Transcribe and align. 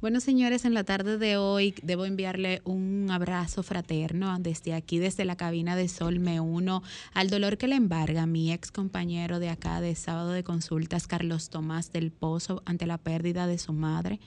Bueno, 0.00 0.20
señores, 0.20 0.64
en 0.64 0.72
la 0.72 0.82
tarde 0.82 1.18
de 1.18 1.36
hoy 1.36 1.74
debo 1.82 2.06
enviarle 2.06 2.62
un 2.64 3.08
abrazo 3.10 3.62
fraterno 3.62 4.34
desde 4.38 4.72
aquí, 4.72 4.98
desde 4.98 5.26
la 5.26 5.36
cabina 5.36 5.76
de 5.76 5.88
Sol. 5.88 6.20
Me 6.20 6.40
uno 6.40 6.82
al 7.12 7.28
dolor 7.28 7.58
que 7.58 7.68
le 7.68 7.76
embarga 7.76 8.24
mi 8.24 8.50
ex 8.50 8.72
compañero 8.72 9.40
de 9.40 9.50
acá 9.50 9.82
de 9.82 9.94
sábado 9.94 10.30
de 10.30 10.42
consultas, 10.42 11.06
Carlos 11.06 11.50
Tomás 11.50 11.92
del 11.92 12.12
Pozo, 12.12 12.62
ante 12.64 12.86
la 12.86 12.96
pérdida 12.96 13.46
de 13.46 13.58
su 13.58 13.74
madre, 13.74 14.20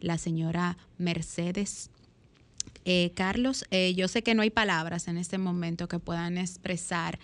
la 0.00 0.18
señora 0.18 0.78
Mercedes. 0.98 1.90
Eh, 2.84 3.12
Carlos, 3.14 3.64
eh, 3.70 3.94
yo 3.94 4.08
sé 4.08 4.24
que 4.24 4.34
no 4.34 4.42
hay 4.42 4.50
palabras 4.50 5.06
en 5.06 5.16
este 5.16 5.38
momento 5.38 5.86
que 5.86 6.00
puedan 6.00 6.38
expresar 6.38 7.20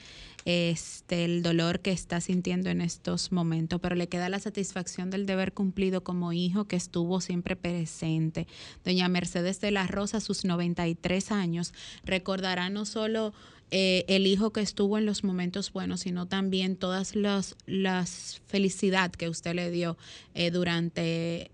este, 0.46 1.24
el 1.24 1.42
dolor 1.42 1.80
que 1.80 1.90
está 1.90 2.20
sintiendo 2.20 2.70
en 2.70 2.80
estos 2.80 3.32
momentos, 3.32 3.80
pero 3.80 3.96
le 3.96 4.08
queda 4.08 4.28
la 4.28 4.38
satisfacción 4.38 5.10
del 5.10 5.26
deber 5.26 5.52
cumplido 5.52 6.04
como 6.04 6.32
hijo 6.32 6.66
que 6.66 6.76
estuvo 6.76 7.20
siempre 7.20 7.56
presente. 7.56 8.46
Doña 8.84 9.09
Mercedes 9.09 9.60
de 9.60 9.73
la 9.73 9.88
Rosa, 9.88 10.20
sus 10.20 10.45
93 10.45 11.32
años, 11.32 11.74
recordará 12.04 12.70
no 12.70 12.84
solo 12.87 13.34
eh, 13.73 14.04
el 14.06 14.28
hijo 14.28 14.52
que 14.52 14.60
estuvo 14.60 14.98
en 14.98 15.04
los 15.04 15.24
momentos 15.24 15.73
buenos, 15.73 16.01
sino 16.01 16.27
también 16.27 16.76
todas 16.76 17.16
las, 17.16 17.56
las 17.66 18.40
felicidad 18.46 19.10
que 19.10 19.28
usted 19.28 19.52
le 19.52 19.73
dio 19.73 19.98
eh, 20.34 20.52
durante 20.52 21.51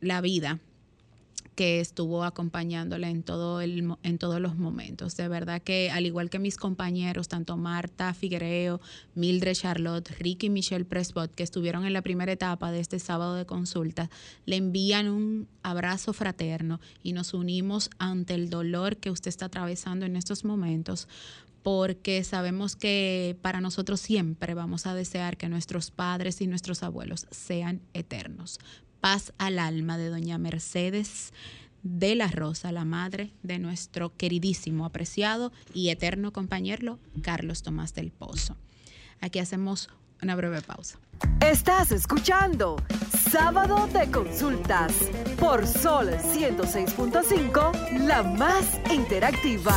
la 0.00 0.20
vida 0.20 0.60
que 1.56 1.80
estuvo 1.80 2.22
acompañándole 2.22 3.08
en, 3.08 3.22
todo 3.22 3.62
el, 3.62 3.96
en 4.02 4.18
todos 4.18 4.40
los 4.40 4.56
momentos. 4.56 5.16
De 5.16 5.26
verdad 5.26 5.62
que 5.62 5.90
al 5.90 6.04
igual 6.04 6.28
que 6.28 6.38
mis 6.38 6.58
compañeros, 6.58 7.28
tanto 7.28 7.56
Marta 7.56 8.12
Figuereo, 8.14 8.80
Mildred 9.14 9.54
Charlotte, 9.54 10.10
Ricky 10.20 10.46
y 10.46 10.50
Michelle 10.50 10.84
Presbot, 10.84 11.34
que 11.34 11.42
estuvieron 11.42 11.86
en 11.86 11.94
la 11.94 12.02
primera 12.02 12.30
etapa 12.30 12.70
de 12.70 12.80
este 12.80 12.98
sábado 12.98 13.34
de 13.34 13.46
consulta, 13.46 14.10
le 14.44 14.56
envían 14.56 15.08
un 15.08 15.48
abrazo 15.62 16.12
fraterno 16.12 16.78
y 17.02 17.14
nos 17.14 17.32
unimos 17.32 17.88
ante 17.98 18.34
el 18.34 18.50
dolor 18.50 18.98
que 18.98 19.10
usted 19.10 19.30
está 19.30 19.46
atravesando 19.46 20.04
en 20.04 20.16
estos 20.16 20.44
momentos 20.44 21.08
porque 21.62 22.22
sabemos 22.22 22.76
que 22.76 23.36
para 23.42 23.60
nosotros 23.60 24.00
siempre 24.00 24.54
vamos 24.54 24.86
a 24.86 24.94
desear 24.94 25.36
que 25.36 25.48
nuestros 25.48 25.90
padres 25.90 26.40
y 26.40 26.46
nuestros 26.46 26.84
abuelos 26.84 27.26
sean 27.32 27.80
eternos 27.92 28.60
paz 29.00 29.32
al 29.38 29.58
alma 29.58 29.98
de 29.98 30.10
doña 30.10 30.38
Mercedes 30.38 31.32
de 31.82 32.14
la 32.14 32.28
Rosa, 32.28 32.72
la 32.72 32.84
madre 32.84 33.32
de 33.42 33.58
nuestro 33.58 34.16
queridísimo, 34.16 34.84
apreciado 34.84 35.52
y 35.72 35.90
eterno 35.90 36.32
compañero 36.32 36.98
Carlos 37.22 37.62
Tomás 37.62 37.94
del 37.94 38.10
Pozo. 38.10 38.56
Aquí 39.20 39.38
hacemos 39.38 39.88
una 40.22 40.34
breve 40.34 40.62
pausa. 40.62 40.98
Estás 41.40 41.92
escuchando 41.92 42.76
Sábado 43.30 43.86
de 43.88 44.10
Consultas 44.10 44.92
por 45.38 45.66
Sol 45.66 46.08
106.5, 46.08 48.06
la 48.06 48.22
más 48.22 48.78
interactiva. 48.92 49.74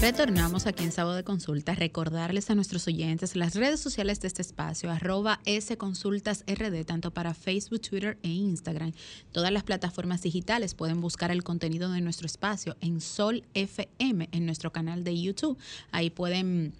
Retornamos 0.00 0.68
aquí 0.68 0.84
en 0.84 0.92
Sábado 0.92 1.16
de 1.16 1.24
Consultas. 1.24 1.76
Recordarles 1.76 2.48
a 2.50 2.54
nuestros 2.54 2.86
oyentes 2.86 3.34
las 3.34 3.56
redes 3.56 3.80
sociales 3.80 4.20
de 4.20 4.28
este 4.28 4.42
espacio, 4.42 4.92
arroba 4.92 5.40
sconsultasrd, 5.60 6.84
tanto 6.86 7.10
para 7.10 7.34
Facebook, 7.34 7.80
Twitter 7.80 8.16
e 8.22 8.28
Instagram. 8.28 8.92
Todas 9.32 9.50
las 9.50 9.64
plataformas 9.64 10.22
digitales 10.22 10.74
pueden 10.74 11.00
buscar 11.00 11.32
el 11.32 11.42
contenido 11.42 11.90
de 11.90 12.00
nuestro 12.00 12.26
espacio 12.26 12.76
en 12.80 13.00
Sol 13.00 13.42
FM, 13.54 14.28
en 14.30 14.46
nuestro 14.46 14.70
canal 14.70 15.02
de 15.02 15.20
YouTube. 15.20 15.58
Ahí 15.90 16.10
pueden 16.10 16.74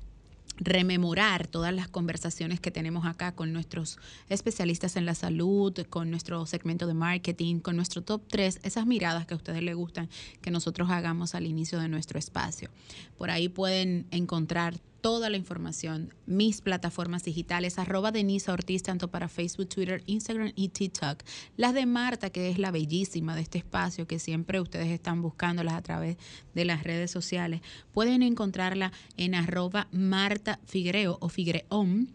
rememorar 0.59 1.47
todas 1.47 1.73
las 1.73 1.89
conversaciones 1.89 2.61
que 2.61 2.70
tenemos 2.70 3.06
acá 3.06 3.33
con 3.33 3.53
nuestros 3.53 3.98
especialistas 4.28 4.97
en 4.97 5.06
la 5.06 5.15
salud, 5.15 5.75
con 5.89 6.11
nuestro 6.11 6.45
segmento 6.47 6.87
de 6.87 6.95
marketing, 6.95 7.61
con 7.61 7.77
nuestro 7.77 8.03
top 8.03 8.23
3, 8.28 8.61
esas 8.62 8.87
miradas 8.87 9.27
que 9.27 9.34
a 9.34 9.37
ustedes 9.37 9.62
les 9.62 9.77
gustan 9.77 10.09
que 10.41 10.50
nosotros 10.50 10.91
hagamos 10.91 11.34
al 11.34 11.47
inicio 11.47 11.78
de 11.81 11.89
nuestro 11.89 12.19
espacio. 12.19 12.70
Por 13.17 13.31
ahí 13.31 13.48
pueden 13.48 14.06
encontrar 14.11 14.75
toda 15.01 15.31
la 15.31 15.37
información, 15.37 16.12
mis 16.27 16.61
plataformas 16.61 17.25
digitales, 17.25 17.78
arroba 17.78 18.12
Denisa 18.12 18.53
Ortiz, 18.53 18.83
tanto 18.83 19.09
para 19.09 19.28
Facebook, 19.28 19.69
Twitter, 19.69 20.03
Instagram 20.06 20.53
y 20.55 20.69
TikTok. 20.69 21.22
Las 21.56 21.75
de 21.75 21.87
Marta, 21.87 22.31
que 22.31 22.50
es 22.50 22.59
la 22.59 22.71
bellísima 22.71 23.34
de 23.34 23.43
este 23.43 23.59
espacio, 23.59 24.06
que 24.06 24.19
siempre 24.19 24.61
ustedes 24.61 24.89
están 24.89 25.22
buscándolas 25.22 25.75
a 25.75 25.83
través 25.83 26.17
de 26.55 26.65
las 26.65 26.83
redes 26.83 27.11
sociales, 27.11 27.61
pueden 27.93 28.22
encontrarla 28.22 28.93
en 29.17 29.34
arroba 29.34 29.89
Marta 29.93 30.61
Figreo 30.67 31.19
o 31.21 31.28
Figreón, 31.28 32.11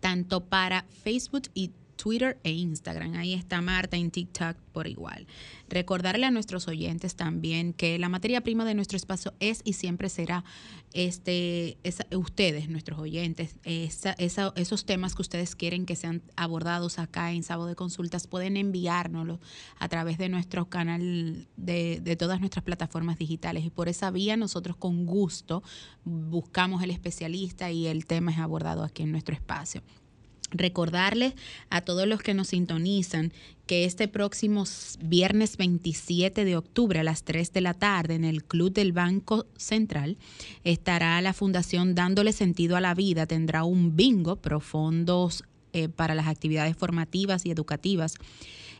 tanto 0.00 0.44
para 0.44 0.84
Facebook 1.02 1.44
y 1.54 1.68
Twitter 1.68 1.85
e 2.44 2.52
Instagram. 2.52 3.14
Ahí 3.14 3.34
está 3.34 3.60
Marta 3.60 3.96
en 3.96 4.10
TikTok 4.10 4.56
por 4.72 4.86
igual. 4.86 5.26
Recordarle 5.68 6.26
a 6.26 6.30
nuestros 6.30 6.68
oyentes 6.68 7.16
también 7.16 7.72
que 7.72 7.98
la 7.98 8.08
materia 8.08 8.42
prima 8.42 8.64
de 8.64 8.74
nuestro 8.74 8.96
espacio 8.96 9.34
es 9.40 9.60
y 9.64 9.72
siempre 9.72 10.08
será 10.08 10.44
este, 10.92 11.78
ustedes, 12.14 12.68
nuestros 12.68 12.98
oyentes, 12.98 13.56
esos 13.64 14.84
temas 14.84 15.14
que 15.14 15.22
ustedes 15.22 15.56
quieren 15.56 15.84
que 15.84 15.96
sean 15.96 16.22
abordados 16.36 16.98
acá 16.98 17.32
en 17.32 17.42
Sábado 17.42 17.68
de 17.68 17.74
Consultas, 17.74 18.26
pueden 18.26 18.56
enviárnoslo 18.56 19.40
a 19.78 19.88
través 19.88 20.16
de 20.18 20.28
nuestro 20.28 20.68
canal 20.68 21.48
de, 21.56 22.00
de 22.00 22.16
todas 22.16 22.38
nuestras 22.38 22.64
plataformas 22.64 23.18
digitales 23.18 23.64
y 23.64 23.70
por 23.70 23.88
esa 23.88 24.10
vía 24.10 24.36
nosotros 24.36 24.76
con 24.76 25.06
gusto 25.06 25.62
buscamos 26.04 26.82
el 26.82 26.90
especialista 26.90 27.70
y 27.70 27.86
el 27.88 28.06
tema 28.06 28.30
es 28.30 28.38
abordado 28.38 28.84
aquí 28.84 29.02
en 29.02 29.10
nuestro 29.10 29.34
espacio. 29.34 29.82
Recordarles 30.52 31.34
a 31.70 31.80
todos 31.80 32.06
los 32.06 32.22
que 32.22 32.34
nos 32.34 32.48
sintonizan 32.48 33.32
que 33.66 33.84
este 33.84 34.06
próximo 34.06 34.64
viernes 35.00 35.56
27 35.56 36.44
de 36.44 36.56
octubre 36.56 37.00
a 37.00 37.04
las 37.04 37.24
3 37.24 37.52
de 37.52 37.60
la 37.60 37.74
tarde 37.74 38.14
en 38.14 38.24
el 38.24 38.44
Club 38.44 38.72
del 38.72 38.92
Banco 38.92 39.46
Central 39.56 40.18
estará 40.62 41.20
la 41.20 41.32
Fundación 41.32 41.96
Dándole 41.96 42.32
Sentido 42.32 42.76
a 42.76 42.80
la 42.80 42.94
Vida. 42.94 43.26
Tendrá 43.26 43.64
un 43.64 43.96
bingo, 43.96 44.36
profundos 44.36 45.42
eh, 45.72 45.88
para 45.88 46.14
las 46.14 46.28
actividades 46.28 46.76
formativas 46.76 47.44
y 47.44 47.50
educativas. 47.50 48.14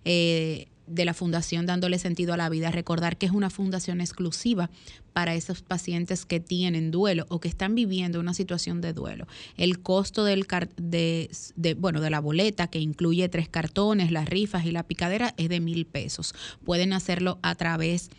Eh, 0.04 0.68
de 0.86 1.04
la 1.04 1.14
fundación 1.14 1.66
dándole 1.66 1.98
sentido 1.98 2.34
a 2.34 2.36
la 2.36 2.48
vida, 2.48 2.70
recordar 2.70 3.16
que 3.16 3.26
es 3.26 3.32
una 3.32 3.50
fundación 3.50 4.00
exclusiva 4.00 4.70
para 5.12 5.34
esos 5.34 5.62
pacientes 5.62 6.24
que 6.26 6.40
tienen 6.40 6.90
duelo 6.90 7.26
o 7.28 7.40
que 7.40 7.48
están 7.48 7.74
viviendo 7.74 8.20
una 8.20 8.34
situación 8.34 8.80
de 8.80 8.92
duelo. 8.92 9.26
El 9.56 9.80
costo 9.80 10.24
del 10.24 10.46
de, 10.76 11.30
de, 11.56 11.74
bueno, 11.74 12.00
de 12.00 12.10
la 12.10 12.20
boleta, 12.20 12.68
que 12.68 12.78
incluye 12.78 13.28
tres 13.28 13.48
cartones, 13.48 14.10
las 14.12 14.28
rifas 14.28 14.64
y 14.64 14.72
la 14.72 14.84
picadera, 14.84 15.34
es 15.36 15.48
de 15.48 15.60
mil 15.60 15.86
pesos. 15.86 16.34
Pueden 16.64 16.92
hacerlo 16.92 17.38
a 17.42 17.54
través 17.54 18.10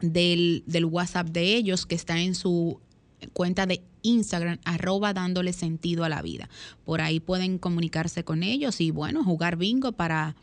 del, 0.00 0.62
del 0.66 0.84
WhatsApp 0.84 1.28
de 1.28 1.54
ellos, 1.54 1.86
que 1.86 1.94
está 1.94 2.20
en 2.20 2.34
su 2.34 2.80
cuenta 3.32 3.66
de 3.66 3.82
Instagram, 4.02 4.58
arroba 4.64 5.12
dándole 5.12 5.52
sentido 5.52 6.04
a 6.04 6.08
la 6.08 6.22
vida. 6.22 6.48
Por 6.84 7.00
ahí 7.00 7.20
pueden 7.20 7.58
comunicarse 7.58 8.24
con 8.24 8.42
ellos 8.42 8.80
y 8.80 8.90
bueno, 8.90 9.22
jugar 9.24 9.56
bingo 9.56 9.92
para 9.92 10.36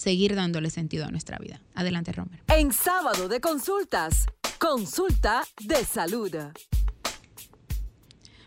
seguir 0.00 0.34
dándole 0.34 0.70
sentido 0.70 1.04
a 1.04 1.10
nuestra 1.10 1.36
vida. 1.38 1.60
Adelante, 1.74 2.10
Romer. 2.12 2.40
En 2.48 2.72
sábado 2.72 3.28
de 3.28 3.40
consultas, 3.40 4.24
consulta 4.58 5.42
de 5.60 5.84
salud. 5.84 6.34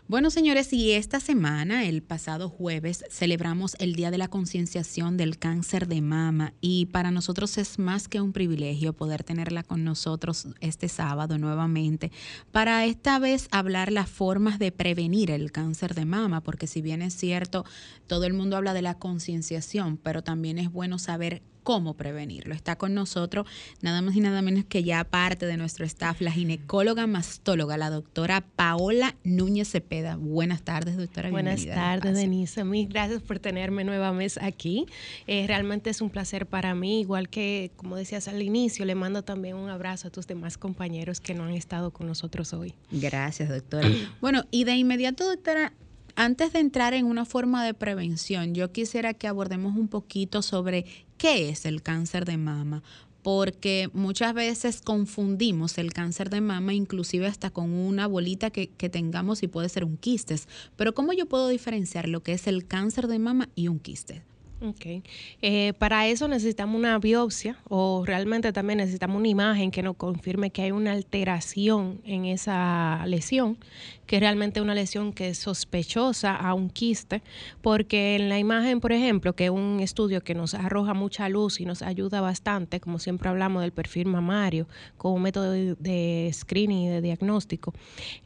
Bueno, 0.06 0.28
señores, 0.28 0.70
y 0.74 0.90
esta 0.92 1.18
semana, 1.18 1.86
el 1.86 2.02
pasado 2.02 2.50
jueves, 2.50 3.06
celebramos 3.08 3.74
el 3.78 3.94
Día 3.94 4.10
de 4.10 4.18
la 4.18 4.28
Concienciación 4.28 5.16
del 5.16 5.38
Cáncer 5.38 5.88
de 5.88 6.02
Mama 6.02 6.52
y 6.60 6.86
para 6.86 7.10
nosotros 7.10 7.56
es 7.56 7.78
más 7.78 8.06
que 8.06 8.20
un 8.20 8.34
privilegio 8.34 8.92
poder 8.92 9.24
tenerla 9.24 9.62
con 9.62 9.82
nosotros 9.82 10.48
este 10.60 10.90
sábado 10.90 11.38
nuevamente 11.38 12.12
para 12.52 12.84
esta 12.84 13.18
vez 13.18 13.48
hablar 13.50 13.90
las 13.90 14.10
formas 14.10 14.58
de 14.58 14.72
prevenir 14.72 15.30
el 15.30 15.50
cáncer 15.52 15.94
de 15.94 16.04
mama, 16.04 16.42
porque 16.42 16.66
si 16.66 16.82
bien 16.82 17.00
es 17.00 17.14
cierto, 17.14 17.64
todo 18.06 18.24
el 18.24 18.34
mundo 18.34 18.58
habla 18.58 18.74
de 18.74 18.82
la 18.82 18.98
concienciación, 18.98 19.96
pero 19.96 20.22
también 20.22 20.58
es 20.58 20.70
bueno 20.70 20.98
saber 20.98 21.40
cómo 21.64 21.94
prevenirlo. 21.94 22.54
Está 22.54 22.76
con 22.76 22.94
nosotros 22.94 23.46
nada 23.80 24.02
más 24.02 24.14
y 24.14 24.20
nada 24.20 24.42
menos 24.42 24.64
que 24.66 24.84
ya 24.84 25.02
parte 25.02 25.46
de 25.46 25.56
nuestro 25.56 25.84
staff, 25.84 26.20
la 26.20 26.30
ginecóloga 26.30 27.08
mastóloga, 27.08 27.76
la 27.76 27.90
doctora 27.90 28.42
Paola 28.54 29.16
Núñez 29.24 29.70
Cepeda. 29.70 30.16
Buenas 30.16 30.62
tardes, 30.62 30.96
doctora. 30.96 31.30
Buenas 31.30 31.66
tardes, 31.66 32.14
Denise. 32.14 32.62
Mil 32.64 32.86
gracias 32.86 33.22
por 33.22 33.38
tenerme 33.38 33.82
nuevamente 33.82 34.04
aquí. 34.40 34.86
Eh, 35.26 35.46
realmente 35.46 35.90
es 35.90 36.00
un 36.00 36.10
placer 36.10 36.46
para 36.46 36.74
mí, 36.74 37.00
igual 37.00 37.28
que, 37.28 37.72
como 37.76 37.96
decías 37.96 38.28
al 38.28 38.42
inicio, 38.42 38.84
le 38.84 38.94
mando 38.94 39.22
también 39.22 39.56
un 39.56 39.70
abrazo 39.70 40.08
a 40.08 40.10
tus 40.10 40.26
demás 40.26 40.58
compañeros 40.58 41.20
que 41.20 41.34
no 41.34 41.44
han 41.44 41.54
estado 41.54 41.90
con 41.90 42.06
nosotros 42.06 42.52
hoy. 42.52 42.74
Gracias, 42.90 43.48
doctora. 43.48 43.88
bueno, 44.20 44.44
y 44.50 44.64
de 44.64 44.76
inmediato, 44.76 45.24
doctora, 45.26 45.72
antes 46.16 46.52
de 46.52 46.60
entrar 46.60 46.94
en 46.94 47.06
una 47.06 47.24
forma 47.24 47.64
de 47.64 47.74
prevención, 47.74 48.54
yo 48.54 48.72
quisiera 48.72 49.14
que 49.14 49.28
abordemos 49.28 49.76
un 49.76 49.88
poquito 49.88 50.42
sobre 50.42 50.84
qué 51.18 51.48
es 51.48 51.64
el 51.64 51.82
cáncer 51.82 52.24
de 52.24 52.36
mama, 52.36 52.82
porque 53.22 53.88
muchas 53.94 54.34
veces 54.34 54.82
confundimos 54.82 55.78
el 55.78 55.92
cáncer 55.92 56.28
de 56.28 56.40
mama 56.42 56.74
inclusive 56.74 57.26
hasta 57.26 57.50
con 57.50 57.72
una 57.72 58.06
bolita 58.06 58.50
que, 58.50 58.66
tengamos 58.66 59.42
y 59.42 59.48
puede 59.48 59.68
ser 59.70 59.84
un 59.84 59.96
quistes. 59.96 60.46
Pero 60.76 60.94
¿cómo 60.94 61.12
yo 61.14 61.26
puedo 61.26 61.48
diferenciar 61.48 62.08
lo 62.08 62.22
que 62.22 62.34
es 62.34 62.46
el 62.46 62.66
cáncer 62.66 63.08
de 63.08 63.18
mama 63.18 63.48
y 63.54 63.68
un 63.68 63.78
quiste? 63.78 64.22
Ok. 64.60 65.02
Eh, 65.42 65.72
para 65.78 66.06
eso 66.06 66.28
necesitamos 66.28 66.76
una 66.78 66.98
biopsia 66.98 67.58
o 67.68 68.04
realmente 68.06 68.52
también 68.52 68.78
necesitamos 68.78 69.18
una 69.18 69.28
imagen 69.28 69.70
que 69.70 69.82
nos 69.82 69.96
confirme 69.96 70.50
que 70.50 70.62
hay 70.62 70.70
una 70.70 70.92
alteración 70.92 72.00
en 72.04 72.24
esa 72.24 73.04
lesión, 73.06 73.58
que 74.06 74.16
es 74.16 74.20
realmente 74.20 74.60
una 74.60 74.74
lesión 74.74 75.12
que 75.12 75.30
es 75.30 75.38
sospechosa 75.38 76.34
a 76.34 76.54
un 76.54 76.70
quiste, 76.70 77.22
porque 77.62 78.16
en 78.16 78.28
la 78.28 78.38
imagen, 78.38 78.80
por 78.80 78.92
ejemplo, 78.92 79.34
que 79.34 79.46
es 79.46 79.50
un 79.50 79.80
estudio 79.80 80.22
que 80.22 80.34
nos 80.34 80.54
arroja 80.54 80.94
mucha 80.94 81.28
luz 81.28 81.60
y 81.60 81.64
nos 81.64 81.82
ayuda 81.82 82.20
bastante, 82.20 82.80
como 82.80 82.98
siempre 82.98 83.28
hablamos 83.28 83.62
del 83.62 83.72
perfil 83.72 84.06
mamario 84.06 84.66
como 84.96 85.18
método 85.18 85.52
de, 85.52 86.30
screening 86.32 86.84
y 86.84 86.88
de 86.88 87.02
diagnóstico, 87.02 87.74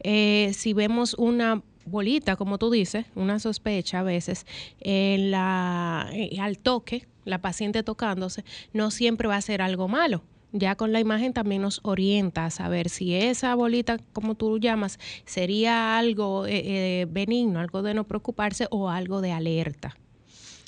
eh, 0.03 0.51
si 0.53 0.73
vemos 0.73 1.15
una 1.15 1.61
bolita, 1.89 2.35
como 2.35 2.57
tú 2.57 2.71
dices, 2.71 3.05
una 3.15 3.39
sospecha 3.39 3.99
a 3.99 4.03
veces, 4.03 4.45
en 4.79 5.31
la, 5.31 6.09
eh, 6.13 6.39
al 6.39 6.57
toque, 6.57 7.07
la 7.25 7.41
paciente 7.41 7.83
tocándose, 7.83 8.43
no 8.73 8.91
siempre 8.91 9.27
va 9.27 9.35
a 9.35 9.41
ser 9.41 9.61
algo 9.61 9.87
malo. 9.87 10.23
Ya 10.51 10.75
con 10.75 10.91
la 10.91 10.99
imagen 10.99 11.33
también 11.33 11.61
nos 11.61 11.79
orienta 11.83 12.45
a 12.45 12.49
saber 12.49 12.89
si 12.89 13.13
esa 13.13 13.53
bolita, 13.53 13.99
como 14.13 14.33
tú 14.35 14.57
llamas, 14.57 14.97
sería 15.25 15.97
algo 15.97 16.47
eh, 16.47 17.01
eh, 17.01 17.07
benigno, 17.07 17.59
algo 17.59 17.83
de 17.83 17.93
no 17.93 18.05
preocuparse 18.05 18.67
o 18.71 18.89
algo 18.89 19.21
de 19.21 19.31
alerta. 19.31 19.95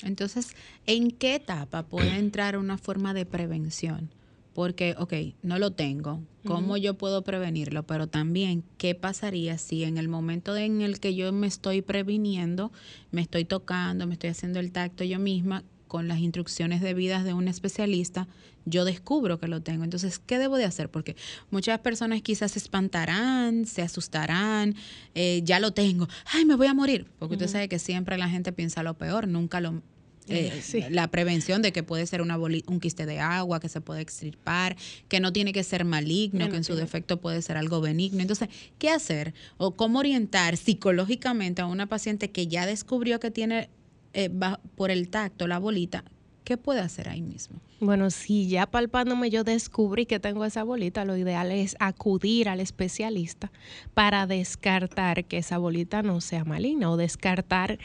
Entonces, 0.04 0.54
¿en 0.86 1.10
qué 1.10 1.36
etapa 1.36 1.84
puede 1.84 2.16
entrar 2.16 2.56
una 2.56 2.78
forma 2.78 3.12
de 3.12 3.26
prevención? 3.26 4.10
Porque, 4.54 4.94
ok, 4.98 5.12
no 5.42 5.58
lo 5.58 5.72
tengo, 5.72 6.22
¿cómo 6.44 6.76
yo 6.76 6.94
puedo 6.94 7.22
prevenirlo? 7.22 7.84
Pero 7.84 8.06
también, 8.06 8.64
¿qué 8.78 8.94
pasaría 8.94 9.58
si 9.58 9.84
en 9.84 9.98
el 9.98 10.08
momento 10.08 10.56
en 10.56 10.82
el 10.82 11.00
que 11.00 11.14
yo 11.14 11.32
me 11.32 11.46
estoy 11.46 11.82
previniendo, 11.82 12.72
me 13.10 13.22
estoy 13.22 13.44
tocando, 13.44 14.06
me 14.06 14.14
estoy 14.14 14.30
haciendo 14.30 14.60
el 14.60 14.72
tacto 14.72 15.04
yo 15.04 15.18
misma, 15.18 15.64
con 15.92 16.08
las 16.08 16.20
instrucciones 16.20 16.80
debidas 16.80 17.22
de 17.22 17.34
un 17.34 17.48
especialista, 17.48 18.26
yo 18.64 18.86
descubro 18.86 19.38
que 19.38 19.46
lo 19.46 19.60
tengo. 19.60 19.84
Entonces, 19.84 20.18
¿qué 20.18 20.38
debo 20.38 20.56
de 20.56 20.64
hacer? 20.64 20.88
Porque 20.90 21.16
muchas 21.50 21.80
personas 21.80 22.22
quizás 22.22 22.52
se 22.52 22.60
espantarán, 22.60 23.66
se 23.66 23.82
asustarán, 23.82 24.74
eh, 25.14 25.42
ya 25.44 25.60
lo 25.60 25.72
tengo, 25.72 26.08
ay, 26.32 26.46
me 26.46 26.54
voy 26.54 26.68
a 26.68 26.72
morir, 26.72 27.08
porque 27.18 27.34
usted 27.34 27.48
sabe 27.48 27.68
que 27.68 27.78
siempre 27.78 28.16
la 28.16 28.30
gente 28.30 28.52
piensa 28.52 28.82
lo 28.82 28.94
peor, 28.94 29.28
nunca 29.28 29.60
lo, 29.60 29.82
eh, 30.28 30.88
la 30.90 31.08
prevención 31.08 31.62
de 31.62 31.72
que 31.72 31.82
puede 31.82 32.06
ser 32.06 32.22
una 32.22 32.36
un 32.38 32.80
quiste 32.80 33.06
de 33.06 33.20
agua, 33.20 33.60
que 33.60 33.68
se 33.68 33.80
puede 33.80 34.00
extirpar, 34.00 34.76
que 35.08 35.20
no 35.20 35.32
tiene 35.32 35.52
que 35.52 35.64
ser 35.64 35.84
maligno, 35.84 36.48
que 36.48 36.56
en 36.56 36.64
su 36.64 36.74
defecto 36.74 37.20
puede 37.20 37.42
ser 37.42 37.56
algo 37.56 37.80
benigno. 37.80 38.20
Entonces, 38.20 38.48
¿qué 38.78 38.90
hacer? 38.90 39.34
O 39.56 39.72
cómo 39.72 39.98
orientar 39.98 40.56
psicológicamente 40.56 41.62
a 41.62 41.66
una 41.66 41.86
paciente 41.86 42.30
que 42.30 42.46
ya 42.46 42.66
descubrió 42.66 43.20
que 43.20 43.30
tiene 43.30 43.68
eh, 44.14 44.30
por 44.76 44.90
el 44.90 45.08
tacto 45.08 45.46
la 45.46 45.58
bolita, 45.58 46.04
¿qué 46.44 46.56
puede 46.56 46.80
hacer 46.80 47.08
ahí 47.08 47.22
mismo? 47.22 47.60
Bueno, 47.80 48.10
si 48.10 48.48
ya 48.48 48.66
palpándome 48.66 49.28
yo 49.30 49.42
descubrí 49.42 50.06
que 50.06 50.20
tengo 50.20 50.44
esa 50.44 50.62
bolita, 50.62 51.04
lo 51.04 51.16
ideal 51.16 51.50
es 51.50 51.76
acudir 51.80 52.48
al 52.48 52.60
especialista 52.60 53.50
para 53.94 54.26
descartar 54.26 55.24
que 55.24 55.38
esa 55.38 55.58
bolita 55.58 56.02
no 56.02 56.20
sea 56.20 56.44
maligna 56.44 56.90
o 56.90 56.96
descartar 56.96 57.78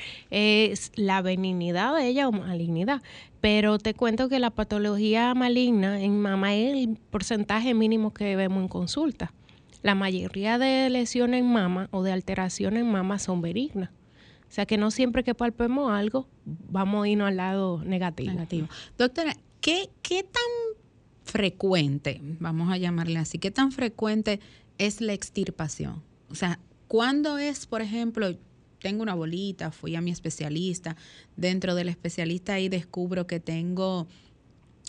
la 0.95 1.21
benignidad 1.21 1.95
de 1.95 2.07
ella 2.07 2.27
o 2.27 2.31
malignidad. 2.31 3.01
Pero 3.41 3.79
te 3.79 3.93
cuento 3.93 4.29
que 4.29 4.39
la 4.39 4.51
patología 4.51 5.33
maligna 5.33 6.01
en 6.01 6.19
mama 6.19 6.55
es 6.55 6.73
el 6.73 6.97
porcentaje 7.09 7.73
mínimo 7.73 8.13
que 8.13 8.35
vemos 8.35 8.61
en 8.61 8.67
consulta. 8.67 9.33
La 9.83 9.95
mayoría 9.95 10.57
de 10.57 10.89
lesiones 10.89 11.39
en 11.39 11.51
mama 11.51 11.87
o 11.91 12.03
de 12.03 12.11
alteraciones 12.11 12.81
en 12.81 12.91
mama 12.91 13.19
son 13.19 13.41
benignas. 13.41 13.89
O 14.49 14.51
sea 14.51 14.65
que 14.65 14.77
no 14.77 14.91
siempre 14.91 15.23
que 15.23 15.35
palpemos 15.35 15.91
algo, 15.91 16.27
vamos 16.45 17.05
a 17.05 17.09
irnos 17.09 17.27
al 17.27 17.37
lado 17.37 17.83
negativo. 17.83 18.31
negativo. 18.31 18.67
Doctora, 18.97 19.35
¿qué, 19.61 19.89
¿qué 20.01 20.23
tan 20.23 20.77
frecuente, 21.23 22.21
vamos 22.39 22.71
a 22.71 22.77
llamarle 22.77 23.19
así, 23.19 23.37
qué 23.37 23.51
tan 23.51 23.71
frecuente 23.71 24.39
es 24.77 25.01
la 25.01 25.13
extirpación? 25.13 26.01
O 26.29 26.35
sea, 26.35 26.59
¿cuándo 26.87 27.37
es, 27.37 27.65
por 27.65 27.81
ejemplo, 27.81 28.37
tengo 28.79 29.03
una 29.03 29.15
bolita, 29.15 29.71
fui 29.71 29.95
a 29.95 30.01
mi 30.01 30.11
especialista, 30.11 30.95
dentro 31.35 31.75
del 31.75 31.89
especialista 31.89 32.53
ahí 32.53 32.69
descubro 32.69 33.27
que 33.27 33.39
tengo 33.39 34.07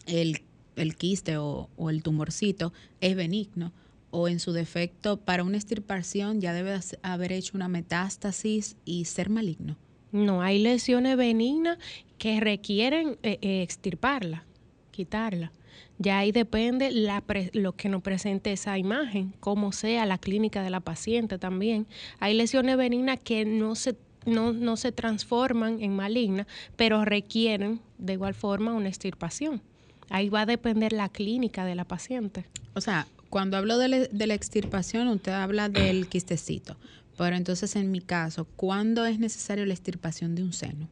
el, 0.07 0.43
el 0.77 0.97
quiste 0.97 1.37
o, 1.37 1.69
o 1.77 1.91
el 1.91 2.03
tumorcito, 2.03 2.73
es 3.01 3.17
benigno? 3.17 3.73
O 4.11 4.29
en 4.29 4.41
su 4.41 4.53
defecto 4.53 5.19
para 5.19 5.45
una 5.45 5.57
extirpación 5.57 6.41
ya 6.41 6.53
debe 6.53 6.79
haber 7.03 7.33
hecho 7.33 7.57
una 7.57 7.69
metástasis 7.69 8.77
y 8.85 9.05
ser 9.05 9.31
maligno? 9.31 9.77
No, 10.13 10.43
hay 10.43 10.59
lesiones 10.59 11.17
benignas 11.17 11.79
que 12.17 12.41
requieren 12.41 13.19
eh, 13.23 13.39
eh, 13.43 13.63
extirparla, 13.63 14.45
quitarla. 14.91 15.53
Ya 15.99 16.19
ahí 16.19 16.33
depende 16.33 16.91
la 16.93 17.25
lo 17.53 17.73
que 17.75 17.89
nos 17.89 18.03
presente 18.03 18.53
esa 18.53 18.79
imagen, 18.79 19.35
como 19.41 19.73
sea 19.73 20.07
la 20.07 20.19
clínica 20.19 20.63
de 20.63 20.71
la 20.71 20.81
paciente 20.81 21.39
también. 21.39 21.87
Hay 22.21 22.35
lesiones 22.35 22.77
benignas 22.77 23.19
que 23.21 23.45
no 23.45 23.75
se 23.75 23.97
no, 24.27 24.53
no 24.53 24.77
se 24.77 24.93
transforman 24.93 25.81
en 25.81 25.97
malignas, 25.97 26.47
pero 26.77 27.05
requieren 27.05 27.81
de 27.99 28.15
igual 28.15 28.35
forma 28.35 28.75
una 28.75 28.89
extirpación. 28.89 29.63
Ahí 30.11 30.29
va 30.29 30.43
a 30.43 30.47
depender 30.47 30.93
la 30.93 31.09
clínica 31.09 31.65
de 31.65 31.75
la 31.75 31.85
paciente. 31.85 32.47
O 32.75 32.81
sea, 32.81 33.07
cuando 33.31 33.57
hablo 33.57 33.79
de, 33.79 34.09
la 34.11 34.35
extirpación, 34.35 35.09
usted 35.09 35.33
habla 35.33 35.69
del 35.69 36.09
quistecito. 36.09 36.77
Pero 37.17 37.37
entonces, 37.37 37.75
en 37.77 37.91
mi 37.91 38.01
caso, 38.01 38.47
¿cuándo 38.57 39.05
es 39.05 39.19
necesario 39.19 39.67
la 39.67 39.75
extirpación 39.75 40.35
de 40.35 40.43
un 40.43 40.53
seno? 40.53 40.89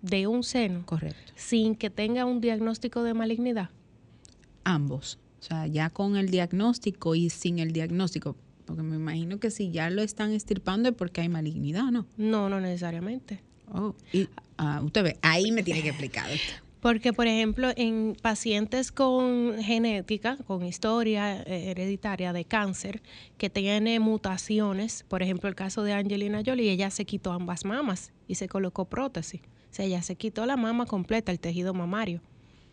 De 0.00 0.26
un 0.26 0.44
seno. 0.44 0.86
Correcto. 0.86 1.32
Sin 1.34 1.74
que 1.74 1.90
tenga 1.90 2.24
un 2.24 2.40
diagnóstico 2.40 3.02
de 3.02 3.14
malignidad. 3.14 3.70
Ambos. 4.64 5.18
O 5.40 5.42
sea, 5.42 5.66
ya 5.66 5.90
con 5.90 6.16
el 6.16 6.30
diagnóstico 6.30 7.14
y 7.14 7.30
sin 7.30 7.58
el 7.58 7.72
diagnóstico. 7.72 8.36
Porque 8.64 8.82
me 8.82 8.96
imagino 8.96 9.38
que 9.38 9.50
si 9.50 9.70
ya 9.70 9.90
lo 9.90 10.02
están 10.02 10.32
extirpando 10.32 10.88
es 10.88 10.94
porque 10.94 11.20
hay 11.20 11.28
malignidad, 11.28 11.90
¿no? 11.90 12.06
No, 12.16 12.48
no 12.48 12.60
necesariamente. 12.60 13.42
Oh, 13.72 13.94
y, 14.12 14.28
ah, 14.58 14.80
usted 14.84 15.02
ve, 15.02 15.18
ahí 15.22 15.50
me 15.52 15.62
tiene 15.62 15.82
que 15.82 15.88
explicar. 15.88 16.28
Porque, 16.86 17.12
por 17.12 17.26
ejemplo, 17.26 17.72
en 17.74 18.16
pacientes 18.22 18.92
con 18.92 19.60
genética, 19.60 20.36
con 20.46 20.64
historia 20.64 21.42
eh, 21.42 21.72
hereditaria 21.72 22.32
de 22.32 22.44
cáncer, 22.44 23.02
que 23.38 23.50
tienen 23.50 24.00
mutaciones, 24.00 25.04
por 25.08 25.20
ejemplo, 25.20 25.48
el 25.48 25.56
caso 25.56 25.82
de 25.82 25.94
Angelina 25.94 26.42
Jolie, 26.46 26.70
ella 26.70 26.90
se 26.90 27.04
quitó 27.04 27.32
ambas 27.32 27.64
mamas 27.64 28.12
y 28.28 28.36
se 28.36 28.48
colocó 28.48 28.84
prótesis. 28.84 29.40
O 29.40 29.74
sea, 29.74 29.84
ella 29.84 30.00
se 30.00 30.14
quitó 30.14 30.46
la 30.46 30.56
mama 30.56 30.86
completa, 30.86 31.32
el 31.32 31.40
tejido 31.40 31.74
mamario, 31.74 32.20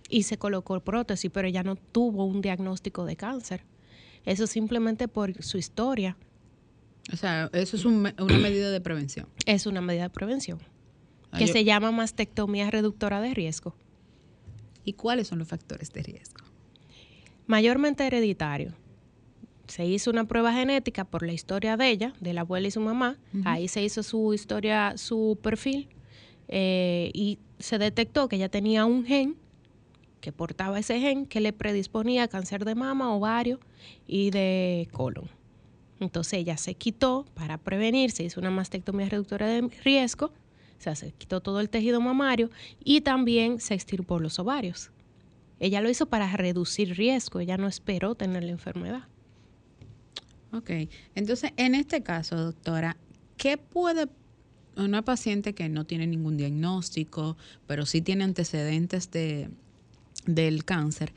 y 0.09 0.21
se 0.21 0.37
colocó 0.37 0.79
prótesis, 0.79 1.31
pero 1.33 1.47
ella 1.47 1.63
no 1.63 1.75
tuvo 1.75 2.25
un 2.25 2.41
diagnóstico 2.41 3.05
de 3.05 3.15
cáncer. 3.15 3.63
Eso 4.25 4.45
simplemente 4.45 5.07
por 5.07 5.41
su 5.41 5.57
historia. 5.57 6.17
O 7.11 7.15
sea, 7.17 7.49
eso 7.51 7.75
es 7.75 7.83
una 7.83 8.13
medida 8.19 8.69
de 8.69 8.79
prevención. 8.79 9.27
Es 9.47 9.65
una 9.65 9.81
medida 9.81 10.03
de 10.03 10.09
prevención, 10.11 10.59
que 11.35 11.47
se 11.47 11.63
llama 11.63 11.89
mastectomía 11.89 12.69
reductora 12.69 13.19
de 13.19 13.33
riesgo. 13.33 13.75
¿Y 14.85 14.93
cuáles 14.93 15.27
son 15.27 15.39
los 15.39 15.47
factores 15.47 15.91
de 15.91 16.03
riesgo? 16.03 16.45
Mayormente 17.47 18.05
hereditario. 18.05 18.73
Se 19.67 19.85
hizo 19.85 20.11
una 20.11 20.25
prueba 20.25 20.53
genética 20.53 21.05
por 21.05 21.25
la 21.25 21.31
historia 21.31 21.77
de 21.77 21.89
ella, 21.89 22.13
de 22.19 22.33
la 22.33 22.41
abuela 22.41 22.67
y 22.67 22.71
su 22.71 22.81
mamá. 22.81 23.17
Ahí 23.45 23.67
se 23.67 23.81
hizo 23.81 24.03
su 24.03 24.33
historia, 24.33 24.97
su 24.97 25.37
perfil, 25.41 25.87
eh, 26.49 27.11
y 27.13 27.39
se 27.59 27.77
detectó 27.77 28.27
que 28.27 28.35
ella 28.35 28.49
tenía 28.49 28.85
un 28.85 29.05
gen 29.05 29.37
que 30.19 30.31
portaba 30.31 30.79
ese 30.79 30.99
gen 30.99 31.25
que 31.25 31.41
le 31.41 31.51
predisponía 31.51 32.23
a 32.23 32.27
cáncer 32.27 32.63
de 32.63 32.75
mama, 32.75 33.13
ovario 33.13 33.59
y 34.07 34.31
de 34.31 34.87
colon. 34.91 35.29
Entonces 35.99 36.39
ella 36.39 36.57
se 36.57 36.75
quitó 36.75 37.25
para 37.33 37.57
prevenir, 37.57 38.11
se 38.11 38.23
hizo 38.23 38.39
una 38.39 38.51
mastectomía 38.51 39.09
reductora 39.09 39.47
de 39.47 39.69
riesgo 39.83 40.31
se 40.95 41.11
quitó 41.13 41.41
todo 41.41 41.59
el 41.59 41.69
tejido 41.69 42.01
mamario 42.01 42.49
y 42.83 43.01
también 43.01 43.59
se 43.59 43.73
extirpó 43.73 44.19
los 44.19 44.39
ovarios. 44.39 44.91
Ella 45.59 45.81
lo 45.81 45.89
hizo 45.89 46.07
para 46.07 46.35
reducir 46.35 46.95
riesgo, 46.95 47.39
ella 47.39 47.57
no 47.57 47.67
esperó 47.67 48.15
tener 48.15 48.43
la 48.43 48.51
enfermedad. 48.51 49.07
Ok, 50.51 50.69
entonces 51.15 51.51
en 51.57 51.73
este 51.73 52.03
caso, 52.03 52.35
doctora, 52.35 52.97
¿qué 53.37 53.57
puede 53.57 54.07
una 54.75 55.03
paciente 55.03 55.53
que 55.53 55.69
no 55.69 55.85
tiene 55.85 56.07
ningún 56.07 56.37
diagnóstico, 56.37 57.37
pero 57.67 57.85
sí 57.85 58.01
tiene 58.01 58.23
antecedentes 58.23 59.11
de, 59.11 59.49
del 60.25 60.65
cáncer, 60.65 61.13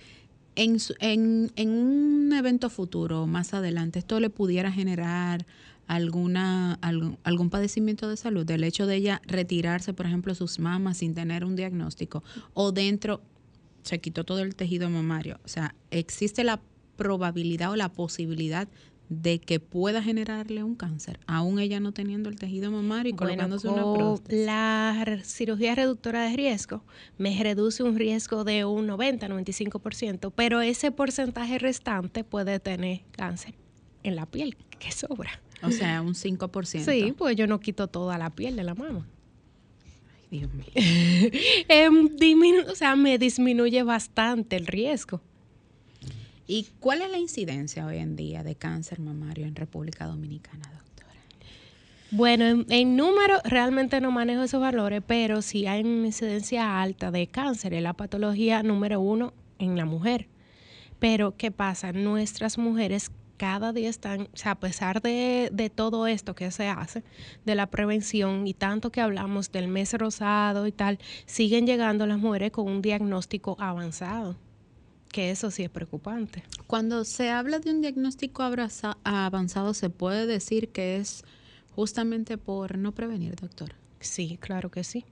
en, 0.56 0.78
en, 1.00 1.52
en, 1.56 1.68
un 1.70 2.32
evento 2.32 2.70
futuro, 2.70 3.26
más 3.26 3.52
adelante, 3.52 3.98
esto 3.98 4.20
le 4.20 4.30
pudiera 4.30 4.72
generar 4.72 5.46
alguna, 5.86 6.74
algún, 6.74 7.18
algún 7.24 7.50
padecimiento 7.50 8.08
de 8.08 8.16
salud, 8.16 8.44
del 8.44 8.64
hecho 8.64 8.86
de 8.86 8.96
ella 8.96 9.22
retirarse, 9.26 9.92
por 9.92 10.06
ejemplo, 10.06 10.34
sus 10.34 10.58
mamas 10.58 10.98
sin 10.98 11.14
tener 11.14 11.44
un 11.44 11.56
diagnóstico, 11.56 12.22
o 12.54 12.72
dentro 12.72 13.20
se 13.82 14.00
quitó 14.00 14.24
todo 14.24 14.40
el 14.40 14.54
tejido 14.54 14.90
mamario. 14.90 15.38
O 15.44 15.48
sea, 15.48 15.74
existe 15.90 16.44
la 16.44 16.60
probabilidad 16.96 17.70
o 17.70 17.76
la 17.76 17.92
posibilidad 17.92 18.68
de 19.08 19.38
que 19.38 19.60
pueda 19.60 20.02
generarle 20.02 20.64
un 20.64 20.74
cáncer, 20.74 21.20
aún 21.26 21.60
ella 21.60 21.78
no 21.78 21.92
teniendo 21.92 22.28
el 22.28 22.36
tejido 22.36 22.72
mamario 22.72 23.10
y 23.10 23.16
colocándose 23.16 23.68
una 23.68 23.82
prótesis? 23.94 24.44
La 24.44 25.20
cirugía 25.22 25.76
reductora 25.76 26.28
de 26.28 26.34
riesgo 26.36 26.82
me 27.16 27.40
reduce 27.40 27.84
un 27.84 27.96
riesgo 27.96 28.42
de 28.42 28.64
un 28.64 28.88
90-95%, 28.88 30.32
pero 30.34 30.60
ese 30.60 30.90
porcentaje 30.90 31.58
restante 31.58 32.24
puede 32.24 32.58
tener 32.58 33.02
cáncer 33.12 33.54
en 34.02 34.16
la 34.16 34.26
piel, 34.26 34.56
que 34.78 34.90
sobra. 34.90 35.40
O 35.62 35.70
sea, 35.70 36.02
un 36.02 36.14
5%. 36.14 36.84
Sí, 36.84 37.12
pues 37.16 37.34
yo 37.36 37.46
no 37.46 37.60
quito 37.60 37.88
toda 37.88 38.18
la 38.18 38.30
piel 38.30 38.56
de 38.56 38.62
la 38.64 38.74
mama. 38.74 39.06
Ay, 40.30 40.38
Dios 40.38 40.52
mío. 40.52 40.66
Disminu- 42.18 42.70
o 42.70 42.74
sea, 42.74 42.96
me 42.96 43.18
disminuye 43.18 43.82
bastante 43.82 44.56
el 44.56 44.66
riesgo. 44.66 45.20
¿Y 46.46 46.68
cuál 46.78 47.02
es 47.02 47.10
la 47.10 47.18
incidencia 47.18 47.86
hoy 47.86 47.96
en 47.98 48.14
día 48.16 48.42
de 48.44 48.54
cáncer 48.54 49.00
mamario 49.00 49.46
en 49.46 49.56
República 49.56 50.06
Dominicana, 50.06 50.70
doctora? 50.72 51.12
Bueno, 52.12 52.44
en, 52.46 52.66
en 52.68 52.96
número 52.96 53.40
realmente 53.44 54.00
no 54.00 54.12
manejo 54.12 54.42
esos 54.44 54.60
valores, 54.60 55.02
pero 55.06 55.42
sí 55.42 55.66
hay 55.66 55.80
una 55.82 56.06
incidencia 56.06 56.80
alta 56.80 57.10
de 57.10 57.26
cáncer, 57.26 57.74
es 57.74 57.82
la 57.82 57.94
patología 57.94 58.62
número 58.62 59.00
uno 59.00 59.32
en 59.58 59.76
la 59.76 59.86
mujer. 59.86 60.28
Pero, 61.00 61.36
¿qué 61.36 61.50
pasa? 61.50 61.92
Nuestras 61.92 62.58
mujeres 62.58 63.10
cada 63.36 63.72
día 63.72 63.88
están, 63.88 64.22
o 64.22 64.36
sea, 64.36 64.52
a 64.52 64.60
pesar 64.60 65.02
de, 65.02 65.50
de 65.52 65.70
todo 65.70 66.06
esto 66.06 66.34
que 66.34 66.50
se 66.50 66.68
hace, 66.68 67.04
de 67.44 67.54
la 67.54 67.66
prevención 67.66 68.46
y 68.46 68.54
tanto 68.54 68.90
que 68.90 69.00
hablamos 69.00 69.52
del 69.52 69.68
mes 69.68 69.92
rosado 69.94 70.66
y 70.66 70.72
tal, 70.72 70.98
siguen 71.26 71.66
llegando 71.66 72.06
las 72.06 72.18
mujeres 72.18 72.50
con 72.50 72.66
un 72.66 72.82
diagnóstico 72.82 73.56
avanzado, 73.58 74.36
que 75.12 75.30
eso 75.30 75.50
sí 75.50 75.62
es 75.62 75.70
preocupante. 75.70 76.42
Cuando 76.66 77.04
se 77.04 77.30
habla 77.30 77.58
de 77.58 77.70
un 77.70 77.80
diagnóstico 77.80 78.42
abraza- 78.42 78.98
avanzado, 79.04 79.74
¿se 79.74 79.90
puede 79.90 80.26
decir 80.26 80.70
que 80.70 80.96
es 80.96 81.22
justamente 81.74 82.38
por 82.38 82.78
no 82.78 82.92
prevenir, 82.92 83.36
doctora? 83.36 83.76
Sí, 84.00 84.38
claro 84.40 84.70
que 84.70 84.84
sí. 84.84 85.04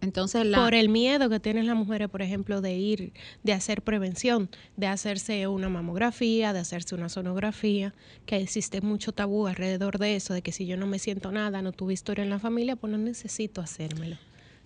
Entonces, 0.00 0.46
Por 0.54 0.74
el 0.74 0.88
miedo 0.88 1.28
que 1.28 1.40
tienen 1.40 1.66
las 1.66 1.76
mujeres, 1.76 2.08
por 2.08 2.22
ejemplo, 2.22 2.60
de 2.60 2.74
ir, 2.74 3.12
de 3.42 3.52
hacer 3.52 3.82
prevención, 3.82 4.48
de 4.76 4.86
hacerse 4.86 5.46
una 5.46 5.68
mamografía, 5.68 6.52
de 6.52 6.60
hacerse 6.60 6.94
una 6.94 7.08
sonografía, 7.08 7.94
que 8.24 8.36
existe 8.36 8.80
mucho 8.80 9.12
tabú 9.12 9.46
alrededor 9.46 9.98
de 9.98 10.16
eso, 10.16 10.32
de 10.32 10.42
que 10.42 10.52
si 10.52 10.66
yo 10.66 10.76
no 10.76 10.86
me 10.86 10.98
siento 10.98 11.32
nada, 11.32 11.60
no 11.60 11.72
tuve 11.72 11.92
historia 11.92 12.24
en 12.24 12.30
la 12.30 12.38
familia, 12.38 12.76
pues 12.76 12.90
no 12.90 12.98
necesito 12.98 13.60
hacérmelo. 13.60 14.16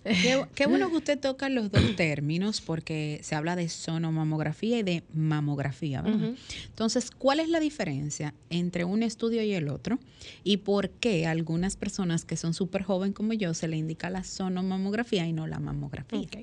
Qué, 0.05 0.39
qué 0.53 0.65
bueno 0.67 0.89
que 0.91 0.97
usted 0.97 1.19
toca 1.19 1.49
los 1.49 1.71
dos 1.71 1.95
términos 1.95 2.61
porque 2.61 3.19
se 3.23 3.35
habla 3.35 3.55
de 3.55 3.67
sonomamografía 3.69 4.77
y 4.79 4.83
de 4.83 5.03
mamografía. 5.13 6.01
¿verdad? 6.01 6.35
Entonces, 6.67 7.09
¿cuál 7.11 7.39
es 7.39 7.49
la 7.49 7.59
diferencia 7.59 8.33
entre 8.49 8.85
un 8.85 9.01
estudio 9.03 9.41
y 9.43 9.53
el 9.53 9.67
otro? 9.67 9.99
¿Y 10.43 10.57
por 10.57 10.89
qué 10.91 11.25
a 11.25 11.31
algunas 11.31 11.75
personas 11.75 12.23
que 12.25 12.37
son 12.37 12.53
súper 12.53 12.83
joven 12.83 13.13
como 13.13 13.33
yo 13.33 13.53
se 13.53 13.67
le 13.67 13.77
indica 13.77 14.09
la 14.09 14.23
sonomamografía 14.23 15.25
y 15.27 15.33
no 15.33 15.47
la 15.47 15.59
mamografía? 15.59 16.19
Ok. 16.19 16.37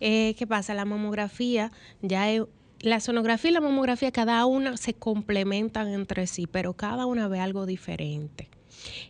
Eh, 0.00 0.34
¿Qué 0.38 0.46
pasa? 0.46 0.74
La 0.74 0.84
mamografía 0.84 1.72
ya 2.02 2.30
es- 2.30 2.42
la 2.80 3.00
sonografía 3.00 3.50
y 3.50 3.54
la 3.54 3.60
mamografía 3.60 4.12
cada 4.12 4.44
una 4.46 4.76
se 4.76 4.92
complementan 4.94 5.88
entre 5.88 6.26
sí, 6.26 6.46
pero 6.46 6.74
cada 6.74 7.06
una 7.06 7.28
ve 7.28 7.40
algo 7.40 7.64
diferente. 7.66 8.48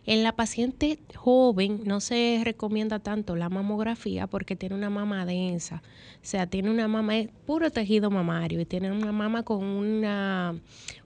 En 0.05 0.23
la 0.23 0.35
paciente 0.35 0.99
joven 1.15 1.81
no 1.85 1.99
se 1.99 2.41
recomienda 2.43 2.99
tanto 2.99 3.35
la 3.35 3.49
mamografía 3.49 4.27
porque 4.27 4.55
tiene 4.55 4.75
una 4.75 4.89
mama 4.89 5.25
densa, 5.25 5.81
o 6.15 6.19
sea, 6.25 6.47
tiene 6.47 6.69
una 6.69 6.87
mama, 6.87 7.17
es 7.17 7.29
puro 7.45 7.71
tejido 7.71 8.11
mamario 8.11 8.59
y 8.59 8.65
tiene 8.65 8.91
una 8.91 9.11
mama 9.11 9.43
con 9.43 9.63
una, 9.63 10.55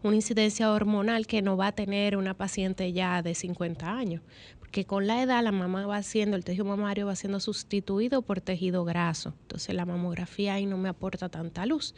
una 0.03 0.15
incidencia 0.15 0.71
hormonal 0.71 1.27
que 1.27 1.41
no 1.41 1.57
va 1.57 1.67
a 1.67 1.71
tener 1.71 2.17
una 2.17 2.33
paciente 2.33 2.91
ya 2.91 3.21
de 3.21 3.35
50 3.35 3.89
años, 3.89 4.21
porque 4.59 4.85
con 4.85 5.07
la 5.07 5.23
edad 5.23 5.43
la 5.43 5.51
mama 5.51 5.87
va 5.87 6.03
siendo, 6.03 6.35
el 6.35 6.43
tejido 6.43 6.65
mamario 6.65 7.07
va 7.07 7.15
siendo 7.15 7.39
sustituido 7.39 8.21
por 8.21 8.41
tejido 8.41 8.85
graso, 8.85 9.33
entonces 9.43 9.73
la 9.75 9.85
mamografía 9.85 10.55
ahí 10.55 10.65
no 10.65 10.77
me 10.77 10.89
aporta 10.89 11.29
tanta 11.29 11.65
luz. 11.65 11.95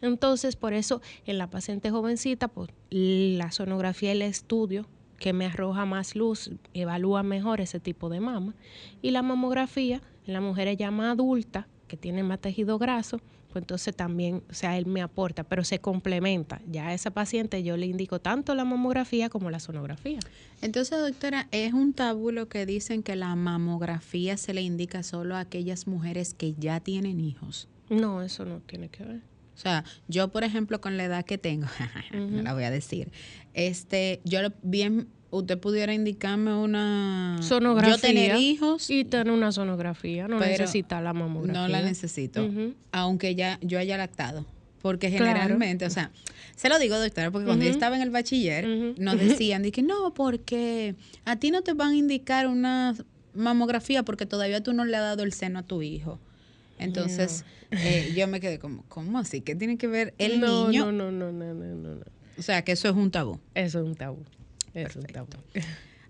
Entonces, 0.00 0.56
por 0.56 0.72
eso 0.72 1.02
en 1.26 1.38
la 1.38 1.50
paciente 1.50 1.90
jovencita, 1.90 2.48
pues 2.48 2.70
la 2.90 3.50
sonografía 3.50 4.10
y 4.10 4.16
el 4.16 4.22
estudio 4.22 4.86
que 5.18 5.32
me 5.32 5.46
arroja 5.46 5.84
más 5.84 6.14
luz, 6.14 6.50
evalúa 6.74 7.22
mejor 7.22 7.60
ese 7.60 7.80
tipo 7.80 8.08
de 8.08 8.20
mama. 8.20 8.54
Y 9.02 9.10
la 9.10 9.22
mamografía, 9.22 10.02
en 10.26 10.32
la 10.32 10.40
mujer 10.40 10.76
ya 10.76 10.90
más 10.90 11.12
adulta, 11.12 11.68
que 11.88 11.96
tiene 11.96 12.22
más 12.22 12.40
tejido 12.40 12.78
graso, 12.78 13.20
pues 13.52 13.62
entonces 13.62 13.96
también, 13.96 14.42
o 14.50 14.54
sea, 14.54 14.76
él 14.76 14.86
me 14.86 15.00
aporta, 15.00 15.44
pero 15.44 15.64
se 15.64 15.78
complementa. 15.78 16.60
Ya 16.66 16.88
a 16.88 16.94
esa 16.94 17.10
paciente 17.10 17.62
yo 17.62 17.76
le 17.76 17.86
indico 17.86 18.20
tanto 18.20 18.54
la 18.54 18.64
mamografía 18.64 19.30
como 19.30 19.50
la 19.50 19.60
sonografía. 19.60 20.18
Entonces, 20.60 20.98
doctora, 20.98 21.48
es 21.52 21.72
un 21.72 21.94
tabú 21.94 22.32
lo 22.32 22.48
que 22.48 22.66
dicen 22.66 23.02
que 23.02 23.16
la 23.16 23.34
mamografía 23.34 24.36
se 24.36 24.52
le 24.52 24.60
indica 24.60 25.02
solo 25.02 25.36
a 25.36 25.40
aquellas 25.40 25.86
mujeres 25.86 26.34
que 26.34 26.54
ya 26.54 26.80
tienen 26.80 27.18
hijos. 27.20 27.68
No, 27.88 28.20
eso 28.22 28.44
no 28.44 28.60
tiene 28.60 28.88
que 28.88 29.04
ver. 29.04 29.22
O 29.56 29.58
sea, 29.58 29.84
yo, 30.06 30.28
por 30.28 30.44
ejemplo, 30.44 30.82
con 30.82 30.98
la 30.98 31.04
edad 31.04 31.24
que 31.24 31.38
tengo, 31.38 31.66
no 32.12 32.42
la 32.42 32.52
voy 32.52 32.64
a 32.64 32.70
decir, 32.70 33.10
este, 33.56 34.20
yo 34.24 34.38
bien, 34.62 35.08
usted 35.30 35.58
pudiera 35.58 35.92
indicarme 35.94 36.54
una... 36.54 37.38
Sonografía. 37.40 37.96
Yo 37.96 38.00
tener 38.00 38.36
hijos, 38.36 38.88
Y 38.90 39.04
tener 39.04 39.32
una 39.32 39.50
sonografía, 39.50 40.28
no 40.28 40.38
necesita 40.38 41.00
la 41.00 41.12
mamografía. 41.14 41.62
no 41.62 41.66
la 41.68 41.80
necesito, 41.82 42.48
aunque 42.92 43.34
ya 43.34 43.58
yo 43.62 43.78
haya 43.78 43.96
lactado. 43.96 44.44
Porque 44.82 45.08
Claro. 45.08 45.24
generalmente, 45.26 45.84
o 45.86 45.90
sea, 45.90 46.12
se 46.54 46.68
lo 46.68 46.78
digo, 46.78 46.96
doctora, 46.98 47.30
porque 47.32 47.46
cuando 47.46 47.64
yo 47.64 47.70
estaba 47.70 47.96
en 47.96 48.02
el 48.02 48.10
bachiller, 48.10 48.94
nos 48.98 49.18
decían, 49.18 49.62
de 49.62 49.72
que 49.72 49.82
no, 49.82 50.12
porque 50.14 50.94
a 51.24 51.36
ti 51.36 51.50
no 51.50 51.62
te 51.62 51.72
van 51.72 51.92
a 51.92 51.96
indicar 51.96 52.46
una 52.46 52.94
mamografía 53.34 54.02
porque 54.04 54.26
todavía 54.26 54.62
tú 54.62 54.74
no 54.74 54.84
le 54.84 54.96
has 54.96 55.02
dado 55.02 55.22
el 55.24 55.32
seno 55.32 55.60
a 55.60 55.62
tu 55.62 55.82
hijo. 55.82 56.20
Entonces, 56.78 57.44
eh, 57.70 58.12
yo 58.14 58.28
me 58.28 58.38
quedé 58.38 58.58
como, 58.58 58.84
¿cómo 58.88 59.18
así? 59.18 59.40
¿Qué 59.40 59.54
tiene 59.56 59.78
que 59.78 59.86
ver 59.86 60.14
el 60.18 60.40
no, 60.40 60.68
niño? 60.68 60.92
No, 60.92 61.10
no, 61.10 61.10
no, 61.10 61.32
no, 61.32 61.54
no, 61.54 61.64
no, 61.74 61.94
no. 61.96 62.15
O 62.38 62.42
sea, 62.42 62.62
que 62.62 62.72
eso 62.72 62.88
es 62.88 62.94
un 62.94 63.10
tabú. 63.10 63.38
Eso 63.54 63.80
es 63.80 63.86
un 63.86 63.94
tabú. 63.94 64.24
Eso 64.74 64.98
es 64.98 65.04
un 65.04 65.06
tabú. 65.06 65.28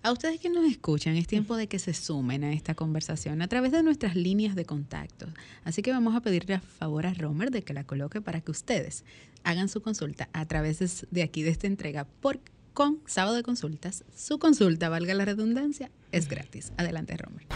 A 0.02 0.12
ustedes 0.12 0.40
que 0.40 0.50
nos 0.50 0.64
escuchan, 0.70 1.16
es 1.16 1.26
tiempo 1.26 1.56
de 1.56 1.66
que 1.66 1.80
se 1.80 1.92
sumen 1.92 2.44
a 2.44 2.52
esta 2.52 2.76
conversación 2.76 3.42
a 3.42 3.48
través 3.48 3.72
de 3.72 3.82
nuestras 3.82 4.14
líneas 4.14 4.54
de 4.54 4.64
contacto. 4.64 5.26
Así 5.64 5.82
que 5.82 5.90
vamos 5.90 6.14
a 6.14 6.20
pedirle 6.20 6.54
a 6.54 6.60
favor 6.60 7.06
a 7.06 7.14
Romer 7.14 7.50
de 7.50 7.62
que 7.62 7.74
la 7.74 7.82
coloque 7.82 8.20
para 8.20 8.40
que 8.40 8.52
ustedes 8.52 9.04
hagan 9.42 9.68
su 9.68 9.82
consulta 9.82 10.28
a 10.32 10.46
través 10.46 11.06
de, 11.10 11.22
aquí, 11.22 11.42
de 11.42 11.50
esta 11.50 11.66
entrega, 11.66 12.06
por, 12.20 12.38
con 12.72 13.00
sábado 13.06 13.34
de 13.34 13.42
consultas. 13.42 14.04
Su 14.14 14.38
consulta, 14.38 14.88
valga 14.88 15.12
la 15.14 15.24
redundancia, 15.24 15.90
es 16.12 16.28
gratis. 16.28 16.72
Adelante, 16.76 17.16
Romer. 17.16 17.46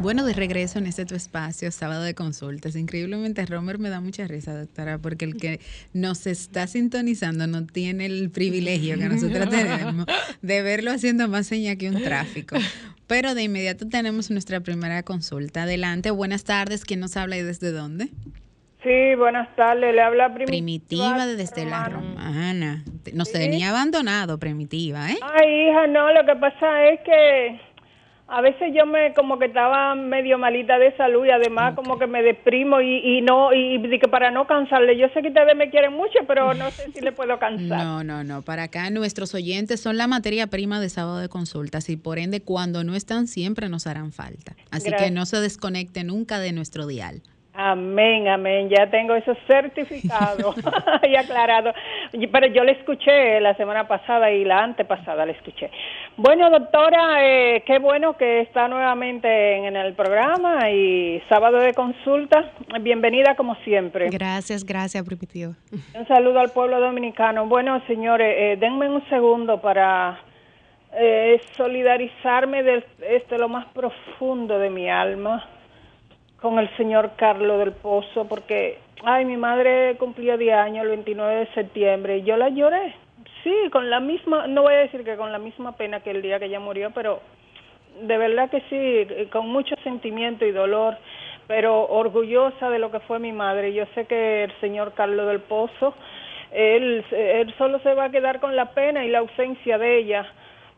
Bueno, 0.00 0.24
de 0.24 0.32
regreso 0.32 0.78
en 0.78 0.86
este 0.86 1.04
tu 1.04 1.14
espacio, 1.14 1.70
sábado 1.70 2.02
de 2.02 2.14
consultas. 2.14 2.74
Increíblemente, 2.74 3.44
Romer 3.44 3.78
me 3.78 3.90
da 3.90 4.00
mucha 4.00 4.26
risa, 4.26 4.58
doctora, 4.58 4.96
porque 4.98 5.26
el 5.26 5.36
que 5.36 5.60
nos 5.92 6.26
está 6.26 6.66
sintonizando 6.66 7.46
no 7.46 7.66
tiene 7.66 8.06
el 8.06 8.30
privilegio 8.30 8.96
que 8.98 9.08
nosotros 9.10 9.48
tenemos 9.50 10.06
de 10.40 10.62
verlo 10.62 10.90
haciendo 10.92 11.28
más 11.28 11.46
seña 11.46 11.76
que 11.76 11.90
un 11.90 12.02
tráfico. 12.02 12.56
Pero 13.06 13.34
de 13.34 13.42
inmediato 13.42 13.86
tenemos 13.88 14.30
nuestra 14.30 14.60
primera 14.60 15.02
consulta. 15.02 15.64
Adelante, 15.64 16.10
buenas 16.10 16.44
tardes. 16.44 16.84
¿Quién 16.86 17.00
nos 17.00 17.16
habla 17.18 17.36
y 17.36 17.42
desde 17.42 17.70
dónde? 17.70 18.08
Sí, 18.82 19.14
buenas 19.18 19.54
tardes. 19.56 19.94
Le 19.94 20.00
habla 20.00 20.32
Primitiva. 20.32 20.46
Primitiva 21.14 21.26
desde 21.26 21.66
la 21.66 21.88
Romana. 21.90 22.14
Romana. 22.14 22.84
Nos 23.12 23.28
Sí. 23.28 23.34
tenía 23.34 23.68
abandonado, 23.68 24.38
Primitiva, 24.38 25.10
¿eh? 25.10 25.18
Ay, 25.20 25.68
hija, 25.68 25.86
no, 25.88 26.10
lo 26.14 26.24
que 26.24 26.36
pasa 26.40 26.86
es 26.88 27.00
que 27.04 27.60
a 28.30 28.40
veces 28.40 28.72
yo 28.72 28.86
me 28.86 29.12
como 29.14 29.38
que 29.38 29.46
estaba 29.46 29.94
medio 29.96 30.38
malita 30.38 30.78
de 30.78 30.96
salud 30.96 31.26
y 31.26 31.30
además 31.30 31.74
como 31.74 31.98
que 31.98 32.06
me 32.06 32.22
deprimo 32.22 32.80
y, 32.80 33.18
y 33.18 33.22
no, 33.22 33.52
y, 33.52 33.74
y 33.76 33.98
que 33.98 34.08
para 34.08 34.30
no 34.30 34.46
cansarle, 34.46 34.96
yo 34.96 35.08
sé 35.12 35.20
que 35.20 35.28
ustedes 35.28 35.56
me 35.56 35.68
quieren 35.68 35.92
mucho, 35.92 36.20
pero 36.28 36.54
no 36.54 36.70
sé 36.70 36.92
si 36.92 37.00
le 37.00 37.10
puedo 37.10 37.38
cansar. 37.40 37.84
No, 37.84 38.04
no, 38.04 38.22
no. 38.22 38.42
Para 38.42 38.64
acá 38.64 38.88
nuestros 38.90 39.34
oyentes 39.34 39.80
son 39.80 39.96
la 39.96 40.06
materia 40.06 40.46
prima 40.46 40.80
de 40.80 40.88
sábado 40.88 41.18
de 41.18 41.28
consultas 41.28 41.88
y 41.90 41.96
por 41.96 42.18
ende 42.18 42.40
cuando 42.40 42.84
no 42.84 42.94
están 42.94 43.26
siempre 43.26 43.68
nos 43.68 43.88
harán 43.88 44.12
falta. 44.12 44.54
Así 44.70 44.92
que 44.92 45.10
no 45.10 45.26
se 45.26 45.38
desconecte 45.38 46.04
nunca 46.04 46.38
de 46.38 46.52
nuestro 46.52 46.86
dial. 46.86 47.22
Amén, 47.62 48.26
amén. 48.26 48.70
Ya 48.70 48.88
tengo 48.88 49.14
eso 49.14 49.34
certificado 49.46 50.54
y 51.02 51.14
aclarado. 51.14 51.74
Pero 52.10 52.46
yo 52.46 52.64
le 52.64 52.72
escuché 52.72 53.38
la 53.38 53.54
semana 53.54 53.86
pasada 53.86 54.30
y 54.30 54.46
la 54.46 54.64
antepasada 54.64 55.26
le 55.26 55.32
escuché. 55.32 55.70
Bueno, 56.16 56.48
doctora, 56.48 57.22
eh, 57.22 57.62
qué 57.66 57.78
bueno 57.78 58.16
que 58.16 58.40
está 58.40 58.66
nuevamente 58.66 59.56
en, 59.56 59.76
el 59.76 59.92
programa 59.92 60.70
y 60.70 61.22
sábado 61.28 61.58
de 61.58 61.74
consulta. 61.74 62.50
Bienvenida 62.80 63.34
como 63.34 63.54
siempre. 63.56 64.08
Gracias, 64.08 64.64
gracias, 64.64 65.04
Primitivo. 65.04 65.52
Un 65.94 66.06
saludo 66.08 66.40
al 66.40 66.52
pueblo 66.52 66.80
dominicano. 66.80 67.46
Bueno, 67.46 67.82
señores, 67.86 68.34
eh, 68.38 68.56
denme 68.58 68.88
un 68.88 69.06
segundo 69.10 69.60
para 69.60 70.18
eh, 70.94 71.38
solidarizarme 71.58 72.62
de 72.62 72.84
este 73.02 73.36
lo 73.36 73.50
más 73.50 73.66
profundo 73.74 74.58
de 74.58 74.70
mi 74.70 74.88
alma 74.88 75.46
con 76.40 76.58
el 76.58 76.74
señor 76.76 77.12
Carlos 77.16 77.58
del 77.58 77.72
Pozo, 77.72 78.26
porque, 78.26 78.78
ay, 79.04 79.24
mi 79.24 79.36
madre 79.36 79.96
cumplió 79.98 80.36
10 80.38 80.56
años 80.56 80.84
el 80.84 80.90
29 80.90 81.34
de 81.34 81.46
septiembre 81.54 82.18
y 82.18 82.22
yo 82.22 82.36
la 82.36 82.48
lloré 82.48 82.94
Sí, 83.42 83.54
con 83.72 83.88
la 83.88 84.00
misma, 84.00 84.46
no 84.46 84.62
voy 84.62 84.74
a 84.74 84.78
decir 84.78 85.02
que 85.02 85.16
con 85.16 85.32
la 85.32 85.38
misma 85.38 85.72
pena 85.72 86.00
que 86.00 86.10
el 86.10 86.20
día 86.20 86.38
que 86.38 86.44
ella 86.46 86.60
murió, 86.60 86.90
pero 86.90 87.20
de 88.02 88.18
verdad 88.18 88.50
que 88.50 88.60
sí, 88.68 89.26
con 89.30 89.48
mucho 89.48 89.74
sentimiento 89.82 90.44
y 90.44 90.52
dolor, 90.52 90.98
pero 91.46 91.88
orgullosa 91.88 92.68
de 92.68 92.78
lo 92.78 92.90
que 92.90 93.00
fue 93.00 93.18
mi 93.18 93.32
madre. 93.32 93.72
Yo 93.72 93.86
sé 93.94 94.04
que 94.04 94.44
el 94.44 94.52
señor 94.60 94.92
Carlos 94.92 95.26
del 95.26 95.40
Pozo, 95.40 95.94
él, 96.52 97.04
él 97.12 97.54
solo 97.56 97.78
se 97.80 97.94
va 97.94 98.04
a 98.04 98.10
quedar 98.10 98.40
con 98.40 98.54
la 98.56 98.72
pena 98.72 99.04
y 99.04 99.08
la 99.08 99.20
ausencia 99.20 99.78
de 99.78 99.98
ella, 99.98 100.26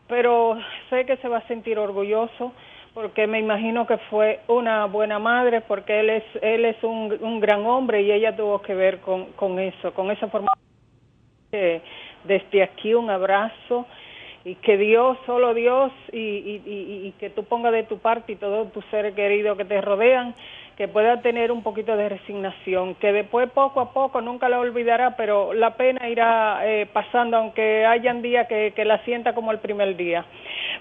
pero 0.07 0.57
sé 0.89 1.05
que 1.05 1.17
se 1.17 1.27
va 1.27 1.39
a 1.39 1.47
sentir 1.47 1.77
orgulloso 1.77 2.53
porque 2.93 3.27
me 3.27 3.39
imagino 3.39 3.87
que 3.87 3.97
fue 4.09 4.41
una 4.47 4.85
buena 4.85 5.19
madre, 5.19 5.61
porque 5.61 5.99
él 5.99 6.09
es, 6.09 6.23
él 6.41 6.65
es 6.65 6.81
un, 6.83 7.17
un 7.21 7.39
gran 7.39 7.65
hombre 7.65 8.01
y 8.01 8.11
ella 8.11 8.35
tuvo 8.35 8.61
que 8.61 8.75
ver 8.75 8.99
con, 8.99 9.25
con 9.33 9.59
eso, 9.59 9.93
con 9.93 10.11
esa 10.11 10.27
forma 10.27 10.51
de 11.51 11.81
desde 12.23 12.63
aquí 12.63 12.93
un 12.93 13.09
abrazo 13.09 13.85
y 14.45 14.55
que 14.55 14.77
Dios, 14.77 15.17
solo 15.25 15.53
Dios, 15.53 15.91
y, 16.11 16.61
y, 16.65 17.13
que 17.17 17.29
tú 17.29 17.45
pongas 17.45 17.71
de 17.71 17.83
tu 17.83 17.99
parte 17.99 18.33
y 18.33 18.35
todos 18.35 18.71
tus 18.73 18.83
seres 18.87 19.15
queridos 19.15 19.57
que 19.57 19.63
te 19.63 19.79
rodean, 19.79 20.35
que 20.75 20.89
pueda 20.89 21.21
tener 21.21 21.49
un 21.49 21.63
poquito 21.63 21.95
de 21.95 22.09
resignación, 22.09 22.95
que 22.95 23.13
después 23.13 23.49
poco 23.51 23.79
a 23.79 23.93
poco 23.93 24.19
nunca 24.19 24.49
la 24.49 24.59
olvidará, 24.59 25.15
pero 25.15 25.53
la 25.53 25.77
pena 25.77 26.09
irá 26.09 26.59
eh, 26.63 26.87
pasando, 26.91 27.37
aunque 27.37 27.85
hayan 27.85 28.21
días 28.21 28.47
que, 28.49 28.73
que, 28.75 28.83
la 28.83 28.97
sienta 29.05 29.33
como 29.33 29.51
el 29.51 29.59
primer 29.59 29.95
día. 29.95 30.25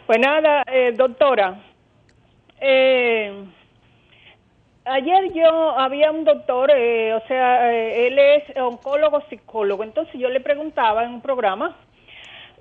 Pues 0.06 0.18
nada, 0.18 0.64
eh, 0.66 0.92
doctora, 0.96 1.54
eh, 2.62 3.44
Ayer 4.84 5.32
yo 5.32 5.78
había 5.78 6.10
un 6.10 6.24
doctor, 6.24 6.72
eh, 6.74 7.14
o 7.14 7.20
sea, 7.28 7.72
eh, 7.72 8.08
él 8.08 8.18
es 8.18 8.56
oncólogo 8.56 9.22
psicólogo, 9.30 9.84
entonces 9.84 10.14
yo 10.18 10.28
le 10.28 10.40
preguntaba 10.40 11.04
en 11.04 11.10
un 11.14 11.20
programa 11.20 11.76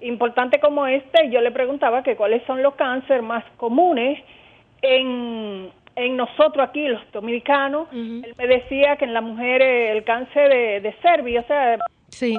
importante 0.02 0.60
como 0.60 0.86
este, 0.86 1.32
yo 1.32 1.42
le 1.42 1.52
preguntaba 1.52 2.04
que 2.04 2.16
cuáles 2.16 2.44
son 2.46 2.62
los 2.62 2.76
cánceres 2.76 3.24
más 3.24 3.44
comunes 3.58 4.20
en, 4.84 5.72
en 5.96 6.18
nosotros 6.18 6.68
aquí, 6.70 6.88
los 6.88 7.02
dominicanos. 7.12 7.88
Él 7.92 8.36
me 8.38 8.48
decía 8.48 8.98
que 8.98 9.06
en 9.06 9.14
las 9.14 9.24
mujeres 9.24 9.96
el 9.96 10.04
cáncer 10.04 10.50
de, 10.50 10.82
de 10.82 10.94
cervix, 11.02 11.44
o 11.44 11.48
sea... 11.48 11.78
Sí 12.10 12.38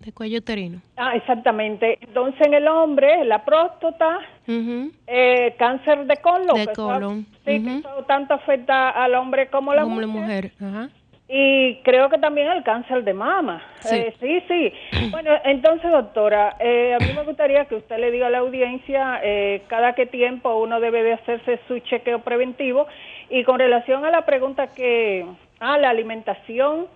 de 0.00 0.12
cuello 0.12 0.38
uterino. 0.38 0.80
Ah, 0.96 1.14
exactamente. 1.14 1.98
Entonces 2.00 2.46
en 2.46 2.54
el 2.54 2.66
hombre, 2.68 3.24
la 3.24 3.44
próstata, 3.44 4.20
eh, 4.46 5.54
cáncer 5.58 6.06
de 6.06 6.16
colon. 6.16 6.56
De 6.56 6.72
colon. 6.72 7.26
sí, 7.44 7.82
tanto 8.06 8.34
afecta 8.34 8.90
al 8.90 9.14
hombre 9.14 9.48
como 9.48 9.72
a 9.72 9.76
la 9.76 9.82
como 9.82 10.00
mujer. 10.06 10.52
La 10.58 10.66
mujer. 10.66 10.90
Y 11.32 11.76
creo 11.84 12.08
que 12.08 12.18
también 12.18 12.48
el 12.48 12.64
cáncer 12.64 13.04
de 13.04 13.14
mama. 13.14 13.62
Sí, 13.80 13.94
eh, 13.94 14.14
sí, 14.18 14.42
sí. 14.48 14.72
Bueno, 15.10 15.30
entonces, 15.44 15.90
doctora, 15.90 16.56
eh, 16.58 16.96
a 16.98 17.04
mí 17.04 17.12
me 17.14 17.22
gustaría 17.22 17.66
que 17.66 17.76
usted 17.76 17.98
le 17.98 18.10
diga 18.10 18.26
a 18.26 18.30
la 18.30 18.38
audiencia 18.38 19.20
cada 19.68 19.92
qué 19.92 20.06
tiempo 20.06 20.56
uno 20.56 20.80
debe 20.80 21.02
de 21.04 21.12
hacerse 21.12 21.60
su 21.68 21.78
chequeo 21.80 22.20
preventivo. 22.20 22.86
Y 23.28 23.44
con 23.44 23.60
relación 23.60 24.04
a 24.04 24.10
la 24.10 24.24
pregunta 24.24 24.68
que, 24.68 25.24
a 25.60 25.78
la 25.78 25.90
alimentación, 25.90 26.88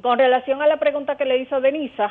con 0.00 0.18
relación 0.18 0.62
a 0.62 0.66
la 0.66 0.78
pregunta 0.78 1.16
que 1.16 1.24
le 1.24 1.38
hizo 1.38 1.60
Denisa, 1.60 2.10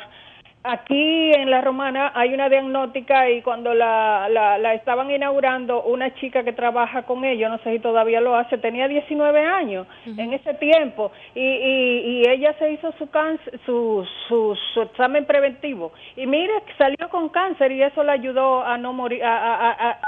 aquí 0.64 1.32
en 1.32 1.50
La 1.50 1.60
Romana 1.60 2.12
hay 2.14 2.32
una 2.32 2.48
diagnóstica 2.48 3.28
y 3.30 3.42
cuando 3.42 3.74
la, 3.74 4.28
la, 4.28 4.74
estaban 4.74 5.10
inaugurando, 5.10 5.82
una 5.82 6.14
chica 6.14 6.44
que 6.44 6.52
trabaja 6.52 7.02
con 7.02 7.24
ellos, 7.24 7.50
no 7.50 7.58
sé 7.58 7.72
si 7.72 7.78
todavía 7.80 8.20
lo 8.20 8.36
hace, 8.36 8.58
tenía 8.58 8.86
19 8.88 9.44
años 9.44 9.86
en 10.06 10.32
ese 10.32 10.54
tiempo 10.54 11.10
y, 11.34 11.40
y, 11.40 12.22
ella 12.28 12.54
se 12.58 12.72
hizo 12.72 12.92
su, 12.92 13.10
cáncer, 13.10 13.58
su, 13.66 14.06
su, 14.28 14.82
examen 14.82 15.26
preventivo 15.26 15.92
y 16.16 16.26
mire, 16.26 16.52
salió 16.78 17.08
con 17.10 17.28
cáncer 17.30 17.72
y 17.72 17.82
eso 17.82 18.02
le 18.04 18.12
ayudó 18.12 18.62
a 18.64 18.78
no 18.78 18.92
morir 18.92 19.22
a 19.24 19.98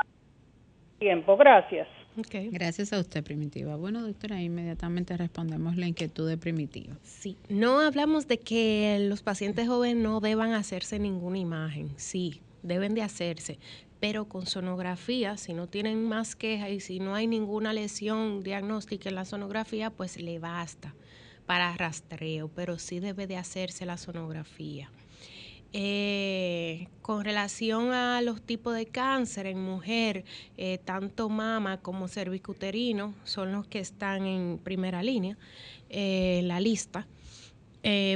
tiempo. 0.98 1.36
Gracias. 1.36 1.88
Gracias 2.16 2.92
a 2.92 3.00
usted, 3.00 3.24
Primitiva. 3.24 3.76
Bueno, 3.76 4.02
doctora, 4.02 4.40
inmediatamente 4.40 5.16
respondemos 5.16 5.76
la 5.76 5.86
inquietud 5.86 6.28
de 6.28 6.36
Primitiva. 6.36 6.96
Sí, 7.02 7.36
no 7.48 7.80
hablamos 7.80 8.28
de 8.28 8.38
que 8.38 8.98
los 9.08 9.22
pacientes 9.22 9.66
jóvenes 9.66 10.02
no 10.02 10.20
deban 10.20 10.52
hacerse 10.52 10.98
ninguna 10.98 11.38
imagen. 11.38 11.90
Sí, 11.96 12.40
deben 12.62 12.94
de 12.94 13.02
hacerse, 13.02 13.58
pero 14.00 14.26
con 14.26 14.46
sonografía, 14.46 15.36
si 15.36 15.54
no 15.54 15.66
tienen 15.66 16.04
más 16.04 16.36
quejas 16.36 16.70
y 16.70 16.80
si 16.80 17.00
no 17.00 17.14
hay 17.14 17.26
ninguna 17.26 17.72
lesión 17.72 18.42
diagnóstica 18.42 19.08
en 19.08 19.14
la 19.16 19.24
sonografía, 19.24 19.90
pues 19.90 20.20
le 20.20 20.38
basta 20.38 20.94
para 21.46 21.76
rastreo, 21.76 22.48
pero 22.48 22.78
sí 22.78 23.00
debe 23.00 23.26
de 23.26 23.36
hacerse 23.36 23.86
la 23.86 23.96
sonografía. 23.96 24.90
Eh, 25.76 26.86
con 27.02 27.24
relación 27.24 27.90
a 27.90 28.22
los 28.22 28.40
tipos 28.40 28.76
de 28.76 28.86
cáncer 28.86 29.46
en 29.46 29.60
mujer, 29.60 30.24
eh, 30.56 30.78
tanto 30.84 31.28
mama 31.28 31.78
como 31.78 32.06
cervicuterino 32.06 33.12
son 33.24 33.50
los 33.50 33.66
que 33.66 33.80
están 33.80 34.24
en 34.24 34.60
primera 34.62 35.02
línea 35.02 35.36
eh, 35.90 36.38
en 36.38 36.48
la 36.48 36.60
lista. 36.60 37.08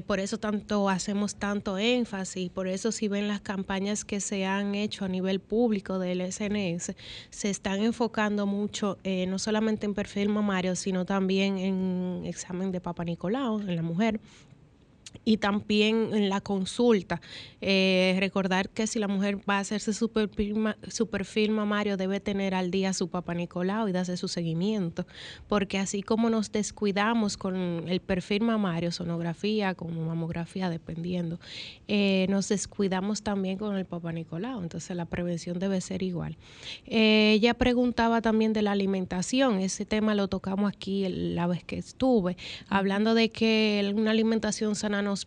por 0.07 0.18
eso 0.21 0.38
tanto 0.38 0.88
hacemos 0.88 1.35
tanto 1.35 1.77
énfasis, 1.77 2.49
por 2.49 2.68
eso 2.68 2.90
si 2.92 3.09
ven 3.09 3.29
las 3.29 3.40
campañas 3.40 4.05
que 4.05 4.21
se 4.21 4.47
han 4.47 4.75
hecho 4.75 5.05
a 5.05 5.09
nivel 5.09 5.40
público 5.40 5.99
del 5.99 6.21
SNS, 6.33 6.94
se 7.31 7.51
están 7.51 7.83
enfocando 7.83 8.47
mucho 8.47 8.97
no 9.05 9.38
solamente 9.38 9.85
en 9.85 9.92
perfil 9.92 10.31
mamario, 10.31 10.75
sino 10.75 11.05
también 11.05 11.59
en 11.59 12.23
examen 12.25 12.73
de 12.73 12.81
Papa 12.81 13.05
Nicolau 13.05 13.61
en 13.61 13.77
la 13.77 13.83
mujer, 13.83 14.21
y 15.25 15.38
también 15.38 16.11
en 16.14 16.29
la 16.29 16.40
consulta, 16.40 17.21
eh, 17.61 18.16
recordar 18.18 18.68
que 18.71 18.87
si 18.87 18.99
la 18.99 19.09
mujer 19.09 19.38
va 19.49 19.57
a 19.57 19.61
hacerse 19.61 19.92
su 19.92 20.11
perfil, 20.11 21.51
mamario, 21.51 21.97
debe 21.97 22.21
tener 22.21 22.55
al 22.55 22.71
día 22.71 22.92
su 22.92 23.09
papá 23.09 23.35
Nicolau 23.35 23.88
y 23.88 23.92
darse 23.92 24.16
su 24.16 24.29
seguimiento, 24.29 25.07
porque 25.49 25.79
así 25.79 26.03
como 26.03 26.31
nos 26.31 26.53
descuidamos 26.53 27.37
con 27.37 27.88
el 27.88 28.01
perfil 28.01 28.42
mamario, 28.42 28.92
sonografía, 28.92 29.75
como 29.75 30.05
mamografía, 30.05 30.71
dependiendo, 30.71 31.40
eh, 31.88 32.27
nos 32.29 32.49
descuidamos 32.49 33.23
también 33.23 33.59
con 33.59 33.77
el 33.77 33.85
papá 33.85 34.12
Nicolau, 34.12 34.62
entonces 34.62 34.97
la 34.97 35.05
prevención 35.05 35.59
debe 35.59 35.81
ser 35.81 36.03
igual. 36.03 36.37
Eh, 36.87 37.33
ella 37.35 37.55
preguntaba 37.55 38.21
también 38.23 38.53
de 38.53 38.62
la 38.62 38.73
alimentación, 38.73 39.59
ese 39.59 39.85
tema 39.85 40.14
lo 40.14 40.29
tocamos 40.29 40.73
aquí 40.73 41.07
la 41.09 41.47
vez 41.47 41.64
que 41.64 41.77
estuve, 41.77 42.37
hablando 42.68 43.14
de 43.14 43.31
que 43.31 43.92
una 43.94 44.11
alimentación 44.11 44.75
sana 44.75 44.97
nos, 45.02 45.26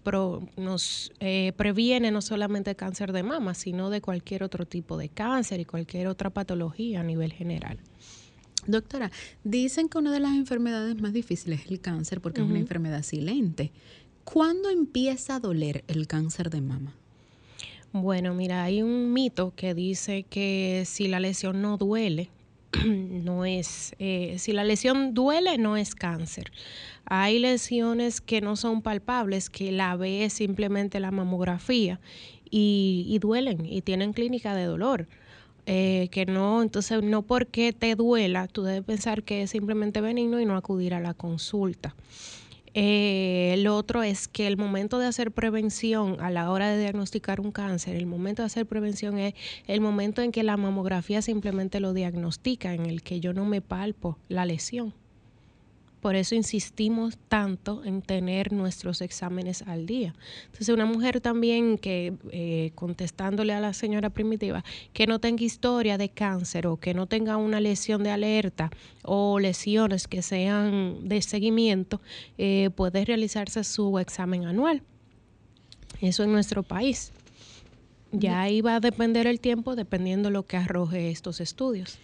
nos 0.58 1.12
eh, 1.20 1.54
previene 1.58 2.12
no 2.12 2.22
solamente 2.22 2.76
cáncer 2.76 3.12
de 3.12 3.24
mama, 3.24 3.54
sino 3.54 3.90
de 3.90 4.02
cualquier 4.02 4.44
otro 4.44 4.66
tipo 4.66 4.98
de 4.98 5.10
cáncer 5.10 5.60
y 5.60 5.66
cualquier 5.66 6.08
otra 6.08 6.30
patología 6.30 7.02
a 7.02 7.04
nivel 7.04 7.34
general. 7.34 7.80
Doctora, 8.68 9.12
dicen 9.44 9.90
que 9.90 9.98
una 9.98 10.12
de 10.12 10.20
las 10.20 10.36
enfermedades 10.36 11.00
más 11.02 11.14
difíciles 11.14 11.62
es 11.62 11.72
el 11.72 11.82
cáncer 11.82 12.22
porque 12.22 12.42
es 12.42 12.48
una 12.48 12.60
enfermedad 12.60 13.02
silente. 13.02 13.72
¿Cuándo 14.24 14.70
empieza 14.70 15.36
a 15.36 15.40
doler 15.40 15.84
el 15.88 16.08
cáncer 16.08 16.50
de 16.52 16.62
mama? 16.62 16.94
Bueno, 17.92 18.34
mira, 18.34 18.64
hay 18.64 18.82
un 18.84 19.12
mito 19.12 19.54
que 19.56 19.74
dice 19.74 20.24
que 20.24 20.84
si 20.86 21.08
la 21.08 21.20
lesión 21.20 21.62
no 21.62 21.78
duele, 21.78 22.30
no 22.86 23.46
es, 23.46 23.96
eh, 24.00 24.36
si 24.40 24.54
la 24.54 24.64
lesión 24.64 25.14
duele, 25.14 25.58
no 25.58 25.76
es 25.76 25.96
cáncer. 25.96 26.52
Hay 27.06 27.40
lesiones 27.40 28.22
que 28.22 28.42
no 28.42 28.56
son 28.56 28.82
palpables, 28.82 29.50
que 29.50 29.72
la 29.72 29.96
ve 29.96 30.30
simplemente 30.30 31.00
la 31.00 31.12
mamografía 31.12 32.00
y, 32.50 33.18
duelen 33.22 33.66
y 33.66 33.82
tienen 33.82 34.14
clínica 34.14 34.56
de 34.56 34.66
dolor. 34.66 35.08
Eh, 35.68 36.10
que 36.12 36.26
no, 36.26 36.64
entonces 36.64 37.04
no 37.04 37.22
porque 37.22 37.72
te 37.72 37.94
duela, 37.96 38.48
tú 38.48 38.64
debes 38.64 38.84
pensar 38.84 39.22
que 39.22 39.44
es 39.44 39.52
simplemente 39.52 40.02
benigno 40.02 40.40
y 40.40 40.46
no 40.46 40.56
acudir 40.56 40.96
a 40.96 41.00
la 41.00 41.14
consulta. 41.14 41.96
Eh, 42.74 43.56
lo 43.60 43.76
otro 43.76 44.02
es 44.02 44.28
que 44.28 44.48
el 44.48 44.58
momento 44.58 44.98
de 44.98 45.06
hacer 45.06 45.32
prevención 45.32 46.18
a 46.22 46.30
la 46.32 46.50
hora 46.52 46.70
de 46.70 46.80
diagnosticar 46.80 47.42
un 47.42 47.52
cáncer, 47.52 47.96
el 47.96 48.06
momento 48.06 48.42
de 48.42 48.48
hacer 48.48 48.66
prevención 48.66 49.18
es 49.18 49.34
el 49.68 49.82
momento 49.82 50.22
en 50.22 50.32
que 50.32 50.44
la 50.44 50.56
mamografía 50.56 51.22
simplemente 51.22 51.80
lo 51.80 51.94
diagnostica, 51.94 52.74
en 52.74 52.86
el 52.86 53.04
que 53.04 53.20
yo 53.20 53.34
no 53.34 53.46
me 53.46 53.62
palpo 53.62 54.18
la 54.30 54.46
lesión. 54.46 54.94
Por 56.02 56.16
eso 56.16 56.36
insistimos 56.36 57.18
tanto 57.28 57.84
en 57.86 58.02
tener 58.02 58.52
nuestros 58.52 59.02
exámenes 59.02 59.62
al 59.62 59.86
día. 59.86 60.16
Entonces, 60.46 60.70
una 60.70 60.86
mujer 60.86 61.22
también 61.22 61.78
que, 61.78 62.14
eh, 62.32 62.72
contestándole 62.76 63.54
a 63.54 63.60
la 63.60 63.74
señora 63.74 64.10
primitiva, 64.10 64.64
que 64.94 65.06
no 65.06 65.20
tenga 65.20 65.44
historia 65.44 65.98
de 65.98 66.10
cáncer 66.10 66.66
o 66.68 66.78
que 66.78 66.94
no 66.94 67.06
tenga 67.06 67.38
una 67.38 67.60
lesión 67.60 68.04
de 68.04 68.10
alerta 68.10 68.72
o 69.04 69.40
lesiones 69.40 70.08
que 70.08 70.24
sean 70.24 71.08
de 71.08 71.22
seguimiento, 71.22 72.02
eh, 72.38 72.72
puede 72.76 73.06
realizarse 73.06 73.64
su 73.64 74.00
examen 74.00 74.46
anual. 74.46 74.82
Eso 76.02 76.24
en 76.24 76.32
nuestro 76.32 76.64
país. 76.64 77.12
Ya 78.12 78.42
ahí 78.42 78.62
va 78.62 78.76
a 78.76 78.80
depender 78.80 79.28
el 79.28 79.40
tiempo 79.40 79.76
dependiendo 79.76 80.30
lo 80.32 80.46
que 80.46 80.58
arroje 80.58 81.12
estos 81.12 81.40
estudios. 81.40 81.98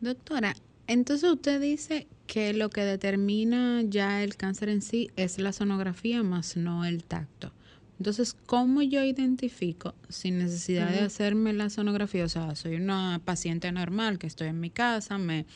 Doctora, 0.00 0.54
entonces 0.86 1.30
usted 1.30 1.60
dice 1.60 2.06
que 2.26 2.52
lo 2.52 2.70
que 2.70 2.82
determina 2.82 3.82
ya 3.82 4.22
el 4.22 4.36
cáncer 4.36 4.68
en 4.68 4.82
sí 4.82 5.10
es 5.16 5.38
la 5.38 5.52
sonografía 5.52 6.22
más 6.22 6.56
no 6.56 6.84
el 6.84 7.04
tacto. 7.04 7.52
Entonces, 7.98 8.34
¿cómo 8.46 8.82
yo 8.82 9.04
identifico 9.04 9.94
sin 10.08 10.38
necesidad 10.38 10.90
de 10.90 11.00
hacerme 11.00 11.52
la 11.52 11.70
sonografía? 11.70 12.24
O 12.24 12.28
sea, 12.28 12.54
soy 12.56 12.74
una 12.74 13.20
paciente 13.24 13.70
normal 13.70 14.18
que 14.18 14.26
estoy 14.26 14.48
en 14.48 14.58
mi 14.58 14.70
casa, 14.70 15.16
me 15.16 15.46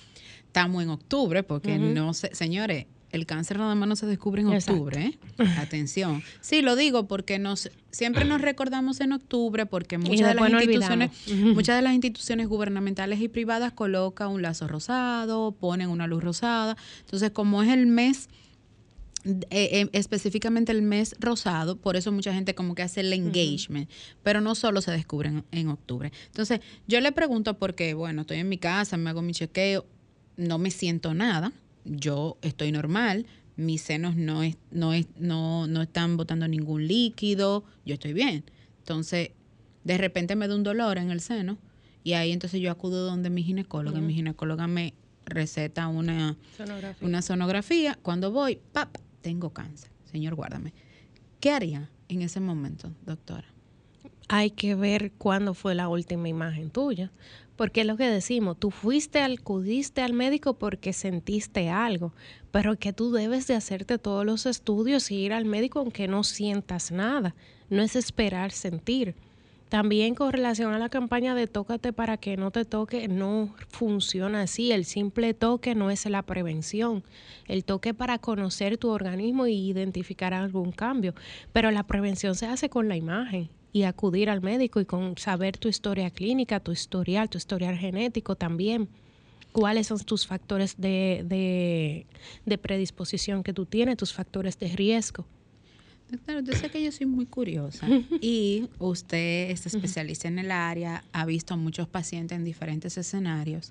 estamos 0.46 0.82
en 0.82 0.90
octubre, 0.90 1.42
porque 1.42 1.78
no 1.78 2.14
sé, 2.14 2.34
señores, 2.34 2.86
el 3.18 3.26
cáncer 3.26 3.58
nada 3.58 3.74
más 3.74 3.88
no 3.88 3.96
se 3.96 4.06
descubre 4.06 4.42
en 4.42 4.48
octubre, 4.48 5.06
¿eh? 5.06 5.18
Atención. 5.58 6.22
Sí, 6.40 6.62
lo 6.62 6.76
digo 6.76 7.06
porque 7.06 7.38
nos 7.38 7.70
siempre 7.90 8.24
nos 8.24 8.40
recordamos 8.40 9.00
en 9.00 9.12
octubre 9.12 9.66
porque 9.66 9.98
muchas 9.98 10.28
de 10.28 10.34
las 10.34 10.50
instituciones, 10.50 11.10
muchas 11.28 11.76
de 11.76 11.82
las 11.82 11.94
instituciones 11.94 12.48
gubernamentales 12.48 13.20
y 13.20 13.28
privadas 13.28 13.72
colocan 13.72 14.28
un 14.28 14.42
lazo 14.42 14.68
rosado, 14.68 15.52
ponen 15.52 15.88
una 15.88 16.06
luz 16.06 16.22
rosada. 16.22 16.76
Entonces, 17.00 17.30
como 17.30 17.62
es 17.62 17.70
el 17.70 17.86
mes 17.86 18.28
eh, 19.24 19.46
eh, 19.50 19.88
específicamente 19.92 20.70
el 20.70 20.80
mes 20.80 21.16
rosado, 21.18 21.76
por 21.76 21.96
eso 21.96 22.12
mucha 22.12 22.32
gente 22.32 22.54
como 22.54 22.74
que 22.74 22.82
hace 22.82 23.00
el 23.00 23.12
engagement, 23.12 23.90
pero 24.22 24.40
no 24.40 24.54
solo 24.54 24.80
se 24.80 24.92
descubre 24.92 25.28
en, 25.28 25.44
en, 25.50 25.68
octubre. 25.68 26.12
Entonces, 26.26 26.60
yo 26.86 27.00
le 27.00 27.10
pregunto 27.12 27.58
porque, 27.58 27.94
bueno, 27.94 28.22
estoy 28.22 28.38
en 28.38 28.48
mi 28.48 28.58
casa, 28.58 28.96
me 28.96 29.10
hago 29.10 29.20
mi 29.20 29.32
chequeo, 29.32 29.84
no 30.36 30.58
me 30.58 30.70
siento 30.70 31.14
nada, 31.14 31.52
yo 31.88 32.38
estoy 32.42 32.72
normal, 32.72 33.26
mis 33.56 33.82
senos 33.82 34.16
no, 34.16 34.42
es, 34.42 34.56
no, 34.70 34.92
es, 34.92 35.06
no, 35.18 35.66
no 35.66 35.82
están 35.82 36.16
botando 36.16 36.46
ningún 36.46 36.86
líquido, 36.86 37.64
yo 37.84 37.94
estoy 37.94 38.12
bien. 38.12 38.44
Entonces, 38.78 39.30
de 39.84 39.98
repente 39.98 40.36
me 40.36 40.46
da 40.48 40.54
un 40.54 40.62
dolor 40.62 40.98
en 40.98 41.10
el 41.10 41.20
seno 41.20 41.58
y 42.04 42.12
ahí 42.12 42.32
entonces 42.32 42.60
yo 42.60 42.70
acudo 42.70 43.06
donde 43.06 43.30
mi 43.30 43.42
ginecóloga, 43.42 44.00
mi 44.00 44.14
ginecóloga 44.14 44.66
me 44.66 44.94
receta 45.26 45.88
una 45.88 46.36
sonografía. 46.56 47.06
una 47.06 47.22
sonografía. 47.22 47.98
Cuando 48.00 48.30
voy, 48.30 48.60
¡pap! 48.72 48.96
tengo 49.20 49.50
cáncer. 49.50 49.90
Señor, 50.04 50.34
guárdame. 50.34 50.72
¿Qué 51.40 51.50
haría 51.50 51.90
en 52.08 52.22
ese 52.22 52.40
momento, 52.40 52.92
doctora? 53.04 53.46
Hay 54.28 54.50
que 54.50 54.74
ver 54.74 55.12
cuándo 55.12 55.54
fue 55.54 55.74
la 55.74 55.88
última 55.88 56.28
imagen 56.28 56.70
tuya, 56.70 57.10
porque 57.58 57.80
es 57.80 57.86
lo 57.88 57.96
que 57.96 58.08
decimos, 58.08 58.56
tú 58.56 58.70
fuiste, 58.70 59.20
acudiste 59.20 60.00
al 60.00 60.12
médico 60.12 60.54
porque 60.54 60.92
sentiste 60.92 61.68
algo, 61.68 62.12
pero 62.52 62.76
que 62.76 62.92
tú 62.92 63.10
debes 63.10 63.48
de 63.48 63.56
hacerte 63.56 63.98
todos 63.98 64.24
los 64.24 64.46
estudios 64.46 65.10
y 65.10 65.16
ir 65.16 65.32
al 65.32 65.44
médico 65.44 65.80
aunque 65.80 66.06
no 66.06 66.22
sientas 66.22 66.92
nada. 66.92 67.34
No 67.68 67.82
es 67.82 67.96
esperar 67.96 68.52
sentir. 68.52 69.16
También 69.68 70.14
con 70.14 70.32
relación 70.32 70.72
a 70.72 70.78
la 70.78 70.88
campaña 70.88 71.34
de 71.34 71.48
tócate 71.48 71.92
para 71.92 72.16
que 72.16 72.36
no 72.36 72.52
te 72.52 72.64
toque, 72.64 73.08
no 73.08 73.52
funciona 73.68 74.42
así. 74.42 74.70
El 74.70 74.84
simple 74.84 75.34
toque 75.34 75.74
no 75.74 75.90
es 75.90 76.06
la 76.06 76.22
prevención. 76.22 77.02
El 77.48 77.64
toque 77.64 77.92
para 77.92 78.18
conocer 78.18 78.78
tu 78.78 78.88
organismo 78.88 79.48
y 79.48 79.68
identificar 79.68 80.32
algún 80.32 80.70
cambio. 80.70 81.12
Pero 81.52 81.72
la 81.72 81.82
prevención 81.82 82.36
se 82.36 82.46
hace 82.46 82.70
con 82.70 82.88
la 82.88 82.96
imagen 82.96 83.50
y 83.72 83.82
acudir 83.82 84.30
al 84.30 84.40
médico 84.40 84.80
y 84.80 84.84
con 84.84 85.16
saber 85.18 85.56
tu 85.56 85.68
historia 85.68 86.10
clínica, 86.10 86.60
tu 86.60 86.72
historial, 86.72 87.28
tu 87.28 87.38
historial 87.38 87.76
genético 87.76 88.34
también. 88.34 88.88
¿Cuáles 89.52 89.88
son 89.88 89.98
tus 90.00 90.26
factores 90.26 90.76
de, 90.78 92.04
de, 92.44 92.58
predisposición 92.58 93.42
que 93.42 93.52
tú 93.52 93.66
tienes, 93.66 93.96
tus 93.96 94.12
factores 94.12 94.58
de 94.58 94.68
riesgo? 94.68 95.24
Doctora, 96.10 96.38
usted 96.38 96.54
sabe 96.54 96.70
que 96.70 96.84
yo 96.84 96.92
soy 96.92 97.06
muy 97.06 97.26
curiosa 97.26 97.86
y 98.20 98.68
usted 98.78 99.50
es 99.50 99.66
especialista 99.66 100.28
en 100.28 100.38
el 100.38 100.50
área, 100.50 101.04
ha 101.12 101.26
visto 101.26 101.54
a 101.54 101.56
muchos 101.56 101.88
pacientes 101.88 102.36
en 102.36 102.44
diferentes 102.44 102.96
escenarios. 102.96 103.70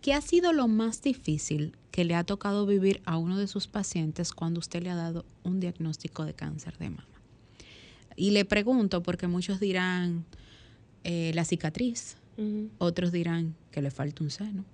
¿Qué 0.00 0.12
ha 0.12 0.20
sido 0.20 0.52
lo 0.52 0.68
más 0.68 1.02
difícil 1.02 1.76
que 1.90 2.04
le 2.04 2.14
ha 2.14 2.24
tocado 2.24 2.66
vivir 2.66 3.00
a 3.04 3.16
uno 3.16 3.38
de 3.38 3.48
sus 3.48 3.66
pacientes 3.66 4.32
cuando 4.32 4.60
usted 4.60 4.82
le 4.82 4.90
ha 4.90 4.96
dado 4.96 5.24
un 5.42 5.60
diagnóstico 5.60 6.24
de 6.24 6.34
cáncer 6.34 6.76
de 6.78 6.90
mama? 6.90 7.15
Y 8.16 8.30
le 8.30 8.44
pregunto 8.44 9.02
porque 9.02 9.26
muchos 9.26 9.60
dirán 9.60 10.24
eh, 11.04 11.32
la 11.34 11.44
cicatriz, 11.44 12.16
otros 12.78 13.12
dirán 13.12 13.54
que 13.70 13.82
le 13.82 13.90
falta 13.90 14.24
un 14.24 14.30
seno. 14.30 14.64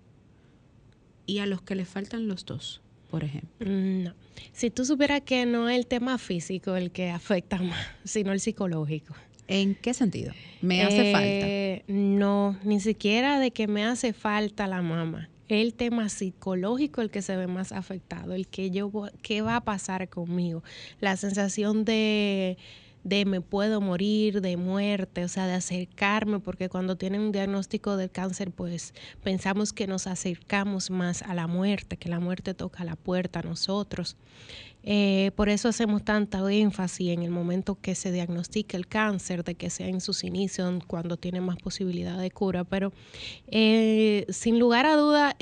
Y 1.27 1.39
a 1.39 1.47
los 1.47 1.63
que 1.63 1.75
le 1.75 1.85
faltan 1.85 2.27
los 2.27 2.45
dos, 2.45 2.81
por 3.11 3.25
ejemplo. 3.25 3.51
Mm, 3.61 4.05
no. 4.05 4.15
Si 4.53 4.71
tú 4.71 4.85
supieras 4.85 5.21
que 5.23 5.45
no 5.47 5.69
es 5.69 5.77
el 5.77 5.87
tema 5.87 6.19
físico 6.19 6.75
el 6.75 6.91
que 6.91 7.11
afecta 7.11 7.59
más, 7.59 7.87
sino 8.05 8.33
el 8.33 8.41
psicológico. 8.41 9.15
¿En 9.49 9.75
qué 9.75 9.93
sentido? 9.93 10.33
¿Me 10.61 10.83
hace 10.83 11.11
eh, 11.11 11.83
falta? 11.83 11.93
No, 11.93 12.57
ni 12.65 12.81
siquiera 12.81 13.39
de 13.39 13.51
que 13.51 13.67
me 13.67 13.85
hace 13.85 14.13
falta 14.13 14.67
la 14.67 14.83
mama. 14.83 15.29
El 15.49 15.75
tema 15.75 16.09
psicológico 16.09 17.03
el 17.03 17.11
que 17.11 17.21
se 17.21 17.37
ve 17.37 17.47
más 17.47 17.73
afectado, 17.73 18.33
el 18.33 18.49
que 18.49 18.71
yo, 18.71 18.91
qué 19.21 19.43
va 19.43 19.57
a 19.57 19.65
pasar 19.65 20.09
conmigo, 20.09 20.63
la 21.01 21.17
sensación 21.19 21.85
de 21.85 22.57
de 23.05 23.25
me 23.25 23.41
puedo 23.41 23.81
morir, 23.81 24.41
de 24.41 24.57
muerte, 24.57 25.25
o 25.25 25.29
sea, 25.29 25.47
de 25.47 25.55
acercarme, 25.55 26.38
porque 26.38 26.69
cuando 26.69 26.97
tienen 26.97 27.23
un 27.23 27.33
diagnóstico 27.33 27.97
del 27.97 28.11
cáncer, 28.11 28.51
pues 28.51 28.95
pensamos 29.23 29.73
que 29.73 29.87
nos 29.87 30.07
acercamos 30.07 30.91
más 30.91 31.23
a 31.23 31.35
la 31.35 31.47
muerte, 31.47 31.97
que 31.97 32.09
la 32.09 32.21
muerte 32.21 32.55
toca 32.55 32.85
la 32.85 32.97
puerta 32.97 33.41
a 33.41 33.43
nosotros. 33.43 34.17
Eh, 34.85 35.31
por 35.37 35.49
eso 35.49 35.69
hacemos 35.69 36.05
tanta 36.05 36.41
énfasis 36.53 37.11
en 37.11 37.23
el 37.23 37.31
momento 37.31 37.79
que 37.81 37.95
se 37.95 38.11
diagnostica 38.11 38.77
el 38.77 38.88
cáncer, 38.88 39.45
de 39.45 39.55
que 39.55 39.71
sea 39.71 39.87
en 39.87 40.01
sus 40.01 40.25
inicios, 40.25 40.83
cuando 40.87 41.17
tiene 41.17 41.41
más 41.41 41.57
posibilidad 41.57 42.19
de 42.19 42.31
cura. 42.31 42.65
Pero 42.65 42.93
eh, 43.49 44.27
sin 44.29 44.59
lugar 44.59 44.87
a 44.87 44.97
duda, 44.97 45.37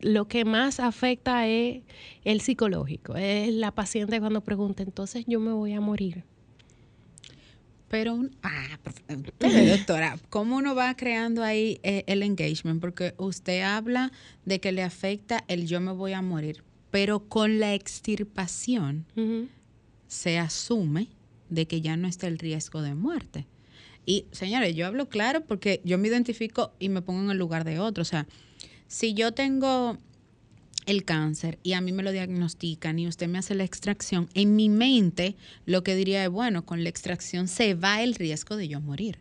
lo 0.00 0.28
que 0.28 0.44
más 0.44 0.80
afecta 0.80 1.46
es 1.46 1.82
el 2.24 2.40
psicológico. 2.40 3.16
Es 3.16 3.52
la 3.52 3.72
paciente 3.72 4.20
cuando 4.20 4.40
pregunta, 4.40 4.82
entonces 4.82 5.24
yo 5.26 5.40
me 5.40 5.52
voy 5.52 5.74
a 5.74 5.80
morir. 5.80 6.24
Pero, 7.88 8.20
ah, 8.42 8.78
doctora, 9.38 10.18
¿cómo 10.28 10.56
uno 10.56 10.74
va 10.74 10.94
creando 10.94 11.42
ahí 11.42 11.80
eh, 11.82 12.04
el 12.06 12.22
engagement? 12.22 12.80
Porque 12.80 13.14
usted 13.16 13.62
habla 13.62 14.12
de 14.44 14.60
que 14.60 14.72
le 14.72 14.82
afecta 14.82 15.44
el 15.48 15.66
yo 15.66 15.80
me 15.80 15.92
voy 15.92 16.12
a 16.12 16.22
morir, 16.22 16.64
pero 16.90 17.20
con 17.28 17.58
la 17.58 17.74
extirpación 17.74 19.06
se 20.06 20.38
asume 20.38 21.08
de 21.48 21.66
que 21.66 21.80
ya 21.80 21.96
no 21.96 22.08
está 22.08 22.26
el 22.26 22.38
riesgo 22.38 22.82
de 22.82 22.94
muerte. 22.94 23.46
Y, 24.04 24.26
señores, 24.32 24.74
yo 24.74 24.86
hablo 24.86 25.08
claro 25.08 25.42
porque 25.42 25.80
yo 25.84 25.98
me 25.98 26.08
identifico 26.08 26.72
y 26.78 26.88
me 26.88 27.02
pongo 27.02 27.24
en 27.24 27.30
el 27.30 27.38
lugar 27.38 27.64
de 27.64 27.78
otro. 27.78 28.02
O 28.02 28.06
sea, 28.06 28.26
si 28.86 29.12
yo 29.12 29.32
tengo 29.32 29.98
el 30.88 31.04
cáncer 31.04 31.58
y 31.62 31.74
a 31.74 31.80
mí 31.80 31.92
me 31.92 32.02
lo 32.02 32.12
diagnostican 32.12 32.98
y 32.98 33.06
usted 33.06 33.28
me 33.28 33.38
hace 33.38 33.54
la 33.54 33.64
extracción, 33.64 34.28
en 34.34 34.56
mi 34.56 34.68
mente 34.68 35.36
lo 35.66 35.82
que 35.82 35.94
diría 35.94 36.24
es, 36.24 36.30
bueno, 36.30 36.64
con 36.64 36.82
la 36.82 36.88
extracción 36.88 37.48
se 37.48 37.74
va 37.74 38.02
el 38.02 38.14
riesgo 38.14 38.56
de 38.56 38.68
yo 38.68 38.80
morir. 38.80 39.18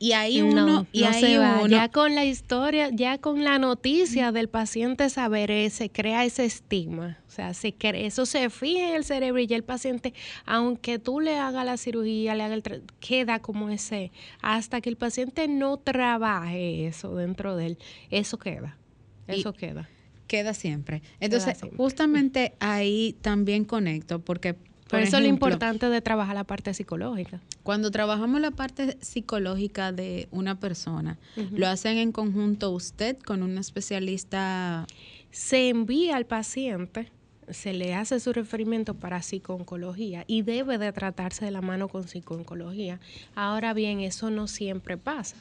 Y 0.00 0.12
ahí 0.12 0.40
uno, 0.42 0.86
y 0.92 1.02
ahí 1.02 1.20
se 1.20 1.38
va. 1.38 1.66
ya 1.66 1.88
con 1.88 2.14
la 2.14 2.24
historia, 2.24 2.88
ya 2.92 3.18
con 3.18 3.42
la 3.42 3.58
noticia 3.58 4.30
del 4.30 4.48
paciente 4.48 5.10
saber, 5.10 5.50
eh, 5.50 5.70
se 5.70 5.90
crea 5.90 6.24
ese 6.24 6.44
estigma. 6.44 7.18
O 7.26 7.30
sea, 7.30 7.52
se 7.52 7.74
eso 7.80 8.24
se 8.24 8.48
fija 8.48 8.90
en 8.90 8.94
el 8.94 9.04
cerebro 9.04 9.40
y 9.40 9.48
ya 9.48 9.56
el 9.56 9.64
paciente, 9.64 10.14
aunque 10.46 11.00
tú 11.00 11.18
le 11.18 11.36
hagas 11.36 11.66
la 11.66 11.76
cirugía, 11.76 12.36
le 12.36 12.44
haga 12.44 12.54
el 12.54 12.82
queda 13.00 13.40
como 13.40 13.70
ese, 13.70 14.12
hasta 14.40 14.80
que 14.80 14.88
el 14.88 14.96
paciente 14.96 15.48
no 15.48 15.78
trabaje 15.78 16.86
eso 16.86 17.16
dentro 17.16 17.56
de 17.56 17.66
él, 17.66 17.78
eso 18.10 18.38
queda. 18.38 18.78
Eso 19.26 19.52
queda. 19.52 19.88
Queda 20.28 20.54
siempre. 20.54 21.02
Entonces, 21.18 21.58
justamente 21.76 22.54
ahí 22.60 23.16
también 23.22 23.64
conecto 23.64 24.20
porque... 24.20 24.54
Por, 24.88 25.00
eso 25.00 25.16
es 25.18 25.22
lo 25.22 25.28
importante 25.28 25.90
de 25.90 26.00
trabajar 26.00 26.34
la 26.34 26.44
parte 26.44 26.72
psicológica. 26.72 27.42
Cuando 27.62 27.90
trabajamos 27.90 28.40
la 28.40 28.52
parte 28.52 28.96
psicológica 29.02 29.92
de 29.92 30.28
una 30.30 30.60
persona, 30.60 31.18
¿lo 31.52 31.66
hacen 31.66 31.98
en 31.98 32.10
conjunto 32.10 32.70
usted 32.70 33.18
con 33.18 33.42
un 33.42 33.58
especialista? 33.58 34.86
Se 35.30 35.68
envía 35.68 36.16
al 36.16 36.24
paciente, 36.24 37.10
se 37.50 37.74
le 37.74 37.94
hace 37.94 38.18
su 38.20 38.32
referimiento 38.32 38.94
para 38.94 39.20
psicooncología 39.20 40.24
y 40.26 40.40
debe 40.40 40.78
de 40.78 40.92
tratarse 40.92 41.44
de 41.44 41.50
la 41.50 41.60
mano 41.60 41.88
con 41.88 42.04
psicooncología. 42.04 42.98
Ahora 43.34 43.74
bien, 43.74 44.00
eso 44.00 44.30
no 44.30 44.46
siempre 44.46 44.96
pasa. 44.96 45.36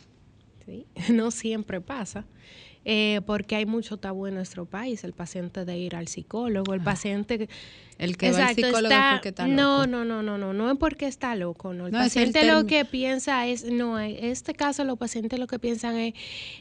¿sí? 0.65 0.85
No 1.13 1.31
siempre 1.31 1.81
pasa. 1.81 2.25
Eh, 2.89 3.19
porque 3.25 3.57
hay 3.57 3.65
mucho 3.65 3.97
tabú 3.97 4.27
en 4.27 4.35
nuestro 4.35 4.65
país, 4.65 5.03
el 5.03 5.11
paciente 5.11 5.65
de 5.65 5.77
ir 5.77 5.93
al 5.93 6.07
psicólogo, 6.07 6.73
el 6.73 6.79
Ah. 6.79 6.83
paciente... 6.85 7.49
El 7.97 8.15
que 8.15 8.31
va 8.31 8.47
al 8.47 8.55
psicólogo 8.55 8.93
es 8.93 9.01
porque 9.13 9.29
está 9.29 9.45
loco. 9.47 9.55
No, 9.61 9.87
no, 9.87 10.05
no, 10.05 10.21
no, 10.23 10.37
no, 10.37 10.53
no 10.53 10.71
es 10.71 10.77
porque 10.77 11.05
está 11.07 11.35
loco, 11.35 11.73
no. 11.73 11.87
El 11.87 11.91
No, 11.91 11.99
es 12.01 12.15
el 12.15 12.27
paciente 12.27 12.45
lo 12.53 12.65
que 12.65 12.85
piensa 12.85 13.45
es, 13.47 13.65
no, 13.65 13.99
en 13.99 14.23
este 14.23 14.53
caso 14.53 14.83
los 14.85 14.97
pacientes 14.97 15.37
lo 15.39 15.47
que 15.47 15.59
piensan 15.59 15.97
es, 15.97 16.13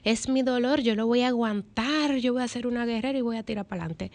es 0.03 0.29
mi 0.29 0.43
dolor, 0.43 0.81
yo 0.81 0.95
lo 0.97 1.07
voy 1.07 1.21
a 1.21 1.29
aguantar, 1.29 2.17
yo 2.17 2.33
voy 2.33 2.43
a 2.43 2.49
ser 2.49 2.67
una 2.67 2.87
guerrera 2.87 3.17
y 3.19 3.21
voy 3.23 3.37
a 3.37 3.43
tirar 3.45 3.65
para 3.67 3.83
adelante. 3.83 4.11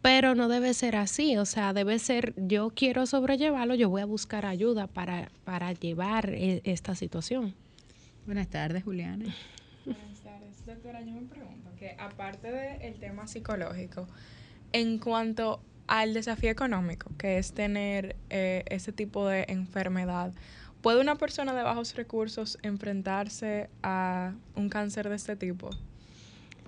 Pero 0.00 0.34
no 0.34 0.48
debe 0.48 0.72
ser 0.72 0.96
así, 0.96 1.36
o 1.36 1.44
sea, 1.44 1.74
debe 1.74 1.98
ser, 1.98 2.32
yo 2.38 2.70
quiero 2.74 3.04
sobrellevarlo, 3.04 3.74
yo 3.74 3.90
voy 3.90 4.00
a 4.00 4.06
buscar 4.06 4.46
ayuda 4.46 4.86
para, 4.86 5.30
para 5.44 5.72
llevar 5.74 6.30
eh, 6.30 6.62
esta 6.64 6.94
situación. 6.94 7.52
Buenas 8.24 8.48
tardes, 8.48 8.82
Juliana. 8.84 9.26
Buenas 9.84 10.20
tardes, 10.20 10.64
doctora. 10.64 11.00
Yo 11.00 11.12
me 11.12 11.22
pregunto 11.22 11.49
que 11.80 11.96
aparte 11.98 12.52
del 12.52 12.98
tema 13.00 13.26
psicológico, 13.26 14.06
en 14.72 14.98
cuanto 14.98 15.62
al 15.86 16.12
desafío 16.12 16.50
económico, 16.50 17.10
que 17.16 17.38
es 17.38 17.54
tener 17.54 18.16
eh, 18.28 18.64
ese 18.66 18.92
tipo 18.92 19.26
de 19.26 19.46
enfermedad, 19.48 20.32
¿puede 20.82 21.00
una 21.00 21.16
persona 21.16 21.54
de 21.54 21.62
bajos 21.62 21.94
recursos 21.96 22.58
enfrentarse 22.62 23.70
a 23.82 24.34
un 24.54 24.68
cáncer 24.68 25.08
de 25.08 25.16
este 25.16 25.36
tipo? 25.36 25.70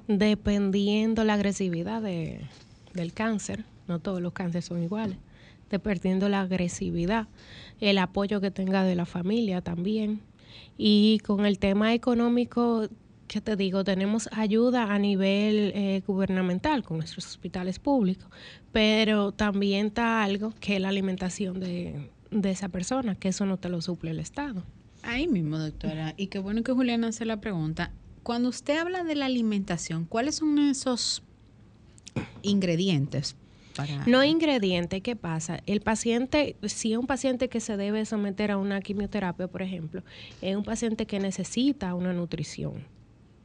Dependiendo 0.08 1.24
la 1.24 1.34
agresividad 1.34 2.00
de, 2.00 2.40
del 2.94 3.12
cáncer, 3.12 3.66
no 3.88 4.00
todos 4.00 4.22
los 4.22 4.32
cánceres 4.32 4.64
son 4.64 4.82
iguales, 4.82 5.18
dependiendo 5.70 6.30
la 6.30 6.40
agresividad, 6.40 7.28
el 7.80 7.98
apoyo 7.98 8.40
que 8.40 8.50
tenga 8.50 8.82
de 8.82 8.94
la 8.94 9.04
familia 9.04 9.60
también. 9.60 10.22
Y 10.78 11.20
con 11.20 11.44
el 11.44 11.58
tema 11.58 11.92
económico, 11.92 12.88
¿qué 13.32 13.40
te 13.40 13.56
digo? 13.56 13.82
Tenemos 13.82 14.28
ayuda 14.32 14.92
a 14.92 14.98
nivel 14.98 15.72
eh, 15.74 16.02
gubernamental 16.06 16.82
con 16.82 16.98
nuestros 16.98 17.26
hospitales 17.26 17.78
públicos, 17.78 18.28
pero 18.72 19.32
también 19.32 19.86
está 19.86 20.22
algo 20.22 20.52
que 20.60 20.76
es 20.76 20.82
la 20.82 20.90
alimentación 20.90 21.58
de, 21.58 22.10
de 22.30 22.50
esa 22.50 22.68
persona, 22.68 23.14
que 23.14 23.28
eso 23.28 23.46
no 23.46 23.56
te 23.56 23.70
lo 23.70 23.80
suple 23.80 24.10
el 24.10 24.20
Estado. 24.20 24.62
Ahí 25.02 25.28
mismo, 25.28 25.58
doctora. 25.58 26.12
Y 26.18 26.26
qué 26.26 26.40
bueno 26.40 26.62
que 26.62 26.72
Juliana 26.72 27.08
hace 27.08 27.24
la 27.24 27.40
pregunta. 27.40 27.90
Cuando 28.22 28.50
usted 28.50 28.78
habla 28.78 29.02
de 29.02 29.14
la 29.14 29.24
alimentación, 29.24 30.04
¿cuáles 30.04 30.36
son 30.36 30.58
esos 30.58 31.22
ingredientes 32.42 33.34
para 33.74 34.04
No 34.04 34.22
ingrediente, 34.22 35.00
¿qué 35.00 35.16
pasa? 35.16 35.62
El 35.64 35.80
paciente, 35.80 36.56
si 36.66 36.92
es 36.92 36.98
un 36.98 37.06
paciente 37.06 37.48
que 37.48 37.60
se 37.60 37.78
debe 37.78 38.04
someter 38.04 38.50
a 38.50 38.58
una 38.58 38.82
quimioterapia, 38.82 39.48
por 39.48 39.62
ejemplo, 39.62 40.02
es 40.42 40.54
un 40.54 40.64
paciente 40.64 41.06
que 41.06 41.18
necesita 41.18 41.94
una 41.94 42.12
nutrición, 42.12 42.84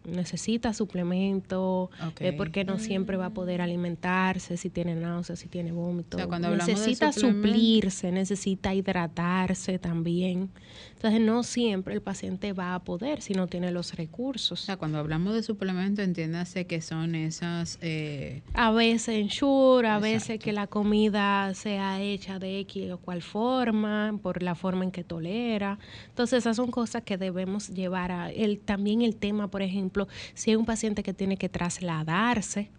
necesita 0.07 0.73
suplemento, 0.73 1.89
eh, 2.19 2.33
porque 2.33 2.63
no 2.63 2.79
siempre 2.79 3.17
va 3.17 3.27
a 3.27 3.29
poder 3.31 3.61
alimentarse, 3.61 4.57
si 4.57 4.69
tiene 4.69 4.95
náuseas, 4.95 5.39
si 5.39 5.47
tiene 5.47 5.71
vómito. 5.71 6.17
O 6.17 6.19
sea, 6.19 6.27
cuando 6.27 6.47
hablamos 6.47 6.65
de 6.67 6.73
necesita 6.73 7.11
suplirse, 7.11 8.11
necesita 8.11 8.73
hidratarse 8.73 9.79
también. 9.79 10.49
Entonces, 10.93 11.21
no 11.21 11.43
siempre 11.43 11.93
el 11.93 12.01
paciente 12.01 12.53
va 12.53 12.73
a 12.73 12.79
poder 12.83 13.21
si 13.21 13.33
no 13.33 13.47
tiene 13.47 13.71
los 13.71 13.93
O 13.93 13.95
recursos. 13.95 14.59
sea, 14.61 14.77
cuando 14.77 14.97
hablamos 14.97 15.33
de 15.35 15.43
suplemento, 15.43 16.01
entiéndase 16.01 16.65
que 16.65 16.81
son 16.81 17.13
esas... 17.15 17.77
eh, 17.81 18.41
A 18.53 18.71
veces 18.71 19.15
ensure, 19.15 19.87
a 19.87 19.99
veces 19.99 20.39
que 20.39 20.53
la 20.53 20.67
comida 20.67 21.53
sea 21.53 22.01
hecha 22.01 22.39
de 22.39 22.59
X 22.61 22.91
o 22.91 22.97
cual 22.97 23.21
forma, 23.21 24.17
por 24.21 24.41
la 24.41 24.55
forma 24.55 24.83
en 24.85 24.91
que 24.91 25.03
tolera. 25.03 25.77
Entonces, 26.09 26.39
esas 26.39 26.55
son 26.55 26.71
cosas 26.71 27.03
que 27.03 27.17
debemos 27.17 27.69
llevar 27.69 28.11
a 28.11 28.31
el 28.31 28.59
también 28.59 29.01
el 29.01 29.15
tema, 29.15 29.49
por 29.49 29.61
ejemplo, 29.61 29.96
si 30.33 30.51
hay 30.51 30.55
un 30.55 30.65
paciente 30.65 31.03
que 31.03 31.13
tiene 31.13 31.38
que 31.38 31.49
trasladarse, 31.49 32.69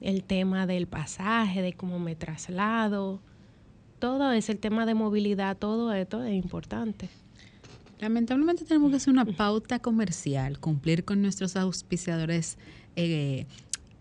el 0.00 0.22
tema 0.22 0.66
del 0.66 0.86
pasaje, 0.86 1.62
de 1.62 1.72
cómo 1.72 1.98
me 1.98 2.14
traslado, 2.14 3.20
todo 3.98 4.30
es 4.32 4.48
el 4.48 4.58
tema 4.58 4.86
de 4.86 4.94
movilidad, 4.94 5.56
todo 5.56 5.92
esto 5.92 6.22
es 6.22 6.34
importante. 6.34 7.08
Lamentablemente 8.00 8.64
tenemos 8.64 8.90
que 8.90 8.96
hacer 8.96 9.12
una 9.12 9.24
pauta 9.24 9.80
comercial, 9.80 10.60
cumplir 10.60 11.04
con 11.04 11.20
nuestros 11.20 11.56
auspiciadores. 11.56 12.58
eh, 12.94 13.46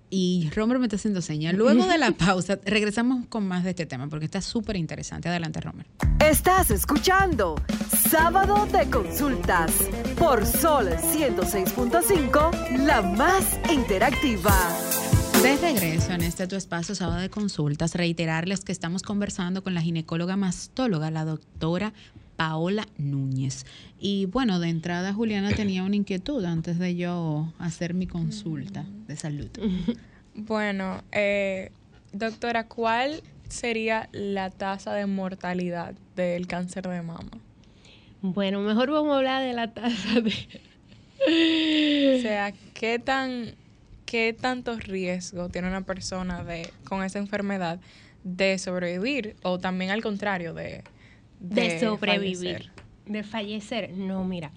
y 0.09 0.49
Romer 0.55 0.79
me 0.79 0.85
está 0.85 0.95
haciendo 0.95 1.21
señas. 1.21 1.53
Luego 1.53 1.85
de 1.85 1.97
la 1.97 2.11
pausa, 2.17 2.59
regresamos 2.65 3.25
con 3.27 3.47
más 3.47 3.63
de 3.63 3.71
este 3.71 3.85
tema 3.85 4.07
porque 4.07 4.25
está 4.25 4.41
súper 4.41 4.75
interesante. 4.75 5.29
Adelante, 5.29 5.61
Romer. 5.61 5.85
Estás 6.19 6.71
escuchando 6.71 7.55
Sábado 8.09 8.65
de 8.67 8.89
Consultas 8.89 9.71
por 10.17 10.45
Sol 10.45 10.87
106.5, 10.87 12.85
la 12.85 13.01
más 13.01 13.59
interactiva. 13.71 14.53
De 15.41 15.55
regreso 15.57 16.13
en 16.13 16.21
este 16.23 16.47
tu 16.47 16.55
espacio 16.55 16.95
sábado 16.95 17.21
de 17.21 17.29
consultas, 17.29 17.93
reiterarles 17.93 18.61
que 18.61 18.71
estamos 18.71 19.03
conversando 19.03 19.63
con 19.63 19.75
la 19.75 19.81
ginecóloga 19.81 20.35
mastóloga, 20.35 21.11
la 21.11 21.25
doctora 21.25 21.93
Paola 22.37 22.87
Núñez. 22.97 23.65
Y 23.99 24.27
bueno, 24.27 24.59
de 24.59 24.69
entrada 24.69 25.11
Juliana 25.13 25.51
tenía 25.51 25.83
una 25.83 25.95
inquietud 25.95 26.45
antes 26.45 26.79
de 26.79 26.95
yo 26.95 27.51
hacer 27.59 27.93
mi 27.93 28.07
consulta 28.07 28.85
de 29.07 29.17
salud. 29.17 29.49
Bueno, 30.39 31.01
eh, 31.13 31.71
doctora, 32.13 32.67
¿cuál 32.67 33.23
sería 33.49 34.07
la 34.11 34.51
tasa 34.51 34.93
de 34.93 35.07
mortalidad 35.07 35.95
del 36.15 36.45
cáncer 36.45 36.87
de 36.87 37.01
mama? 37.01 37.31
Bueno, 38.21 38.61
mejor 38.61 38.91
vamos 38.91 39.13
a 39.13 39.17
hablar 39.17 39.41
de 39.41 39.53
la 39.53 39.73
tasa 39.73 40.21
de 40.21 40.31
O 42.19 42.21
sea, 42.21 42.53
¿qué 42.75 42.99
tan 42.99 43.55
qué 44.05 44.37
tanto 44.39 44.77
riesgo 44.77 45.49
tiene 45.49 45.67
una 45.67 45.81
persona 45.81 46.43
de 46.43 46.71
con 46.85 47.03
esa 47.03 47.17
enfermedad 47.17 47.79
de 48.23 48.59
sobrevivir 48.59 49.35
o 49.41 49.57
también 49.57 49.89
al 49.89 50.03
contrario 50.03 50.53
de 50.53 50.83
de, 51.39 51.79
sobrevivir, 51.79 52.63
fallecer? 52.63 52.71
de 53.05 53.23
fallecer. 53.23 53.91
No, 53.91 54.23
mira. 54.23 54.51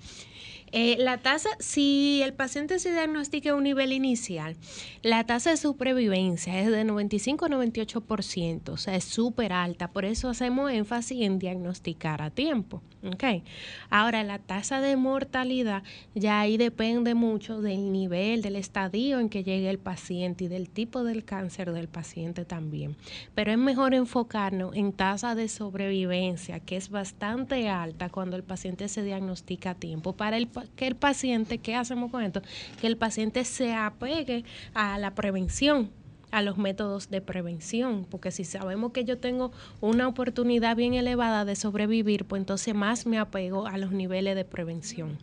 Eh, 0.73 0.97
la 0.99 1.19
tasa, 1.19 1.51
si 1.59 2.23
el 2.23 2.33
paciente 2.33 2.79
se 2.79 2.93
diagnostica 2.93 3.51
a 3.51 3.55
un 3.55 3.65
nivel 3.65 3.93
inicial, 3.93 4.57
la 5.03 5.25
tasa 5.25 5.51
de 5.51 5.57
supervivencia 5.57 6.61
es 6.61 6.71
de 6.71 6.85
95 6.85 7.47
a 7.47 7.49
98%, 7.49 8.69
o 8.69 8.77
sea, 8.77 8.95
es 8.95 9.05
súper 9.05 9.53
alta. 9.53 9.89
Por 9.89 10.05
eso 10.05 10.29
hacemos 10.29 10.71
énfasis 10.71 11.23
en 11.23 11.39
diagnosticar 11.39 12.23
a 12.23 12.31
tiempo. 12.31 12.83
¿ok? 13.05 13.43
Ahora, 13.89 14.23
la 14.25 14.39
tasa 14.39 14.81
de 14.81 14.97
mortalidad 14.97 15.83
ya 16.15 16.41
ahí 16.41 16.57
depende 16.57 17.15
mucho 17.15 17.61
del 17.61 17.93
nivel, 17.93 18.43
del 18.43 18.57
estadio 18.57 19.21
en 19.21 19.29
que 19.29 19.43
llegue 19.43 19.71
el 19.71 19.79
paciente 19.79 20.45
y 20.45 20.49
del 20.49 20.69
tipo 20.69 21.05
del 21.05 21.25
cáncer 21.25 21.73
del 21.73 21.89
paciente 21.89 22.45
también. 22.45 22.97
Pero 23.35 23.53
es 23.53 23.59
mejor 23.59 23.95
enfocarnos 23.95 24.75
en 24.75 24.93
tasa 24.93 25.35
de 25.35 25.49
sobrevivencia, 25.49 26.61
que 26.61 26.77
es 26.77 26.91
bastante 26.91 27.69
alta 27.69 28.11
cuando 28.11 28.37
el 28.37 28.45
paciente 28.45 28.89
se 28.89 29.03
diagnostica 29.03 29.71
a 29.71 29.75
tiempo, 29.75 30.15
para 30.15 30.37
el, 30.37 30.49
que 30.77 30.87
el 30.87 30.96
paciente, 30.96 31.59
¿qué 31.59 31.75
hacemos 31.75 32.11
con 32.11 32.23
esto? 32.23 32.42
Que 32.81 32.87
el 32.87 32.96
paciente 32.96 33.44
se 33.44 33.75
apegue 33.75 34.44
a 34.75 34.99
la 34.99 35.14
prevención 35.14 35.90
a 36.33 36.42
los 36.42 36.59
métodos 36.59 37.11
de 37.11 37.20
prevención, 37.20 38.07
porque 38.09 38.31
si 38.31 38.44
sabemos 38.44 38.92
que 38.92 39.05
yo 39.05 39.18
tengo 39.18 39.51
una 39.81 40.07
oportunidad 40.07 40.77
bien 40.77 40.94
elevada 40.94 41.44
de 41.44 41.57
sobrevivir, 41.57 42.25
pues 42.25 42.38
entonces 42.40 42.73
más 42.73 43.05
me 43.05 43.18
apego 43.18 43.66
a 43.66 43.77
los 43.79 43.90
niveles 43.90 44.37
de 44.37 44.44
prevención. 44.44 45.18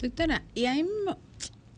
Doctora, 0.00 0.42
y 0.54 0.66
ahí 0.66 0.84
mo- 0.84 1.18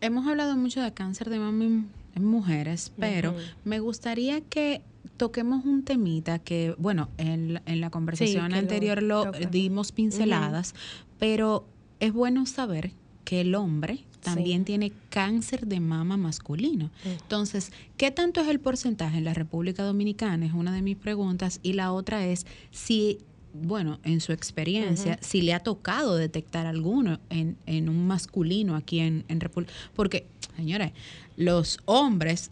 hemos 0.02 0.26
hablado 0.26 0.54
mucho 0.56 0.82
de 0.82 0.92
cáncer 0.92 1.30
de 1.30 1.38
mama 1.38 1.64
en, 1.64 1.90
mujeres, 2.24 2.92
pero 2.98 3.34
me 3.64 3.80
gustaría 3.80 4.42
que 4.42 4.82
toquemos 5.16 5.64
un 5.64 5.82
temita 5.84 6.38
que, 6.38 6.74
bueno, 6.76 7.08
en, 7.16 7.54
la- 7.54 7.62
en 7.64 7.80
la 7.80 7.88
conversación 7.88 8.52
anterior 8.52 9.02
lo, 9.02 9.32
dimos 9.50 9.92
pinceladas, 9.92 10.74
pero 11.18 11.64
es 12.00 12.12
bueno 12.12 12.46
saber 12.46 12.92
que 13.24 13.40
el 13.42 13.54
hombre 13.54 14.04
también 14.22 14.60
Sí. 14.62 14.64
tiene 14.66 14.92
cáncer 15.08 15.66
de 15.66 15.80
mama 15.80 16.16
masculino. 16.16 16.90
Entonces, 17.04 17.72
¿qué 17.96 18.10
tanto 18.10 18.40
es 18.40 18.48
el 18.48 18.60
porcentaje 18.60 19.16
en 19.18 19.24
la 19.24 19.32
República 19.34 19.82
Dominicana? 19.82 20.44
Es 20.46 20.52
una 20.52 20.72
de 20.74 20.82
mis 20.82 20.96
preguntas. 20.96 21.60
Y 21.62 21.72
la 21.74 21.92
otra 21.92 22.26
es 22.26 22.44
si, 22.70 23.18
bueno, 23.54 23.98
en 24.04 24.20
su 24.20 24.32
experiencia, 24.32 25.18
si 25.22 25.40
le 25.42 25.54
ha 25.54 25.60
tocado 25.60 26.16
detectar 26.16 26.66
alguno 26.66 27.18
en, 27.30 27.56
en 27.66 27.88
un 27.88 28.06
masculino 28.06 28.76
aquí 28.76 28.98
en, 29.00 29.24
en 29.28 29.40
República. 29.40 29.72
Porque, 29.94 30.26
señores, 30.56 30.92
los 31.36 31.78
hombres 31.86 32.50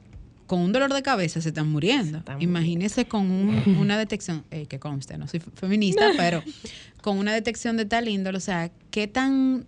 con 0.49 0.59
un 0.61 0.73
dolor 0.73 0.93
de 0.93 1.03
cabeza 1.03 1.41
se 1.41 1.51
están 1.51 1.69
muriendo. 1.71 2.23
Imagínese 2.41 3.07
con 3.07 3.31
un- 3.31 3.77
una 3.81 3.97
detección, 3.97 4.43
eh, 4.51 4.67
que 4.67 4.81
conste, 4.81 5.17
no 5.17 5.29
soy 5.29 5.39
fe- 5.39 5.51
feminista, 5.55 6.09
pero 6.17 6.43
con 7.03 7.19
una 7.19 7.33
detección 7.33 7.77
de 7.77 7.85
tal 7.85 8.09
índole, 8.09 8.39
o 8.39 8.41
sea, 8.41 8.73
¿qué 8.91 9.07
tan, 9.07 9.65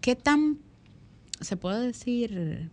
qué 0.00 0.16
tan, 0.16 0.58
se 1.40 1.56
puede 1.58 1.86
decir, 1.86 2.70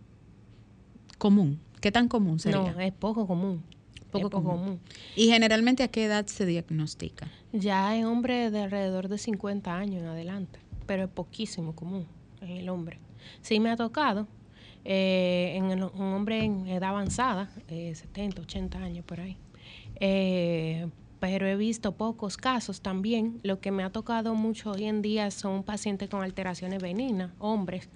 común? 1.18 1.60
¿Qué 1.80 1.90
tan 1.92 2.08
común 2.08 2.38
sería? 2.38 2.72
No, 2.72 2.80
es 2.80 2.92
poco 2.92 3.26
común. 3.26 3.62
Poco 4.10 4.18
es 4.18 4.22
poco 4.30 4.42
común. 4.42 4.58
común. 4.64 4.80
Y 5.16 5.28
generalmente, 5.28 5.82
¿a 5.82 5.88
qué 5.88 6.04
edad 6.04 6.26
se 6.26 6.44
diagnostica? 6.46 7.28
Ya 7.52 7.96
en 7.96 8.04
hombres 8.06 8.52
de 8.52 8.60
alrededor 8.62 9.08
de 9.08 9.18
50 9.18 9.76
años 9.76 10.02
en 10.02 10.08
adelante, 10.08 10.58
pero 10.86 11.04
es 11.04 11.08
poquísimo 11.10 11.74
común 11.74 12.06
en 12.40 12.50
el 12.50 12.68
hombre. 12.68 12.98
Sí 13.42 13.60
me 13.60 13.70
ha 13.70 13.76
tocado 13.76 14.26
eh, 14.84 15.52
en 15.56 15.70
el- 15.70 15.84
un 15.84 16.12
hombre 16.14 16.44
en 16.44 16.66
edad 16.66 16.90
avanzada, 16.90 17.50
eh, 17.68 17.94
70, 17.94 18.42
80 18.42 18.78
años 18.78 19.04
por 19.04 19.20
ahí. 19.20 19.36
Eh, 20.00 20.88
pero 21.18 21.46
he 21.46 21.56
visto 21.56 21.92
pocos 21.92 22.36
casos 22.38 22.80
también. 22.80 23.40
Lo 23.42 23.60
que 23.60 23.70
me 23.70 23.82
ha 23.82 23.90
tocado 23.90 24.34
mucho 24.34 24.70
hoy 24.72 24.84
en 24.84 25.02
día 25.02 25.30
son 25.30 25.62
pacientes 25.62 26.08
con 26.08 26.22
alteraciones 26.22 26.80
benignas, 26.80 27.30
hombres, 27.38 27.88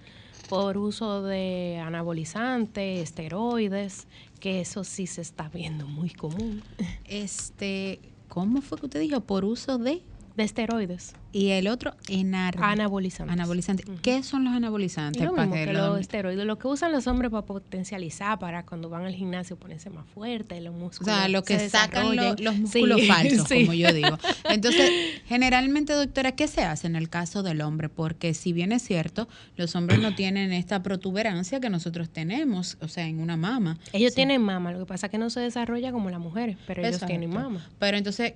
por 0.51 0.77
uso 0.77 1.23
de 1.23 1.81
anabolizantes, 1.83 3.01
esteroides, 3.03 4.07
que 4.41 4.61
eso 4.61 4.85
sí 4.85 5.07
se 5.07 5.23
está 5.23 5.49
viendo 5.49 5.87
muy 5.89 6.11
común. 6.11 6.63
Este, 7.07 7.99
¿cómo 8.29 8.61
fue 8.61 8.77
que 8.79 8.87
usted 8.87 9.01
dijo? 9.01 9.21
Por 9.21 9.47
uso 9.47 9.79
de 9.79 10.03
De 10.37 10.43
esteroides, 10.43 11.15
y 11.33 11.51
el 11.51 11.69
otro 11.69 11.95
enar 12.09 12.57
anabolizantes. 12.61 13.33
anabolizantes. 13.33 13.87
¿Qué 14.03 14.25
son 14.25 14.43
los 14.45 14.53
anabolizantes? 14.53 15.23
Es 15.23 15.29
lo 15.29 15.33
mismo 15.37 15.55
que 15.55 15.73
los 15.73 16.01
esteroides, 16.01 16.45
lo 16.45 16.59
que 16.59 16.67
usan 16.67 16.91
los 16.91 17.07
hombres 17.07 17.31
para 17.31 17.47
potencializar, 17.47 18.41
para 18.41 18.67
cuando 18.67 18.89
van 18.91 19.05
al 19.05 19.15
gimnasio 19.15 19.57
ponerse 19.57 19.91
más 19.91 20.05
fuerte, 20.09 20.61
los 20.61 20.75
O 20.75 20.79
músculos. 20.79 21.15
sea, 21.15 21.29
lo 21.29 21.45
que 21.45 21.61
se 21.61 21.71
sacan 21.71 22.17
lo- 22.17 22.35
los 22.35 22.55
Sí, 22.55 22.61
músculos 22.61 23.01
falsos, 23.07 23.47
sí. 23.49 23.61
como 23.61 23.75
yo 23.75 23.93
digo. 23.93 24.19
Entonces, 24.51 24.91
generalmente, 25.27 25.93
doctora, 25.93 26.33
¿qué 26.33 26.49
se 26.49 26.63
hace 26.63 26.89
en 26.89 26.97
el 26.97 27.09
caso 27.09 27.45
del 27.45 27.61
hombre? 27.61 27.89
Porque 27.89 28.35
si 28.35 28.53
bien 28.53 28.73
es 28.73 28.83
cierto, 28.83 29.29
los 29.57 29.77
hombres 29.77 30.01
no 30.01 30.17
tienen 30.17 30.53
esta 30.53 30.83
protuberancia 30.83 31.61
que 31.61 31.71
nosotros 31.71 32.11
tenemos, 32.11 32.77
o 32.81 32.89
sea, 32.89 33.07
en 33.07 33.21
una 33.21 33.37
mama. 33.37 33.79
Ellos 33.93 34.11
Sí. 34.13 34.17
tienen 34.17 34.43
mama, 34.43 34.73
lo 34.73 34.81
que 34.81 34.87
pasa 34.87 35.07
es 35.07 35.11
que 35.13 35.19
no 35.19 35.31
se 35.31 35.39
desarrolla 35.39 35.93
como 35.93 36.11
las 36.11 36.19
mujeres, 36.21 36.57
pero 36.67 36.83
ellos 36.83 36.95
Exacto. 36.95 37.07
tienen 37.13 37.31
mama. 37.31 37.65
Pero 37.79 37.97
entonces, 37.97 38.33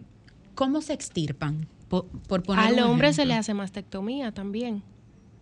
¿cómo 0.55 0.81
se 0.81 0.93
extirpan? 0.93 1.67
Por, 1.89 2.07
por 2.07 2.43
poner 2.43 2.65
Al 2.65 2.79
hombre 2.81 3.13
se 3.13 3.25
le 3.25 3.35
hace 3.35 3.55
mastectomía 3.55 4.33
también. 4.33 4.83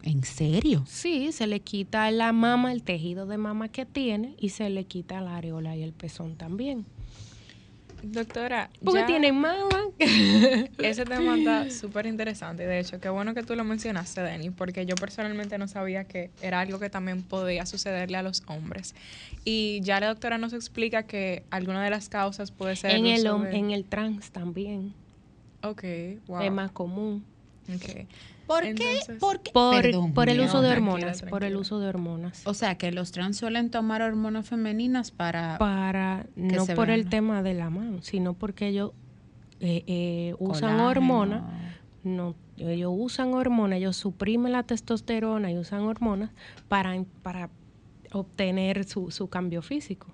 ¿En 0.06 0.22
serio? 0.22 0.85
Sí, 0.87 1.32
se 1.32 1.48
le 1.48 1.61
quita 1.61 2.09
la 2.12 2.32
mama, 2.32 2.70
el 2.70 2.85
tejido 2.85 3.26
de 3.26 3.38
mama 3.38 3.68
que 3.68 3.85
tiene 3.85 4.37
y 4.38 4.50
se 4.50 4.70
le 4.70 4.85
quita 4.85 5.20
la 5.20 5.37
areola 5.37 5.74
y 5.76 5.82
el 5.82 5.92
pezón 5.92 6.37
también. 6.37 6.87
Doctora, 8.04 8.70
Porque 8.85 9.00
ya 9.00 9.06
tienen 9.06 9.35
mama. 9.35 9.88
ese 10.78 11.04
tema 11.06 11.37
está 11.37 11.70
súper 11.70 12.06
interesante. 12.06 12.64
De 12.66 12.78
hecho, 12.78 13.00
qué 13.00 13.09
bueno 13.09 13.35
que 13.35 13.42
tú 13.42 13.56
lo 13.56 13.64
mencionaste, 13.64 14.20
Denny, 14.20 14.50
porque 14.50 14.87
yo 14.87 14.94
personalmente 14.94 15.59
no 15.59 15.66
sabía 15.66 16.04
que 16.04 16.30
era 16.40 16.61
algo 16.61 16.78
que 16.78 16.88
también 16.88 17.22
podía 17.24 17.66
sucederle 17.66 18.16
a 18.16 18.22
los 18.22 18.44
hombres. 18.46 18.94
Y 19.44 19.80
ya 19.82 19.98
la 19.98 20.06
doctora 20.06 20.38
nos 20.38 20.52
explica 20.52 21.02
que 21.02 21.42
alguna 21.50 21.82
de 21.82 21.90
las 21.90 22.09
causas 22.09 22.52
puede 22.52 22.76
ser... 22.76 22.92
en, 22.92 23.06
el, 23.06 23.26
en 23.26 23.72
el 23.72 23.85
trans 23.85 24.30
también 24.30 24.94
Ok, 25.70 25.85
wow. 26.26 26.40
es 26.40 26.52
más 26.52 26.70
común. 26.72 27.24
Ok. 27.74 28.07
¿Por 28.46 28.64
Entonces- 28.64 29.07
qué? 29.09 29.14
¿Por 29.14 29.40
qué? 29.40 29.50
Por, 29.50 29.83
Perdón, 29.83 30.14
por 30.14 30.29
el 30.29 30.40
uso 30.40 30.62
de 30.62 30.68
tranquila, 30.68 30.92
hormonas, 30.92 31.22
por 31.22 31.42
el 31.42 31.57
uso 31.57 31.81
de 31.81 31.88
hormonas. 31.88 32.46
O 32.46 32.55
sea, 32.55 32.79
que 32.79 32.92
los 32.92 33.11
trans 33.11 33.37
suelen 33.37 33.70
tomar 33.70 34.02
hormonas 34.02 34.48
femeninas 34.48 35.11
para... 35.11 35.59
para 35.59 36.26
no 36.37 36.64
se 36.64 36.76
por 36.76 36.90
el 36.90 37.09
tema 37.09 37.42
de 37.42 37.55
la 37.55 37.70
mano, 37.70 38.02
sino 38.02 38.35
porque 38.35 38.68
ellos 38.68 38.92
eh, 39.59 39.83
eh, 39.88 40.35
usan 40.38 40.79
hormonas, 40.79 41.42
no, 42.05 42.37
ellos 42.57 42.92
usan 42.94 43.35
hormonas, 43.35 43.79
ellos 43.79 43.96
suprimen 43.96 44.52
la 44.52 44.62
testosterona 44.62 45.50
y 45.50 45.59
usan 45.59 45.81
hormonas 45.81 46.31
para, 46.68 46.94
para 47.22 47.50
obtener 48.12 48.85
su, 48.85 49.11
su 49.11 49.29
cambio 49.29 49.61
físico. 49.61 50.07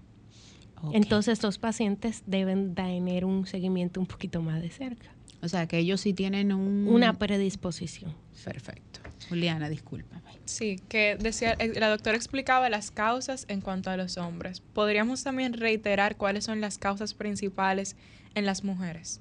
Entonces, 0.92 1.34
estos 1.34 1.58
pacientes 1.58 2.24
deben 2.26 2.74
tener 2.74 3.24
un 3.24 3.46
seguimiento 3.46 4.00
un 4.00 4.06
poquito 4.06 4.42
más 4.42 4.60
de 4.60 4.70
cerca, 4.70 5.10
O 5.42 5.48
sea, 5.48 5.66
que 5.66 5.78
ellos 5.78 6.00
sí 6.00 6.12
tienen 6.12 6.52
un... 6.52 6.86
una 6.88 7.14
predisposición. 7.14 8.14
Perfecto. 8.44 9.00
Juliana, 9.28 9.68
discúlpame. 9.68 10.22
Sí, 10.44 10.80
que 10.88 11.16
decía, 11.16 11.54
eh, 11.58 11.72
la 11.78 11.88
doctora 11.88 12.16
explicaba 12.16 12.68
las 12.70 12.90
causas 12.90 13.44
en 13.48 13.60
cuanto 13.60 13.90
a 13.90 13.96
los 13.96 14.18
hombres. 14.18 14.60
¿Podríamos 14.60 15.24
también 15.24 15.52
reiterar 15.54 16.16
cuáles 16.16 16.44
son 16.44 16.60
las 16.60 16.78
causas 16.78 17.14
principales 17.14 17.96
en 18.34 18.46
las 18.46 18.62
mujeres? 18.62 19.20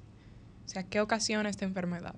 O 0.66 0.68
sea, 0.68 0.84
¿qué 0.84 1.00
ocasiona 1.00 1.48
esta 1.48 1.64
enfermedad? 1.64 2.14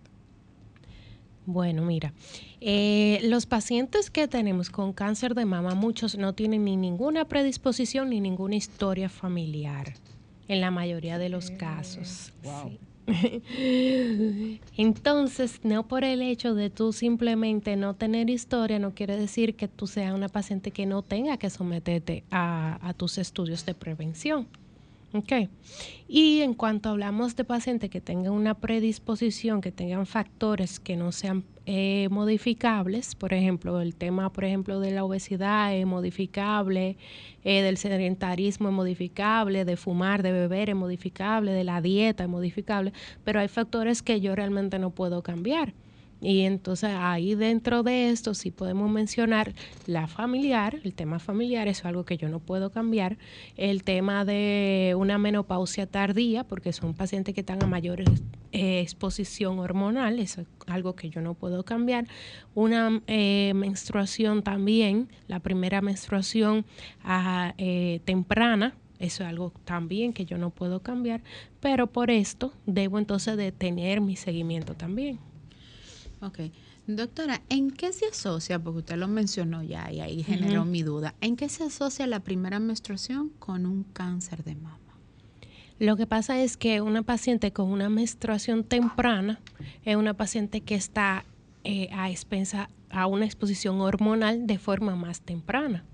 Bueno, 1.47 1.83
mira, 1.83 2.15
eh, 2.61 3.21
los 3.25 3.45
pacientes 3.47 4.11
que 4.11 4.29
tenemos 4.29 4.71
con 4.71 4.93
cáncer 4.93 5.35
de 5.35 5.45
mama, 5.45 5.75
muchos 5.75 6.17
no 6.17 6.35
tienen 6.35 6.65
ni 6.65 6.77
ninguna 6.77 7.27
predisposición 7.27 8.11
ni 8.11 8.21
ninguna 8.21 8.57
historia 8.57 9.11
familiar, 9.11 9.95
en 10.49 10.61
la 10.61 10.71
mayoría 10.71 11.19
de 11.19 11.29
los 11.29 11.51
casos. 11.51 12.33
sí. 12.43 12.79
Entonces, 14.77 15.61
no 15.63 15.87
por 15.87 16.05
el 16.05 16.23
hecho 16.23 16.55
de 16.55 16.71
tú 16.71 16.93
simplemente 16.93 17.77
no 17.77 17.95
tener 17.95 18.31
historia, 18.31 18.79
no 18.79 18.95
quiere 18.95 19.17
decir 19.17 19.57
que 19.57 19.69
tú 19.69 19.87
seas 19.87 20.15
una 20.15 20.29
paciente 20.29 20.71
que 20.71 20.87
no 20.87 21.03
tenga 21.03 21.37
que 21.37 21.51
someterte 21.51 22.25
a, 22.31 22.79
a 22.87 22.95
tus 22.95 23.19
estudios 23.19 23.67
de 23.67 23.75
prevención. 23.75 24.49
Ok. 25.17 25.49
Y 26.09 26.41
en 26.41 26.55
cuanto 26.55 26.89
hablamos 26.89 27.37
de 27.37 27.45
pacientes 27.45 27.89
que 27.89 28.01
tengan 28.01 28.33
una 28.33 28.55
predisposición, 28.55 29.61
que 29.61 29.71
tengan 29.71 30.07
factores 30.07 30.81
que 30.81 30.97
no 30.97 31.13
sean 31.13 31.45
eh, 31.67 32.09
modificables, 32.11 33.15
por 33.15 33.33
ejemplo, 33.33 33.81
el 33.81 33.95
tema, 33.95 34.33
por 34.33 34.45
ejemplo, 34.45 34.81
de 34.81 34.91
la 34.91 35.05
obesidad 35.05 35.73
es 35.73 35.87
modificable, 35.87 36.97
eh, 37.45 37.63
del 37.63 37.77
sedentarismo 37.77 38.71
es 38.71 38.75
modificable, 38.75 39.65
de 39.65 39.77
fumar, 39.77 40.25
de 40.25 40.33
beber 40.33 40.71
es 40.71 40.77
modificable, 40.77 41.53
de 41.53 41.63
la 41.63 41.81
dieta 41.81 42.25
es 42.25 42.29
modificable, 42.29 42.93
pero 43.23 43.39
hay 43.39 43.47
factores 43.47 44.03
que 44.03 44.21
yo 44.21 44.35
realmente 44.35 44.81
no 44.81 44.91
puedo 44.91 45.23
cambiar. 45.23 45.75
Y 46.25 46.41
entonces 46.41 46.91
ahí 46.91 47.35
dentro 47.35 47.83
de 47.83 48.09
esto 48.09 48.33
sí 48.33 48.51
podemos 48.51 48.91
mencionar 48.91 49.53
la 49.87 50.07
familiar, 50.07 50.81
el 50.83 50.95
tema 50.95 51.19
familiar 51.19 51.69
es 51.69 51.85
algo 51.85 52.07
que 52.07 52.17
yo 52.17 52.31
no 52.31 52.41
puedo 52.41 52.71
cambiar, 52.71 53.19
el 53.59 53.83
tema 53.83 54.25
de 54.25 54.95
una 54.97 55.19
menopausia 55.19 55.87
tardía, 55.87 56.43
porque 56.43 56.73
son 56.73 56.95
pacientes 56.95 57.35
que 57.35 57.43
están 57.43 57.63
a 57.63 57.67
mayor 57.67 58.01
eh, 58.53 58.81
exposición 58.81 59.59
hormonal, 59.59 60.19
eso 60.19 60.41
es 60.41 60.47
algo 60.67 60.97
que 60.97 61.11
yo 61.11 61.21
no 61.21 61.35
puedo 61.35 61.63
cambiar, 61.63 62.07
una 62.55 63.03
eh, 63.07 63.53
menstruación 63.55 64.43
también, 64.43 65.11
la 65.29 65.41
primera 65.41 65.83
menstruación 65.83 66.65
ah, 67.03 67.53
eh, 67.59 68.01
temprana, 68.07 68.75
eso 68.99 69.25
es 69.25 69.29
algo 69.29 69.53
también 69.67 70.15
que 70.15 70.25
yo 70.25 70.39
no 70.39 70.49
puedo 70.49 70.81
cambiar, 70.81 71.21
pero 71.61 71.87
por 71.87 72.11
esto 72.11 72.55
debo 72.65 72.99
entonces 72.99 73.37
de 73.37 73.53
tener 73.53 74.01
mi 74.01 74.17
seguimiento 74.17 74.73
también. 74.73 75.19
Ok. 76.25 76.39
Doctora, 76.87 77.43
¿en 77.51 77.71
qué 77.71 77.93
se 77.93 78.07
asocia? 78.07 78.59
Porque 78.59 78.79
usted 78.79 78.97
lo 78.97 79.09
mencionó 79.09 79.63
ya 79.63 79.91
y 79.93 80.01
ahí 80.01 80.23
generó 80.23 80.65
mi 80.65 80.83
duda. 80.83 81.15
¿En 81.21 81.37
qué 81.37 81.49
se 81.49 81.65
asocia 81.65 82.07
la 82.07 82.21
primera 82.21 82.59
menstruación 82.59 83.31
con 83.39 83.67
un 83.67 83.85
cáncer 83.85 84.43
de 84.43 84.55
mama? 84.55 84.79
Lo 85.79 85.97
que 85.97 86.07
pasa 86.07 86.41
es 86.41 86.57
que 86.57 86.81
una 86.81 87.03
paciente 87.03 87.53
con 87.53 87.71
una 87.71 87.89
menstruación 87.89 88.65
temprana 88.65 89.41
es 89.85 89.97
una 89.97 90.15
paciente 90.15 90.61
que 90.61 90.77
está 90.77 91.25
eh, 91.65 91.89
a 91.93 92.11
expensa 92.11 92.71
a 92.91 93.07
una 93.07 93.25
exposición 93.25 93.81
hormonal 93.81 94.47
de 94.47 94.59
forma 94.59 94.95
más 94.95 95.21
temprana. 95.21 95.85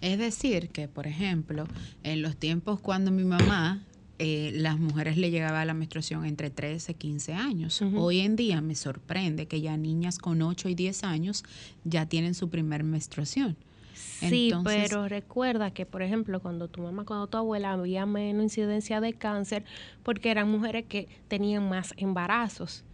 Es 0.00 0.18
decir, 0.18 0.70
que, 0.70 0.88
por 0.88 1.06
ejemplo, 1.06 1.66
en 2.02 2.22
los 2.22 2.36
tiempos 2.36 2.80
cuando 2.80 3.10
mi 3.10 3.24
mamá, 3.24 3.84
eh, 4.18 4.50
las 4.54 4.78
mujeres 4.78 5.16
le 5.16 5.30
llegaba 5.30 5.64
la 5.64 5.74
menstruación 5.74 6.24
entre 6.24 6.50
13 6.50 6.92
y 6.92 6.94
15 6.96 7.34
años. 7.34 7.80
Hoy 7.96 8.20
en 8.20 8.34
día 8.36 8.60
me 8.60 8.74
sorprende 8.74 9.46
que 9.46 9.60
ya 9.60 9.76
niñas 9.76 10.18
con 10.18 10.42
8 10.42 10.68
y 10.68 10.74
10 10.74 11.04
años 11.04 11.44
ya 11.84 12.06
tienen 12.06 12.34
su 12.34 12.48
primer 12.50 12.82
menstruación. 12.84 13.56
Sí, 13.94 14.48
Entonces- 14.48 14.88
pero 14.88 15.08
recuerda 15.08 15.70
que, 15.72 15.86
por 15.86 16.02
ejemplo, 16.02 16.40
cuando 16.40 16.68
tu 16.68 16.82
mamá, 16.82 17.04
cuando 17.04 17.26
tu 17.28 17.36
abuela 17.38 17.72
había 17.72 18.06
menos 18.06 18.42
incidencia 18.42 19.00
de 19.00 19.12
cáncer, 19.12 19.64
porque 20.02 20.30
eran 20.30 20.50
mujeres 20.50 20.84
que 20.88 21.08
tenían 21.28 21.68
más 21.68 21.94
embarazos, 21.96 22.84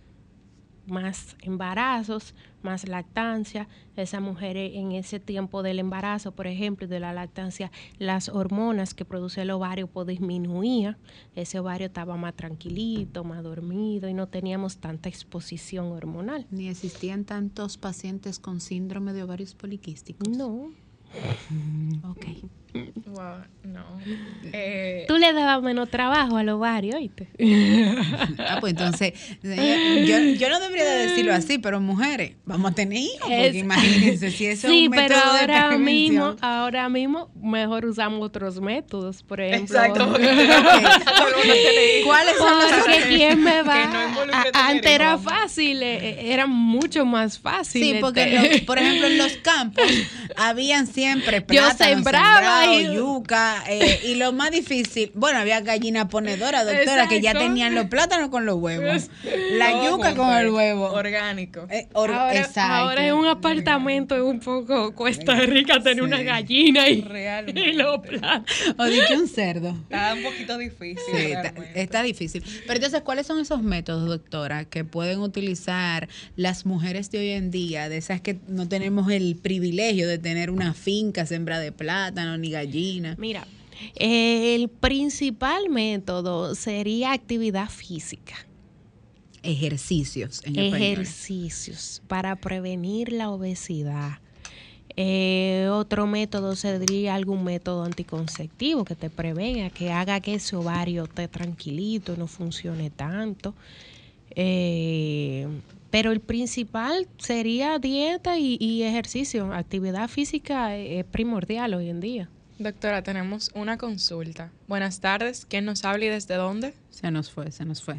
más 0.86 1.36
embarazos, 1.40 2.34
más 2.62 2.88
lactancia. 2.88 3.68
Esas 3.96 4.20
mujeres 4.20 4.72
en 4.74 4.92
ese 4.92 5.20
tiempo 5.20 5.62
del 5.62 5.78
embarazo, 5.78 6.32
por 6.32 6.46
ejemplo, 6.46 6.86
y 6.86 6.88
de 6.88 7.00
la 7.00 7.12
lactancia, 7.12 7.70
las 7.98 8.28
hormonas 8.28 8.94
que 8.94 9.04
produce 9.04 9.42
el 9.42 9.50
ovario 9.50 9.86
pues 9.86 10.06
disminuía. 10.06 10.98
Ese 11.34 11.58
ovario 11.58 11.86
estaba 11.86 12.16
más 12.16 12.34
tranquilito, 12.34 13.24
más 13.24 13.42
dormido 13.42 14.08
y 14.08 14.14
no 14.14 14.28
teníamos 14.28 14.78
tanta 14.78 15.08
exposición 15.08 15.92
hormonal. 15.92 16.46
Ni 16.50 16.68
existían 16.68 17.24
tantos 17.24 17.76
pacientes 17.76 18.38
con 18.38 18.60
síndrome 18.60 19.12
de 19.12 19.22
ovarios 19.22 19.54
poliquísticos. 19.54 20.28
No, 20.28 20.70
Ok. 22.02 22.26
Wow, 22.74 23.44
no. 23.62 23.84
Eh, 24.52 25.04
Tú 25.06 25.16
le 25.16 25.32
dabas 25.32 25.62
menos 25.62 25.88
trabajo 25.88 26.36
al 26.38 26.48
ovario, 26.48 26.96
¿oíste? 26.96 27.28
Ah, 28.38 28.58
pues 28.60 28.72
entonces, 28.72 29.12
eh, 29.44 30.04
yo, 30.06 30.18
yo 30.38 30.48
no 30.48 30.58
debería 30.60 30.84
de 30.84 31.06
decirlo 31.06 31.32
así, 31.34 31.58
pero 31.58 31.80
mujeres, 31.80 32.32
vamos 32.44 32.72
a 32.72 32.74
tener 32.74 32.98
hijos, 32.98 33.20
porque 33.20 33.48
Es- 33.48 33.54
imagínense 33.54 34.30
si 34.30 34.46
eso 34.46 34.68
sí, 34.68 34.82
es 34.84 34.88
un 34.88 34.94
pero 34.94 35.14
método 35.14 35.32
de 35.34 35.40
ahora 35.40 35.68
prevención. 35.68 35.84
mismo, 35.84 36.36
ahora 36.40 36.88
mismo 36.88 37.30
mejor 37.40 37.86
usamos 37.86 38.22
otros 38.22 38.60
métodos, 38.60 39.22
por 39.22 39.40
ejemplo. 39.40 39.76
Exacto. 39.78 40.08
porque- 40.10 40.26
Ok. 40.28 42.04
¿Cuáles 42.04 42.36
son 42.36 42.58
los 42.58 42.70
Porque 42.72 43.02
quién 43.08 43.42
me 43.42 43.62
va. 43.62 43.74
Que 43.74 43.86
no 43.86 44.60
antes 44.60 44.90
era 44.90 45.16
fácil, 45.18 45.82
eh, 45.82 46.32
era 46.32 46.46
mucho 46.46 47.04
más 47.06 47.38
fácil. 47.38 47.82
Sí, 47.82 47.94
porque, 48.00 48.34
este. 48.34 48.48
los- 48.50 48.60
por 48.62 48.78
ejemplo, 48.78 49.06
en 49.06 49.18
los 49.18 49.32
campos 49.38 49.84
habían 50.36 50.86
siempre 50.86 51.38
Yo 51.40 51.44
plátanos 51.46 51.76
sembraba 51.78 52.63
yuca, 52.94 53.64
eh, 53.68 54.00
y 54.04 54.14
lo 54.16 54.32
más 54.32 54.50
difícil, 54.50 55.10
bueno, 55.14 55.38
había 55.38 55.60
gallina 55.60 56.08
ponedora, 56.08 56.64
doctora, 56.64 57.08
que 57.08 57.20
ya 57.20 57.32
tenían 57.32 57.74
los 57.74 57.86
plátanos 57.86 58.28
con 58.30 58.46
los 58.46 58.56
huevos, 58.56 59.08
la 59.52 59.70
yuca 59.84 60.14
con 60.14 60.26
junto, 60.26 60.38
el 60.38 60.50
huevo. 60.50 60.86
Orgánico. 60.92 61.66
Eh, 61.70 61.88
or- 61.92 62.10
ahora, 62.12 62.36
exacto. 62.38 62.72
ahora 62.74 63.06
en 63.06 63.14
un 63.14 63.26
apartamento 63.26 64.14
es 64.16 64.22
un 64.22 64.40
poco 64.40 64.94
cuesta 64.94 65.34
rica 65.40 65.80
tener 65.82 66.02
una 66.02 66.22
gallina 66.22 66.88
y, 66.88 67.02
Realmente. 67.02 67.60
y 67.60 67.72
los 67.72 68.00
plátanos. 68.00 68.46
O 68.78 68.84
dicho 68.84 69.14
un 69.14 69.28
cerdo. 69.28 69.70
Está 69.70 70.14
un 70.14 70.22
poquito 70.22 70.58
difícil. 70.58 70.98
Sí, 71.12 71.32
está, 71.32 71.52
está 71.74 72.02
difícil. 72.02 72.42
Pero 72.66 72.74
entonces, 72.74 73.02
¿cuáles 73.02 73.26
son 73.26 73.40
esos 73.40 73.62
métodos, 73.62 74.08
doctora, 74.08 74.64
que 74.64 74.84
pueden 74.84 75.20
utilizar 75.20 76.08
las 76.36 76.66
mujeres 76.66 77.10
de 77.10 77.18
hoy 77.18 77.30
en 77.30 77.50
día, 77.50 77.88
de 77.88 77.96
esas 77.98 78.20
que 78.20 78.38
no 78.48 78.68
tenemos 78.68 79.10
el 79.10 79.36
privilegio 79.36 80.08
de 80.08 80.18
tener 80.18 80.50
una 80.50 80.74
finca 80.74 81.26
sembrada 81.26 81.60
de 81.62 81.72
plátano 81.72 82.36
ni 82.38 82.50
gallina? 82.54 83.16
Mira, 83.18 83.46
el 83.96 84.68
principal 84.68 85.68
método 85.68 86.54
sería 86.54 87.12
actividad 87.12 87.68
física. 87.68 88.34
Ejercicios 89.42 90.40
en 90.44 90.58
español. 90.58 90.74
ejercicios 90.74 92.02
para 92.08 92.36
prevenir 92.36 93.12
la 93.12 93.30
obesidad. 93.30 94.18
Eh, 94.96 95.68
otro 95.72 96.06
método 96.06 96.54
sería 96.54 97.14
algún 97.14 97.42
método 97.42 97.82
anticonceptivo 97.84 98.84
que 98.84 98.94
te 98.94 99.10
prevenga, 99.10 99.68
que 99.70 99.90
haga 99.90 100.20
que 100.20 100.34
ese 100.34 100.54
ovario 100.56 101.04
esté 101.04 101.28
tranquilito, 101.28 102.16
no 102.16 102.26
funcione 102.26 102.90
tanto. 102.90 103.54
Eh, 104.30 105.46
pero 105.90 106.10
el 106.12 106.20
principal 106.20 107.06
sería 107.18 107.78
dieta 107.78 108.38
y, 108.38 108.56
y 108.60 108.82
ejercicio. 108.82 109.52
Actividad 109.52 110.08
física 110.08 110.76
es 110.76 111.04
primordial 111.04 111.74
hoy 111.74 111.88
en 111.90 112.00
día. 112.00 112.28
Doctora, 112.64 113.02
tenemos 113.02 113.50
una 113.54 113.76
consulta. 113.76 114.50
Buenas 114.68 115.02
tardes. 115.02 115.44
¿Quién 115.44 115.66
nos 115.66 115.84
habla 115.84 116.06
y 116.06 116.08
desde 116.08 116.36
dónde? 116.36 116.72
Se 116.88 117.10
nos 117.10 117.30
fue, 117.30 117.52
se 117.52 117.66
nos 117.66 117.84
fue. 117.84 117.96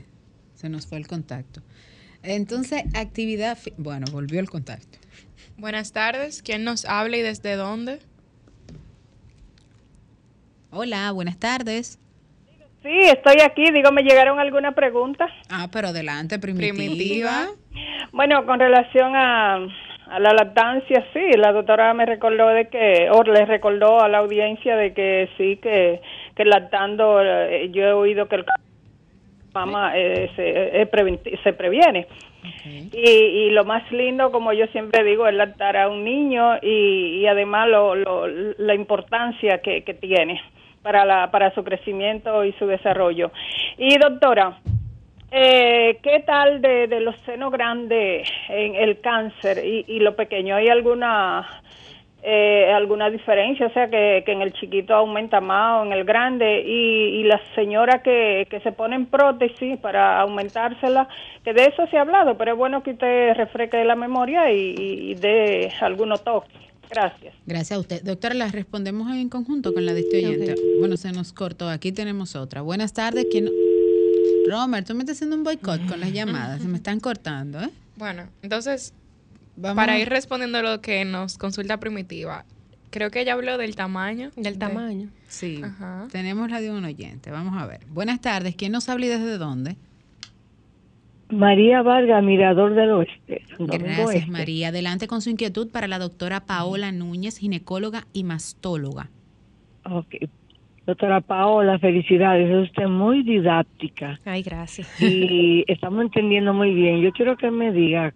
Se 0.56 0.70
nos 0.70 0.88
fue 0.88 0.98
el 0.98 1.06
contacto. 1.06 1.62
Entonces, 2.24 2.84
actividad, 2.96 3.60
bueno, 3.78 4.08
volvió 4.12 4.40
el 4.40 4.50
contacto. 4.50 4.98
Buenas 5.56 5.92
tardes. 5.92 6.42
¿Quién 6.42 6.64
nos 6.64 6.86
habla 6.86 7.16
y 7.18 7.22
desde 7.22 7.56
dónde? 7.58 8.00
Hola, 10.72 11.12
buenas 11.12 11.38
tardes. 11.38 12.00
Sí, 12.82 13.00
estoy 13.04 13.42
aquí. 13.42 13.70
Digo, 13.72 13.92
¿me 13.92 14.02
llegaron 14.02 14.40
alguna 14.40 14.72
pregunta? 14.72 15.28
Ah, 15.48 15.70
pero 15.72 15.90
adelante, 15.90 16.40
primitiva. 16.40 16.74
Primitiva. 16.76 17.50
Bueno, 18.12 18.44
con 18.48 18.60
relación 18.60 19.16
a, 19.16 19.60
a 20.10 20.20
la 20.20 20.34
lactancia, 20.34 21.04
sí, 21.14 21.32
la 21.38 21.52
doctora 21.52 21.94
me 21.94 22.06
recordó 22.06 22.48
de 22.50 22.68
que, 22.68 23.10
o 23.12 23.24
le 23.24 23.46
recordó 23.46 24.00
a 24.02 24.08
la 24.08 24.20
audiencia 24.20 24.76
de 24.76 24.94
que 24.94 25.30
sí, 25.38 25.58
que, 25.58 26.02
que 26.36 26.46
lactando, 26.46 27.22
eh, 27.24 27.70
yo 27.72 27.84
he 27.84 27.94
oído 27.94 28.28
que 28.28 28.36
el 28.36 28.46
mamá 29.54 29.94
eh, 29.96 30.30
se, 30.36 30.82
eh, 30.82 31.40
se 31.44 31.54
previene. 31.54 32.08
Y, 32.94 33.10
y 33.10 33.50
lo 33.52 33.64
más 33.64 33.90
lindo, 33.92 34.32
como 34.32 34.54
yo 34.54 34.68
siempre 34.68 35.04
digo, 35.04 35.28
es 35.28 35.34
lactar 35.34 35.78
a 35.78 35.90
un 35.90 36.04
niño 36.04 36.58
y, 36.62 37.22
y 37.22 37.28
además 37.28 37.68
lo, 37.70 37.96
lo- 37.96 38.28
la 38.28 38.76
importancia 38.76 39.60
que, 39.64 39.84
que 39.84 39.94
tiene 39.96 40.40
para, 40.84 41.06
la, 41.06 41.32
para 41.32 41.52
su 41.56 41.64
crecimiento 41.64 42.46
y 42.46 42.52
su 42.54 42.68
desarrollo. 42.68 43.32
Y 43.78 43.98
doctora, 43.98 44.58
eh, 45.38 46.00
¿qué 46.02 46.24
tal 46.26 46.62
de, 46.62 46.88
de 46.88 47.02
los 47.02 47.16
senos 47.26 47.52
grandes 47.52 48.30
en 48.48 48.76
el 48.76 49.02
cáncer 49.02 49.66
y, 49.66 49.84
y 49.86 50.00
lo 50.00 50.16
pequeño? 50.16 50.56
¿Hay 50.56 50.70
alguna 50.70 51.46
eh, 52.24 52.72
alguna 52.74 53.10
diferencia? 53.10 53.68
O 53.68 53.74
sea, 53.74 53.90
que, 53.90 54.24
que 54.26 54.32
en 54.32 54.42
el 54.42 54.54
chiquito 54.54 54.96
aumenta 54.96 55.42
más 55.42 55.82
o 55.82 55.86
en 55.86 55.92
el 55.92 56.06
grande. 56.06 56.64
Y, 56.66 57.20
y 57.20 57.24
las 57.24 57.42
señoras 57.54 58.02
que, 58.02 58.48
que 58.50 58.62
se 58.62 58.72
ponen 58.72 59.08
prótesis 59.08 59.78
para 59.80 60.22
aumentársela, 60.22 61.08
que 61.44 61.54
de 61.54 61.66
eso 61.66 61.86
se 61.92 61.98
ha 61.98 62.02
hablado, 62.02 62.38
pero 62.38 62.54
es 62.54 62.58
bueno 62.58 62.82
que 62.82 62.92
usted 62.92 63.34
refresque 63.36 63.84
la 63.84 63.96
memoria 63.96 64.52
y, 64.52 65.16
dé 65.16 65.72
algunos 65.82 66.24
toques. 66.24 66.56
Gracias. 66.90 67.36
Gracias 67.46 67.78
a 67.78 67.80
usted. 67.80 68.04
Doctora, 68.04 68.36
las 68.36 68.54
respondemos 68.54 69.12
en 69.12 69.28
conjunto 69.28 69.74
con 69.74 69.86
la 69.86 69.94
de 69.94 70.00
este 70.00 70.26
oyente. 70.26 70.56
Bueno, 70.80 70.98
se 70.98 71.12
nos 71.12 71.34
cortó. 71.34 71.68
Aquí 71.68 71.92
tenemos 71.92 72.36
otra. 72.36 72.62
Buenas 72.62 72.94
tardes. 72.94 73.26
¿Quién? 73.30 73.50
Romer, 74.50 74.84
tú 74.84 74.94
me 74.94 75.02
estás 75.02 75.18
haciendo 75.18 75.36
un 75.36 75.44
boicot 75.44 75.86
con 75.88 76.00
las 76.00 76.12
llamadas. 76.12 76.62
Se 76.62 76.68
me 76.68 76.78
están 76.78 77.00
cortando, 77.00 77.62
¿eh? 77.62 77.70
Bueno, 77.98 78.24
entonces, 78.42 78.94
Vamos. 79.56 79.76
para 79.76 79.98
ir 80.00 80.10
respondiendo 80.10 80.62
lo 80.62 80.82
que 80.82 81.06
nos 81.06 81.38
consulta 81.38 81.80
Primitiva, 81.80 82.46
creo 82.92 83.10
que 83.12 83.22
ella 83.22 83.34
habló 83.34 83.58
del 83.58 83.76
tamaño. 83.76 84.32
Del 84.36 84.54
de- 84.54 84.60
tamaño. 84.60 85.10
Sí, 85.28 85.62
Ajá. 85.64 86.08
tenemos 86.12 86.50
la 86.50 86.62
de 86.62 86.72
un 86.72 86.84
oyente. 86.86 87.32
Vamos 87.32 87.62
a 87.62 87.66
ver. 87.66 87.82
Buenas 87.90 88.22
tardes. 88.22 88.56
¿Quién 88.56 88.72
nos 88.72 88.88
habla 88.90 89.06
y 89.06 89.10
desde 89.10 89.38
dónde? 89.38 89.76
María 91.30 91.82
Vargas, 91.82 92.24
Mirador 92.24 92.76
del 92.76 92.92
Oeste. 92.92 93.42
Gracias, 93.58 94.16
Este. 94.16 94.32
María. 94.32 94.68
Adelante 94.70 95.08
con 95.08 95.22
su 95.22 95.30
inquietud 95.32 95.70
para 95.70 95.88
la 95.88 95.98
doctora 95.98 96.46
Paola 96.46 96.92
Núñez, 96.92 97.38
ginecóloga 97.38 98.06
y 98.14 98.24
mastóloga. 98.24 99.10
Ok. 99.86 100.16
Doctora 100.86 101.22
Paola, 101.22 101.80
felicidades. 101.80 102.50
Es 102.50 102.70
usted 102.70 102.88
muy 102.88 103.24
didáctica 103.24 104.20
Ay, 104.26 104.44
gracias. 104.44 105.02
y 105.02 105.64
estamos 105.72 106.04
entendiendo 106.04 106.54
muy 106.54 106.74
bien. 106.74 107.02
Yo 107.02 107.12
quiero 107.12 107.38
que 107.38 107.50
me 107.50 107.72
diga 107.72 108.14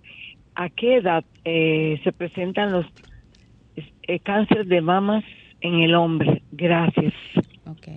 a 0.56 0.70
qué 0.70 0.98
edad 0.98 1.24
eh, 1.46 2.00
se 2.04 2.12
presentan 2.12 2.72
los 2.72 2.86
eh, 3.76 4.20
cáncer 4.20 4.66
de 4.66 4.82
mamas 4.82 5.24
en 5.62 5.80
el 5.80 5.96
hombre. 5.96 6.44
Gracias. 6.52 7.14
Ok. 7.66 7.88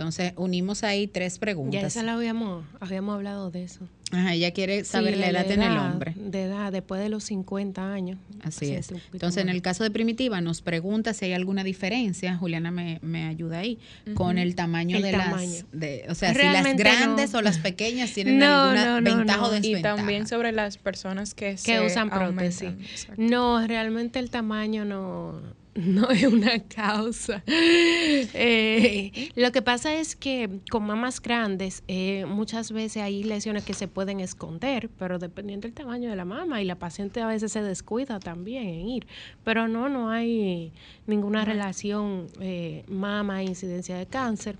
Entonces, 0.00 0.32
unimos 0.36 0.82
ahí 0.82 1.06
tres 1.06 1.34
Ya 1.34 1.40
preguntas. 1.40 1.84
esa 1.84 2.02
la 2.02 2.14
habíamos, 2.14 2.64
habíamos 2.80 3.14
hablado 3.16 3.50
de 3.50 3.64
eso. 3.64 3.80
Ajá, 4.12 4.32
ella 4.32 4.50
quiere 4.52 4.84
saber 4.84 5.14
Sí, 5.14 5.20
la 5.20 5.28
edad 5.28 5.48
en 5.50 5.62
el 5.62 5.76
hombre. 5.76 6.14
De 6.16 6.44
edad, 6.44 6.72
después 6.72 7.00
de 7.02 7.10
los 7.10 7.22
50 7.24 7.92
años. 7.92 8.18
Así 8.42 8.66
Sí, 8.66 8.72
es. 8.72 8.90
Entonces, 9.12 9.42
en 9.42 9.50
el 9.50 9.60
caso 9.60 9.84
de 9.84 9.90
Primitiva, 9.90 10.40
nos 10.40 10.62
pregunta 10.62 11.12
si 11.12 11.26
hay 11.26 11.34
alguna 11.34 11.64
diferencia, 11.64 12.34
Juliana 12.36 12.70
me, 12.70 12.98
me 13.02 13.26
ayuda 13.26 13.58
ahí, 13.58 13.78
con 14.14 14.38
el 14.38 14.54
tamaño 14.54 14.96
El 14.96 15.02
de 15.02 15.12
tamaño. 15.12 15.52
las, 15.52 15.70
de, 15.78 16.06
o 16.08 16.14
sea, 16.14 16.32
si 16.32 16.42
las 16.42 16.76
grandes 16.76 17.32
no. 17.34 17.38
o 17.38 17.42
las 17.42 17.58
pequeñas 17.58 18.10
tienen 18.14 18.38
No, 18.38 18.46
alguna 18.70 18.84
no, 18.86 19.00
no, 19.02 19.16
ventaja 19.18 19.42
o 19.46 19.50
no. 19.50 19.56
Y 19.58 19.60
desventaja. 19.60 19.96
también 19.96 20.26
sobre 20.26 20.50
las 20.52 20.78
personas 20.78 21.34
que, 21.34 21.50
que 21.50 21.58
se 21.58 21.80
usan 21.84 22.08
prótesis. 22.08 22.62
aumentan. 23.08 23.14
No, 23.30 23.64
realmente 23.66 24.18
el 24.18 24.30
tamaño 24.30 24.84
no, 24.86 25.40
no 25.86 26.10
es 26.10 26.24
una 26.24 26.58
causa. 26.60 27.42
Eh, 27.46 29.30
lo 29.34 29.52
que 29.52 29.62
pasa 29.62 29.94
es 29.94 30.16
que 30.16 30.60
con 30.70 30.84
mamas 30.84 31.20
grandes 31.20 31.82
eh, 31.88 32.24
muchas 32.26 32.72
veces 32.72 33.02
hay 33.02 33.24
lesiones 33.24 33.64
que 33.64 33.74
se 33.74 33.88
pueden 33.88 34.20
esconder, 34.20 34.90
pero 34.98 35.18
dependiendo 35.18 35.66
del 35.66 35.74
tamaño 35.74 36.10
de 36.10 36.16
la 36.16 36.24
mama 36.24 36.60
y 36.60 36.64
la 36.64 36.76
paciente 36.76 37.20
a 37.20 37.26
veces 37.26 37.52
se 37.52 37.62
descuida 37.62 38.20
también 38.20 38.66
en 38.66 38.88
ir. 38.88 39.06
Pero 39.44 39.68
no, 39.68 39.88
no 39.88 40.10
hay 40.10 40.72
ninguna 41.06 41.44
relación 41.44 42.26
eh, 42.40 42.84
mama 42.88 43.42
e 43.42 43.46
incidencia 43.46 43.96
de 43.96 44.06
cáncer. 44.06 44.56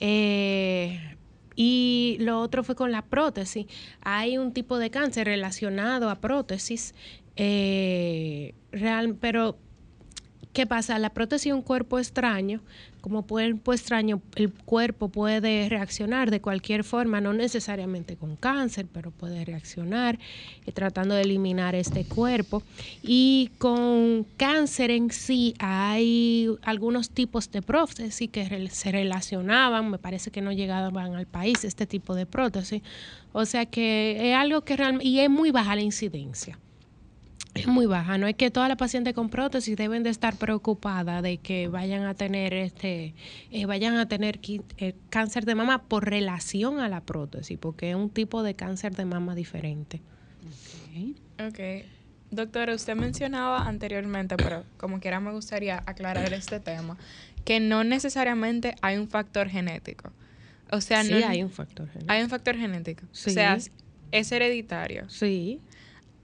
Eh, 0.00 0.98
y 1.56 2.18
lo 2.20 2.40
otro 2.40 2.62
fue 2.62 2.74
con 2.74 2.92
la 2.92 3.02
prótesis. 3.02 3.66
Hay 4.02 4.36
un 4.36 4.52
tipo 4.52 4.78
de 4.78 4.90
cáncer 4.90 5.26
relacionado 5.26 6.10
a 6.10 6.16
prótesis, 6.16 6.94
eh, 7.36 8.54
real, 8.72 9.16
pero 9.18 9.56
¿qué 10.56 10.66
pasa? 10.66 10.98
La 10.98 11.10
prótesis 11.10 11.48
es 11.48 11.52
un 11.52 11.60
cuerpo 11.60 11.98
extraño. 11.98 12.62
Como 13.02 13.26
cuerpo 13.26 13.74
extraño, 13.74 14.22
el 14.36 14.50
cuerpo 14.50 15.10
puede 15.10 15.68
reaccionar 15.68 16.30
de 16.30 16.40
cualquier 16.40 16.82
forma, 16.82 17.20
no 17.20 17.34
necesariamente 17.34 18.16
con 18.16 18.36
cáncer, 18.36 18.86
pero 18.90 19.10
puede 19.10 19.44
reaccionar 19.44 20.18
eh, 20.64 20.72
tratando 20.72 21.14
de 21.14 21.20
eliminar 21.20 21.74
este 21.74 22.06
cuerpo. 22.06 22.62
Y 23.02 23.50
con 23.58 24.26
cáncer 24.38 24.90
en 24.90 25.10
sí 25.10 25.54
hay 25.58 26.48
algunos 26.62 27.10
tipos 27.10 27.50
de 27.50 27.60
prótesis 27.60 28.30
que 28.30 28.68
se 28.70 28.92
relacionaban, 28.92 29.90
me 29.90 29.98
parece 29.98 30.30
que 30.30 30.40
no 30.40 30.52
llegaban 30.52 31.14
al 31.16 31.26
país 31.26 31.64
este 31.64 31.86
tipo 31.86 32.14
de 32.14 32.24
prótesis. 32.24 32.80
O 33.34 33.44
sea 33.44 33.66
que 33.66 34.30
es 34.30 34.34
algo 34.34 34.62
que 34.62 34.74
realmente, 34.74 35.06
y 35.06 35.20
es 35.20 35.28
muy 35.28 35.50
baja 35.50 35.76
la 35.76 35.82
incidencia. 35.82 36.58
Es 37.60 37.66
muy 37.66 37.86
baja, 37.86 38.18
no 38.18 38.26
es 38.26 38.36
que 38.36 38.50
todas 38.50 38.68
las 38.68 38.78
pacientes 38.78 39.14
con 39.14 39.28
prótesis 39.28 39.76
deben 39.76 40.02
de 40.02 40.10
estar 40.10 40.36
preocupadas 40.36 41.22
de 41.22 41.38
que 41.38 41.68
vayan 41.68 42.04
a 42.04 42.14
tener 42.14 42.54
este, 42.54 43.14
eh, 43.50 43.66
vayan 43.66 43.96
a 43.96 44.08
tener 44.08 44.40
eh, 44.78 44.94
cáncer 45.10 45.44
de 45.44 45.54
mama 45.54 45.82
por 45.82 46.08
relación 46.08 46.80
a 46.80 46.88
la 46.88 47.00
prótesis, 47.00 47.58
porque 47.58 47.90
es 47.90 47.96
un 47.96 48.10
tipo 48.10 48.42
de 48.42 48.54
cáncer 48.54 48.94
de 48.94 49.04
mama 49.04 49.34
diferente. 49.34 50.00
Ok. 51.38 51.48
okay. 51.48 51.84
Doctora, 52.30 52.74
usted 52.74 52.96
mencionaba 52.96 53.66
anteriormente, 53.66 54.36
pero 54.36 54.64
como 54.76 55.00
quiera 55.00 55.20
me 55.20 55.30
gustaría 55.32 55.82
aclarar 55.86 56.32
este 56.32 56.58
tema, 56.58 56.96
que 57.44 57.60
no 57.60 57.84
necesariamente 57.84 58.74
hay 58.82 58.96
un 58.96 59.08
factor 59.08 59.48
genético. 59.48 60.10
O 60.70 60.80
sea, 60.80 61.04
sí 61.04 61.12
no 61.12 61.26
hay 61.26 61.42
un 61.44 61.50
factor 61.50 61.86
genético. 61.86 62.12
Hay 62.12 62.22
un 62.22 62.28
factor 62.28 62.56
genético. 62.56 63.04
O 63.06 63.14
sea, 63.14 63.56
es 64.10 64.32
hereditario. 64.32 65.08
Sí. 65.08 65.60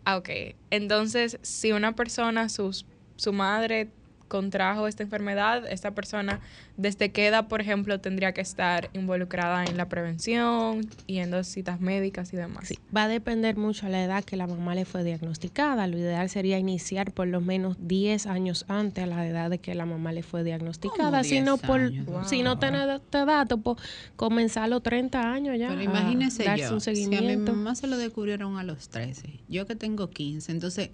Ah, 0.04 0.16
ok. 0.16 0.28
Entonces, 0.70 1.38
si 1.42 1.72
una 1.72 1.94
persona, 1.94 2.48
sus, 2.48 2.86
su 3.16 3.32
madre 3.32 3.94
contrajo 4.32 4.86
esta 4.86 5.02
enfermedad, 5.02 5.70
esta 5.70 5.90
persona, 5.90 6.40
¿desde 6.78 7.12
qué 7.12 7.26
edad, 7.26 7.48
por 7.48 7.60
ejemplo, 7.60 8.00
tendría 8.00 8.32
que 8.32 8.40
estar 8.40 8.88
involucrada 8.94 9.62
en 9.66 9.76
la 9.76 9.90
prevención, 9.90 10.88
yendo 11.06 11.36
a 11.36 11.44
citas 11.44 11.82
médicas 11.82 12.32
y 12.32 12.38
demás? 12.38 12.68
Sí, 12.68 12.78
va 12.96 13.02
a 13.02 13.08
depender 13.08 13.58
mucho 13.58 13.84
de 13.84 13.92
la 13.92 14.02
edad 14.02 14.24
que 14.24 14.38
la 14.38 14.46
mamá 14.46 14.74
le 14.74 14.86
fue 14.86 15.04
diagnosticada. 15.04 15.86
Lo 15.86 15.98
ideal 15.98 16.30
sería 16.30 16.58
iniciar 16.58 17.12
por 17.12 17.26
lo 17.26 17.42
menos 17.42 17.76
10 17.78 18.26
años 18.26 18.64
antes 18.68 19.04
a 19.04 19.06
la 19.06 19.26
edad 19.26 19.50
de 19.50 19.58
que 19.58 19.74
la 19.74 19.84
mamá 19.84 20.12
le 20.12 20.22
fue 20.22 20.44
diagnosticada. 20.44 21.24
Si 21.24 21.42
no, 21.42 21.58
por, 21.58 21.92
si 22.24 22.42
no 22.42 22.58
tener 22.58 22.88
este 22.88 23.26
dato, 23.26 23.58
pues 23.58 23.76
comenzar 24.16 24.64
a 24.64 24.68
los 24.68 24.82
30 24.82 25.30
años 25.30 25.58
ya. 25.58 25.68
Pero 25.68 25.82
imagínese 25.82 26.46
yo, 26.56 26.80
si 26.80 27.04
a 27.14 27.20
mi 27.20 27.36
mamá 27.36 27.74
se 27.74 27.86
lo 27.86 27.98
descubrieron 27.98 28.56
a 28.56 28.62
los 28.62 28.88
13, 28.88 29.40
yo 29.50 29.66
que 29.66 29.76
tengo 29.76 30.08
15, 30.08 30.52
entonces 30.52 30.88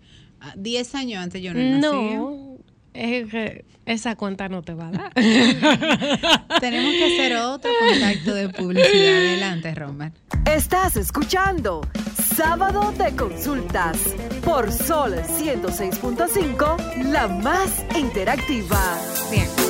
10 0.56 0.94
años 0.96 1.22
antes 1.22 1.40
yo 1.40 1.54
no, 1.54 1.60
no 1.78 2.57
esa 3.86 4.16
cuenta 4.16 4.48
no 4.48 4.62
te 4.62 4.74
va 4.74 4.88
a 4.88 4.90
dar. 4.90 5.12
Tenemos 6.60 6.92
que 6.94 7.04
hacer 7.04 7.36
otro 7.36 7.70
contacto 7.78 8.34
de 8.34 8.48
publicidad. 8.48 9.16
Adelante, 9.16 9.74
Romer. 9.74 10.12
Estás 10.44 10.96
escuchando 10.96 11.82
Sábado 12.36 12.92
de 12.92 13.14
Consultas 13.14 13.98
por 14.44 14.70
Sol 14.72 15.14
106.5, 15.14 17.04
la 17.10 17.28
más 17.28 17.84
interactiva. 17.96 18.98
Bien. 19.30 19.67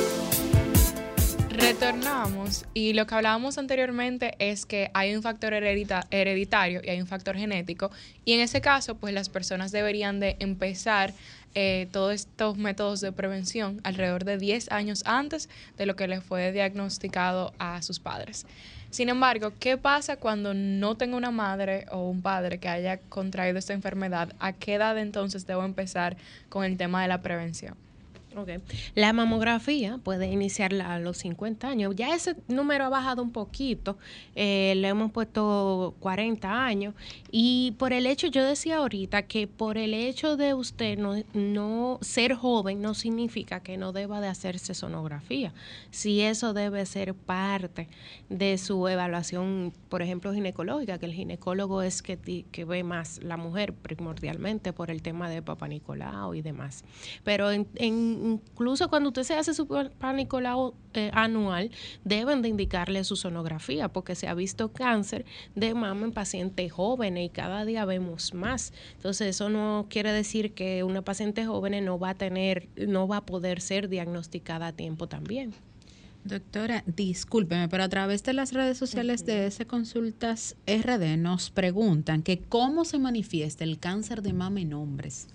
Retornamos 1.59 2.65
y 2.73 2.93
lo 2.93 3.05
que 3.05 3.15
hablábamos 3.15 3.57
anteriormente 3.57 4.33
es 4.39 4.65
que 4.65 4.89
hay 4.93 5.15
un 5.15 5.21
factor 5.21 5.53
hereditario 5.53 6.81
y 6.83 6.89
hay 6.89 7.01
un 7.01 7.07
factor 7.07 7.35
genético 7.35 7.91
y 8.23 8.33
en 8.33 8.39
ese 8.39 8.61
caso 8.61 8.95
pues 8.95 9.13
las 9.13 9.29
personas 9.29 9.71
deberían 9.71 10.19
de 10.19 10.37
empezar 10.39 11.13
eh, 11.55 11.87
todos 11.91 12.13
estos 12.13 12.57
métodos 12.57 13.01
de 13.01 13.11
prevención 13.11 13.81
alrededor 13.83 14.23
de 14.23 14.37
10 14.37 14.71
años 14.71 15.03
antes 15.05 15.49
de 15.77 15.85
lo 15.85 15.95
que 15.95 16.07
le 16.07 16.21
fue 16.21 16.51
diagnosticado 16.51 17.53
a 17.59 17.81
sus 17.81 17.99
padres. 17.99 18.45
Sin 18.89 19.09
embargo, 19.09 19.53
¿qué 19.59 19.77
pasa 19.77 20.15
cuando 20.15 20.53
no 20.53 20.95
tengo 20.95 21.17
una 21.17 21.31
madre 21.31 21.85
o 21.91 22.09
un 22.09 22.21
padre 22.21 22.59
que 22.59 22.69
haya 22.69 22.97
contraído 22.97 23.59
esta 23.59 23.73
enfermedad? 23.73 24.33
¿A 24.39 24.53
qué 24.53 24.75
edad 24.75 24.97
entonces 24.97 25.45
debo 25.45 25.63
empezar 25.63 26.17
con 26.49 26.63
el 26.63 26.77
tema 26.77 27.01
de 27.01 27.07
la 27.07 27.21
prevención? 27.21 27.75
Okay. 28.41 28.59
La 28.95 29.13
mamografía 29.13 29.99
puede 30.03 30.27
iniciarla 30.27 30.93
a 30.93 30.99
los 30.99 31.17
50 31.17 31.67
años. 31.67 31.95
Ya 31.95 32.15
ese 32.15 32.35
número 32.47 32.85
ha 32.85 32.89
bajado 32.89 33.21
un 33.21 33.31
poquito. 33.31 33.97
Eh, 34.35 34.73
le 34.77 34.87
hemos 34.87 35.11
puesto 35.11 35.95
40 35.99 36.65
años. 36.65 36.93
Y 37.31 37.73
por 37.77 37.93
el 37.93 38.05
hecho, 38.05 38.27
yo 38.27 38.43
decía 38.43 38.77
ahorita 38.77 39.23
que 39.23 39.47
por 39.47 39.77
el 39.77 39.93
hecho 39.93 40.37
de 40.37 40.53
usted 40.53 40.97
no, 40.97 41.15
no 41.33 41.99
ser 42.01 42.33
joven 42.35 42.81
no 42.81 42.93
significa 42.93 43.61
que 43.61 43.77
no 43.77 43.91
deba 43.91 44.21
de 44.21 44.27
hacerse 44.27 44.73
sonografía. 44.73 45.53
Si 45.91 46.21
eso 46.21 46.53
debe 46.53 46.85
ser 46.85 47.13
parte 47.13 47.87
de 48.29 48.57
su 48.57 48.87
evaluación, 48.87 49.73
por 49.89 50.01
ejemplo, 50.01 50.33
ginecológica, 50.33 50.97
que 50.97 51.05
el 51.05 51.13
ginecólogo 51.13 51.81
es 51.81 52.01
que, 52.01 52.45
que 52.51 52.65
ve 52.65 52.83
más 52.83 53.21
la 53.23 53.37
mujer 53.37 53.73
primordialmente 53.73 54.73
por 54.73 54.91
el 54.91 55.01
tema 55.01 55.29
de 55.29 55.41
Papa 55.41 55.67
Nicolau 55.67 56.33
y 56.33 56.41
demás. 56.41 56.83
Pero 57.23 57.51
en 57.51 58.28
incluso 58.33 58.89
cuando 58.89 59.09
usted 59.09 59.23
se 59.23 59.35
hace 59.35 59.53
su 59.53 59.67
panicolao 59.99 60.73
eh, 60.93 61.11
anual, 61.13 61.71
deben 62.03 62.41
de 62.41 62.49
indicarle 62.49 63.03
su 63.03 63.15
sonografía, 63.15 63.89
porque 63.89 64.15
se 64.15 64.27
ha 64.27 64.33
visto 64.33 64.71
cáncer 64.71 65.25
de 65.55 65.73
mama 65.73 66.05
en 66.05 66.11
pacientes 66.11 66.71
jóvenes 66.71 67.25
y 67.25 67.29
cada 67.29 67.65
día 67.65 67.85
vemos 67.85 68.33
más. 68.33 68.73
Entonces, 68.95 69.27
eso 69.35 69.49
no 69.49 69.87
quiere 69.89 70.11
decir 70.11 70.53
que 70.53 70.83
una 70.83 71.01
paciente 71.01 71.45
joven 71.45 71.83
no 71.85 71.99
va 71.99 72.11
a 72.11 72.15
tener, 72.15 72.69
no 72.75 73.07
va 73.07 73.17
a 73.17 73.25
poder 73.25 73.61
ser 73.61 73.89
diagnosticada 73.89 74.67
a 74.67 74.73
tiempo 74.73 75.07
también. 75.07 75.53
Doctora, 76.23 76.83
discúlpeme, 76.85 77.69
pero 77.69 77.83
a 77.83 77.89
través 77.89 78.23
de 78.23 78.33
las 78.33 78.51
redes 78.51 78.77
sociales 78.77 79.25
de 79.25 79.47
ese 79.47 79.65
Consultas 79.65 80.57
RD 80.67 81.17
nos 81.17 81.49
preguntan 81.49 82.23
que 82.23 82.39
cómo 82.39 82.83
se 82.83 82.99
manifiesta 82.99 83.63
el 83.63 83.79
cáncer 83.79 84.21
de 84.21 84.33
mama 84.33 84.59
en 84.59 84.73
hombres 84.73 85.27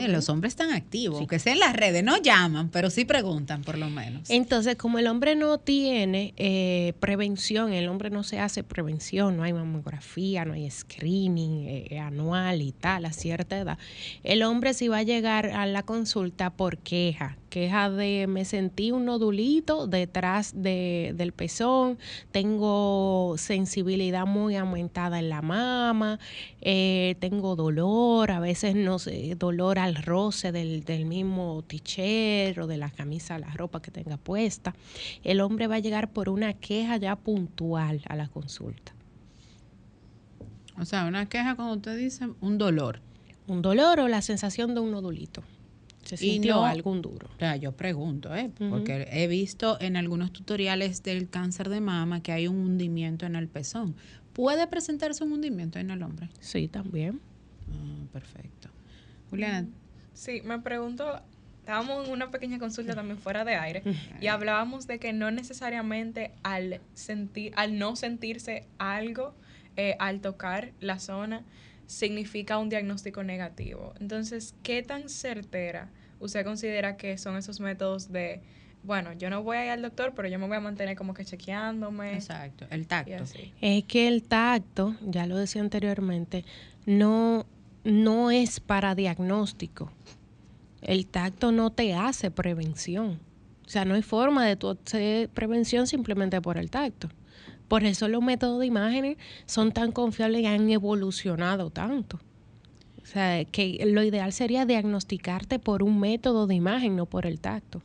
los 0.00 0.28
hombres 0.28 0.52
están 0.52 0.72
activos, 0.72 1.18
aunque 1.18 1.38
sea 1.38 1.52
en 1.52 1.60
las 1.60 1.74
redes, 1.74 2.02
no 2.02 2.16
llaman, 2.18 2.68
pero 2.68 2.90
sí 2.90 3.04
preguntan 3.04 3.62
por 3.62 3.78
lo 3.78 3.88
menos. 3.90 4.28
Entonces, 4.30 4.76
como 4.76 4.98
el 4.98 5.06
hombre 5.06 5.36
no 5.36 5.58
tiene 5.58 6.34
eh, 6.36 6.94
prevención, 7.00 7.72
el 7.72 7.88
hombre 7.88 8.10
no 8.10 8.22
se 8.22 8.38
hace 8.38 8.62
prevención, 8.62 9.36
no 9.36 9.42
hay 9.42 9.52
mamografía, 9.52 10.44
no 10.44 10.54
hay 10.54 10.70
screening 10.70 11.66
eh, 11.66 11.98
anual 11.98 12.62
y 12.62 12.72
tal 12.72 13.04
a 13.04 13.12
cierta 13.12 13.58
edad, 13.58 13.78
el 14.22 14.42
hombre 14.42 14.74
sí 14.74 14.88
va 14.88 14.98
a 14.98 15.02
llegar 15.02 15.46
a 15.46 15.66
la 15.66 15.82
consulta 15.82 16.50
por 16.50 16.78
queja, 16.78 17.36
queja 17.50 17.90
de 17.90 18.26
me 18.26 18.44
sentí 18.44 18.90
un 18.90 19.04
nodulito 19.04 19.86
detrás 19.86 20.52
de, 20.60 21.12
del 21.16 21.32
pezón, 21.32 21.98
tengo 22.32 23.36
sensibilidad 23.38 24.26
muy 24.26 24.56
aumentada 24.56 25.18
en 25.18 25.28
la 25.28 25.42
mama, 25.42 26.18
eh, 26.60 27.16
tengo 27.20 27.56
dolor, 27.56 28.30
a 28.30 28.40
veces 28.40 28.74
no 28.74 28.98
sé, 28.98 29.34
dolor 29.36 29.78
al 29.84 29.96
roce 29.96 30.52
del, 30.52 30.84
del 30.84 31.04
mismo 31.06 31.62
t 31.62 32.54
o 32.60 32.66
de 32.66 32.76
la 32.76 32.90
camisa, 32.90 33.38
la 33.38 33.52
ropa 33.52 33.80
que 33.82 33.90
tenga 33.90 34.16
puesta. 34.16 34.74
El 35.22 35.40
hombre 35.40 35.66
va 35.66 35.76
a 35.76 35.80
llegar 35.80 36.10
por 36.10 36.28
una 36.28 36.54
queja 36.54 36.96
ya 36.96 37.16
puntual 37.16 38.02
a 38.08 38.16
la 38.16 38.28
consulta. 38.28 38.94
O 40.80 40.84
sea, 40.84 41.06
una 41.06 41.28
queja 41.28 41.54
cuando 41.54 41.74
usted 41.74 41.96
dice 41.96 42.28
un 42.40 42.58
dolor. 42.58 43.00
Un 43.46 43.62
dolor 43.62 44.00
o 44.00 44.08
la 44.08 44.22
sensación 44.22 44.74
de 44.74 44.80
un 44.80 44.90
nodulito 44.90 45.42
se 46.04 46.16
sintió 46.16 46.64
algún 46.64 47.02
duro. 47.02 47.28
O 47.40 47.54
yo 47.56 47.72
pregunto, 47.72 48.34
¿eh? 48.34 48.50
porque 48.58 49.08
he 49.10 49.26
visto 49.26 49.78
en 49.80 49.96
algunos 49.96 50.32
tutoriales 50.32 51.02
del 51.02 51.28
cáncer 51.28 51.68
de 51.68 51.80
mama 51.80 52.22
que 52.22 52.32
hay 52.32 52.46
un 52.46 52.56
hundimiento 52.56 53.26
en 53.26 53.36
el 53.36 53.48
pezón. 53.48 53.96
¿Puede 54.32 54.66
presentarse 54.66 55.24
un 55.24 55.32
hundimiento 55.32 55.78
en 55.78 55.90
el 55.90 56.02
hombre? 56.02 56.28
Sí, 56.40 56.68
también. 56.68 57.20
Ah, 57.70 58.06
perfecto. 58.12 58.68
Juliana. 59.30 59.68
Sí, 60.12 60.42
me 60.44 60.60
pregunto, 60.60 61.20
estábamos 61.60 62.06
en 62.06 62.12
una 62.12 62.30
pequeña 62.30 62.58
consulta 62.58 62.94
también 62.94 63.18
fuera 63.18 63.44
de 63.44 63.56
aire 63.56 63.82
y 64.20 64.26
hablábamos 64.26 64.86
de 64.86 64.98
que 64.98 65.12
no 65.12 65.30
necesariamente 65.30 66.30
al 66.42 66.80
sentir, 66.94 67.52
al 67.56 67.78
no 67.78 67.96
sentirse 67.96 68.66
algo, 68.78 69.34
eh, 69.76 69.96
al 69.98 70.20
tocar 70.20 70.72
la 70.80 70.98
zona, 70.98 71.42
significa 71.86 72.58
un 72.58 72.68
diagnóstico 72.68 73.22
negativo. 73.24 73.94
Entonces, 74.00 74.54
¿qué 74.62 74.82
tan 74.82 75.08
certera 75.08 75.88
usted 76.20 76.44
considera 76.44 76.96
que 76.96 77.18
son 77.18 77.36
esos 77.36 77.60
métodos 77.60 78.12
de, 78.12 78.40
bueno, 78.82 79.12
yo 79.14 79.30
no 79.30 79.42
voy 79.42 79.56
a 79.56 79.64
ir 79.64 79.70
al 79.70 79.82
doctor, 79.82 80.12
pero 80.14 80.28
yo 80.28 80.38
me 80.38 80.46
voy 80.46 80.56
a 80.56 80.60
mantener 80.60 80.96
como 80.96 81.14
que 81.14 81.24
chequeándome? 81.24 82.14
Exacto, 82.14 82.66
el 82.70 82.86
tacto. 82.86 83.24
Es 83.60 83.84
que 83.84 84.08
el 84.08 84.22
tacto, 84.22 84.96
ya 85.02 85.26
lo 85.26 85.36
decía 85.36 85.62
anteriormente, 85.62 86.44
no, 86.86 87.46
no 87.84 88.30
es 88.30 88.60
para 88.60 88.94
diagnóstico. 88.94 89.92
El 90.80 91.06
tacto 91.06 91.52
no 91.52 91.70
te 91.70 91.94
hace 91.94 92.30
prevención. 92.30 93.20
O 93.66 93.68
sea, 93.68 93.84
no 93.84 93.94
hay 93.94 94.02
forma 94.02 94.44
de 94.44 94.56
tu 94.56 94.68
hacer 94.68 95.28
prevención 95.30 95.86
simplemente 95.86 96.40
por 96.40 96.58
el 96.58 96.70
tacto. 96.70 97.08
Por 97.68 97.84
eso 97.84 98.08
los 98.08 98.22
métodos 98.22 98.60
de 98.60 98.66
imágenes 98.66 99.16
son 99.46 99.72
tan 99.72 99.92
confiables 99.92 100.42
y 100.42 100.46
han 100.46 100.68
evolucionado 100.70 101.70
tanto. 101.70 102.20
O 103.02 103.06
sea, 103.06 103.44
que 103.44 103.82
lo 103.86 104.02
ideal 104.02 104.32
sería 104.32 104.66
diagnosticarte 104.66 105.58
por 105.58 105.82
un 105.82 106.00
método 106.00 106.46
de 106.46 106.54
imagen, 106.54 106.96
no 106.96 107.06
por 107.06 107.26
el 107.26 107.40
tacto. 107.40 107.82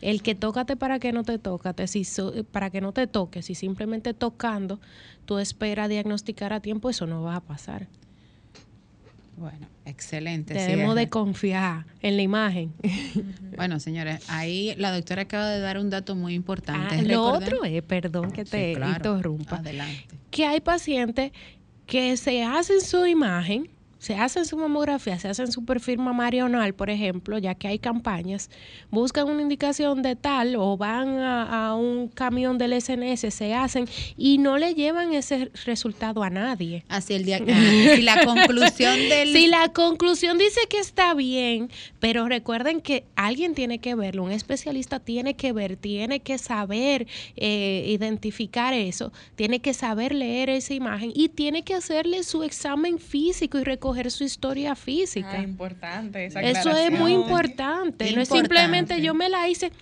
El 0.00 0.22
que 0.22 0.36
tócate 0.36 0.76
para 0.76 1.00
que 1.00 1.12
no 1.12 1.24
te 1.24 1.38
tócate, 1.38 1.86
si 1.88 2.04
para 2.52 2.70
que 2.70 2.80
no 2.80 2.92
te 2.92 3.08
toques, 3.08 3.46
si 3.46 3.54
simplemente 3.56 4.14
tocando 4.14 4.80
tú 5.24 5.38
esperas 5.38 5.88
diagnosticar 5.88 6.52
a 6.52 6.60
tiempo, 6.60 6.88
eso 6.88 7.06
no 7.06 7.22
va 7.22 7.36
a 7.36 7.40
pasar. 7.40 7.88
Bueno, 9.38 9.68
excelente. 9.84 10.54
Debemos 10.54 10.96
de 10.96 11.08
confiar 11.08 11.86
en 12.02 12.16
la 12.16 12.22
imagen. 12.22 12.72
Bueno, 13.56 13.80
señores, 13.80 14.24
ahí 14.28 14.74
la 14.76 14.92
doctora 14.94 15.22
acaba 15.22 15.48
de 15.48 15.58
dar 15.58 15.78
un 15.78 15.90
dato 15.90 16.14
muy 16.14 16.34
importante. 16.34 16.94
Ah, 16.94 17.02
lo 17.02 17.24
otro 17.24 17.64
es, 17.64 17.82
perdón 17.82 18.30
que 18.30 18.44
te 18.44 18.72
interrumpa, 18.74 19.56
adelante. 19.56 20.06
que 20.30 20.46
hay 20.46 20.60
pacientes 20.60 21.32
que 21.84 22.16
se 22.16 22.44
hacen 22.44 22.80
su 22.80 23.04
imagen, 23.04 23.68
se 23.98 24.14
hacen 24.14 24.44
su 24.44 24.56
mamografía, 24.56 25.18
se 25.18 25.28
hacen 25.28 25.50
su 25.50 25.64
perfil 25.64 25.98
marional, 25.98 26.74
por 26.74 26.90
ejemplo, 26.90 27.38
ya 27.38 27.54
que 27.54 27.68
hay 27.68 27.78
campañas, 27.78 28.50
buscan 28.90 29.28
una 29.28 29.42
indicación 29.42 30.02
de 30.02 30.16
tal 30.16 30.56
o 30.56 30.76
van 30.76 31.18
a, 31.18 31.74
un 31.74 32.08
camión 32.08 32.58
del 32.58 32.80
SNS, 32.80 33.34
se 33.34 33.54
hacen 33.54 33.86
y 34.16 34.38
no 34.38 34.58
le 34.58 34.74
llevan 34.74 35.12
ese 35.12 35.50
resultado 35.64 36.22
a 36.22 36.30
nadie. 36.30 36.84
Así 36.88 37.14
el 37.14 37.24
día 37.24 37.40
ah, 37.48 37.94
si 37.96 38.02
la 38.02 38.24
conclusión 38.24 38.96
del 39.08 39.32
Si 39.32 39.46
la 39.48 39.68
conclusión 39.72 40.38
dice 40.38 40.60
que 40.68 40.78
está 40.78 41.14
bien, 41.14 41.70
pero 41.98 42.28
recuerden 42.28 42.80
que 42.80 43.04
alguien 43.16 43.54
tiene 43.54 43.80
que 43.80 43.94
verlo, 43.94 44.24
un 44.24 44.32
especialista 44.32 45.00
tiene 45.00 45.34
que 45.34 45.52
ver, 45.52 45.76
tiene 45.76 46.20
que 46.20 46.38
saber 46.38 47.06
eh, 47.36 47.84
identificar 47.88 48.74
eso, 48.74 49.12
tiene 49.34 49.60
que 49.60 49.74
saber 49.74 50.14
leer 50.14 50.50
esa 50.50 50.74
imagen 50.74 51.12
y 51.14 51.28
tiene 51.28 51.62
que 51.62 51.74
hacerle 51.74 52.22
su 52.22 52.42
examen 52.42 52.98
físico 52.98 53.58
y 53.58 53.64
recoger 53.88 54.10
su 54.10 54.24
historia 54.24 54.74
física. 54.74 55.32
Ah, 55.32 55.42
importante. 55.42 56.26
Eso 56.26 56.70
es 56.70 56.90
muy 56.90 57.12
importante. 57.12 58.12
No 58.12 58.22
es 58.22 58.28
simplemente 58.28 59.00
yo 59.00 59.14
me 59.14 59.28
la 59.28 59.48
hice, 59.48 59.72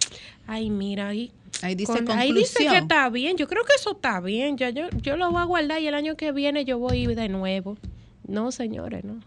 ay, 0.47 0.71
mira, 0.71 1.09
ahí. 1.09 1.33
Ahí 1.63 1.75
dice, 1.75 2.05
ahí 2.11 2.33
dice 2.33 2.67
que 2.67 2.77
está 2.77 3.09
bien. 3.09 3.37
Yo 3.37 3.49
creo 3.49 3.65
que 3.65 3.73
eso 3.75 3.93
está 3.93 4.21
bien. 4.21 4.59
Ya, 4.59 4.71
yo, 4.71 4.89
yo 5.03 5.17
lo 5.17 5.31
voy 5.31 5.41
a 5.41 5.45
guardar 5.45 5.81
y 5.81 5.87
el 5.87 5.95
año 5.95 6.17
que 6.17 6.31
viene 6.33 6.65
yo 6.65 6.79
voy 6.79 7.07
de 7.07 7.29
nuevo. 7.29 7.79
No, 8.27 8.53
señores, 8.53 9.05
no. 9.05 9.21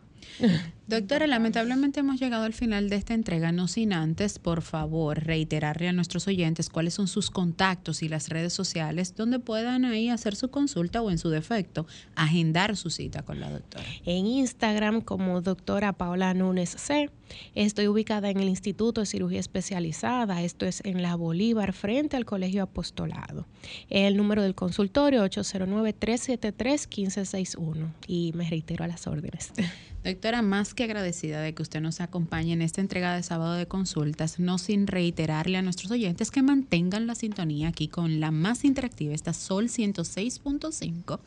Doctora, 0.89 1.27
lamentablemente 1.27 1.99
hemos 1.99 2.19
llegado 2.19 2.45
al 2.45 2.53
final 2.53 2.89
de 2.89 2.95
esta 2.95 3.13
entrega, 3.13 3.51
no 3.51 3.67
sin 3.67 3.93
antes, 3.93 4.39
por 4.39 4.63
favor, 4.63 5.23
reiterarle 5.23 5.87
a 5.87 5.93
nuestros 5.93 6.27
oyentes 6.27 6.67
cuáles 6.67 6.95
son 6.95 7.07
sus 7.07 7.29
contactos 7.29 8.01
y 8.01 8.09
las 8.09 8.29
redes 8.29 8.53
sociales 8.53 9.13
donde 9.15 9.37
puedan 9.37 9.85
ahí 9.85 10.09
hacer 10.09 10.35
su 10.35 10.49
consulta 10.49 11.03
o 11.03 11.11
en 11.11 11.19
su 11.19 11.29
defecto 11.29 11.85
agendar 12.15 12.75
su 12.75 12.89
cita 12.89 13.21
con 13.21 13.39
la 13.39 13.51
doctora. 13.51 13.85
En 14.03 14.25
Instagram 14.25 15.01
como 15.01 15.41
doctora 15.41 15.93
Paola 15.93 16.33
Núñez 16.33 16.71
C. 16.71 17.11
Estoy 17.53 17.87
ubicada 17.87 18.31
en 18.31 18.39
el 18.39 18.49
Instituto 18.49 19.01
de 19.01 19.07
Cirugía 19.07 19.39
Especializada, 19.39 20.41
esto 20.41 20.65
es 20.65 20.81
en 20.83 21.03
la 21.03 21.15
Bolívar, 21.15 21.73
frente 21.73 22.17
al 22.17 22.25
Colegio 22.25 22.63
Apostolado. 22.63 23.45
El 23.91 24.17
número 24.17 24.41
del 24.41 24.55
consultorio 24.55 25.23
809-373-1561 25.25 27.93
y 28.07 28.31
me 28.33 28.49
reitero 28.49 28.83
a 28.83 28.87
las 28.87 29.05
órdenes. 29.05 29.53
Doctora, 30.03 30.41
más 30.41 30.73
que 30.73 30.85
agradecida 30.85 31.41
de 31.41 31.53
que 31.53 31.61
usted 31.61 31.81
nos 31.81 31.99
acompañe 31.99 32.53
en 32.53 32.61
esta 32.61 32.79
entrega 32.79 33.15
de 33.15 33.21
sábado 33.21 33.55
de 33.55 33.67
consultas, 33.67 34.39
no 34.39 34.57
sin 34.57 34.87
reiterarle 34.87 35.57
a 35.57 35.61
nuestros 35.61 35.91
oyentes 35.91 36.31
que 36.31 36.41
mantengan 36.41 37.05
la 37.05 37.15
sintonía 37.15 37.67
aquí 37.67 37.89
con 37.89 38.21
la 38.21 38.31
más 38.31 38.63
interactiva, 38.63 39.13
esta 39.13 39.33
Sol 39.33 39.65
106.5 39.65 41.19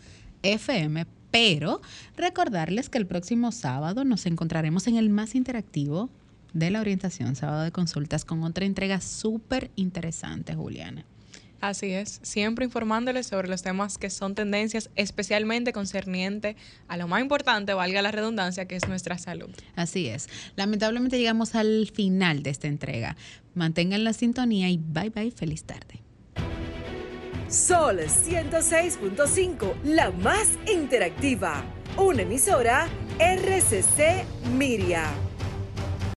FM, 0.43 1.07
pero 1.31 1.83
recordarles 2.17 2.89
que 2.89 2.97
el 2.97 3.07
próximo 3.07 3.53
sábado 3.53 4.05
nos 4.05 4.25
encontraremos 4.25 4.87
en 4.87 4.97
el 4.97 5.11
más 5.11 5.35
interactivo 5.35 6.09
de 6.55 6.71
la 6.71 6.81
orientación, 6.81 7.37
sábado 7.37 7.63
de 7.63 7.73
consultas, 7.73 8.25
con 8.25 8.43
otra 8.43 8.65
entrega 8.65 9.03
súper 9.03 9.71
interesante, 9.77 10.55
Juliana. 10.55 11.05
Así 11.63 11.93
es, 11.93 12.19
siempre 12.25 12.65
informándoles 12.65 13.29
sobre 13.29 13.47
los 13.47 13.63
temas 13.63 13.97
que 13.97 14.11
son 14.11 14.35
tendencias, 14.35 14.91
especialmente 14.97 15.73
concerniente 15.73 16.57
a 16.89 16.97
lo 16.97 17.07
más 17.07 17.23
importante, 17.23 17.73
valga 17.73 18.03
la 18.03 18.11
redundancia, 18.11 18.67
que 18.67 18.75
es 18.75 18.89
nuestra 18.89 19.17
salud. 19.17 19.49
Así 19.77 20.09
es. 20.09 20.29
Lamentablemente 20.57 21.21
llegamos 21.21 21.55
al 21.55 21.89
final 21.95 22.43
de 22.43 22.51
esta 22.51 22.67
entrega. 22.67 23.17
Mantengan 23.55 24.03
la 24.03 24.13
sintonía 24.13 24.71
y 24.71 24.79
bye 24.79 25.11
bye, 25.11 25.31
feliz 25.31 25.63
tarde. 25.63 26.01
Sol 27.47 28.01
106.5, 28.01 29.83
la 29.85 30.11
más 30.11 30.49
interactiva. 30.69 31.63
Una 31.97 32.23
emisora 32.23 32.89
RCC 33.21 34.25
Miria. 34.57 35.13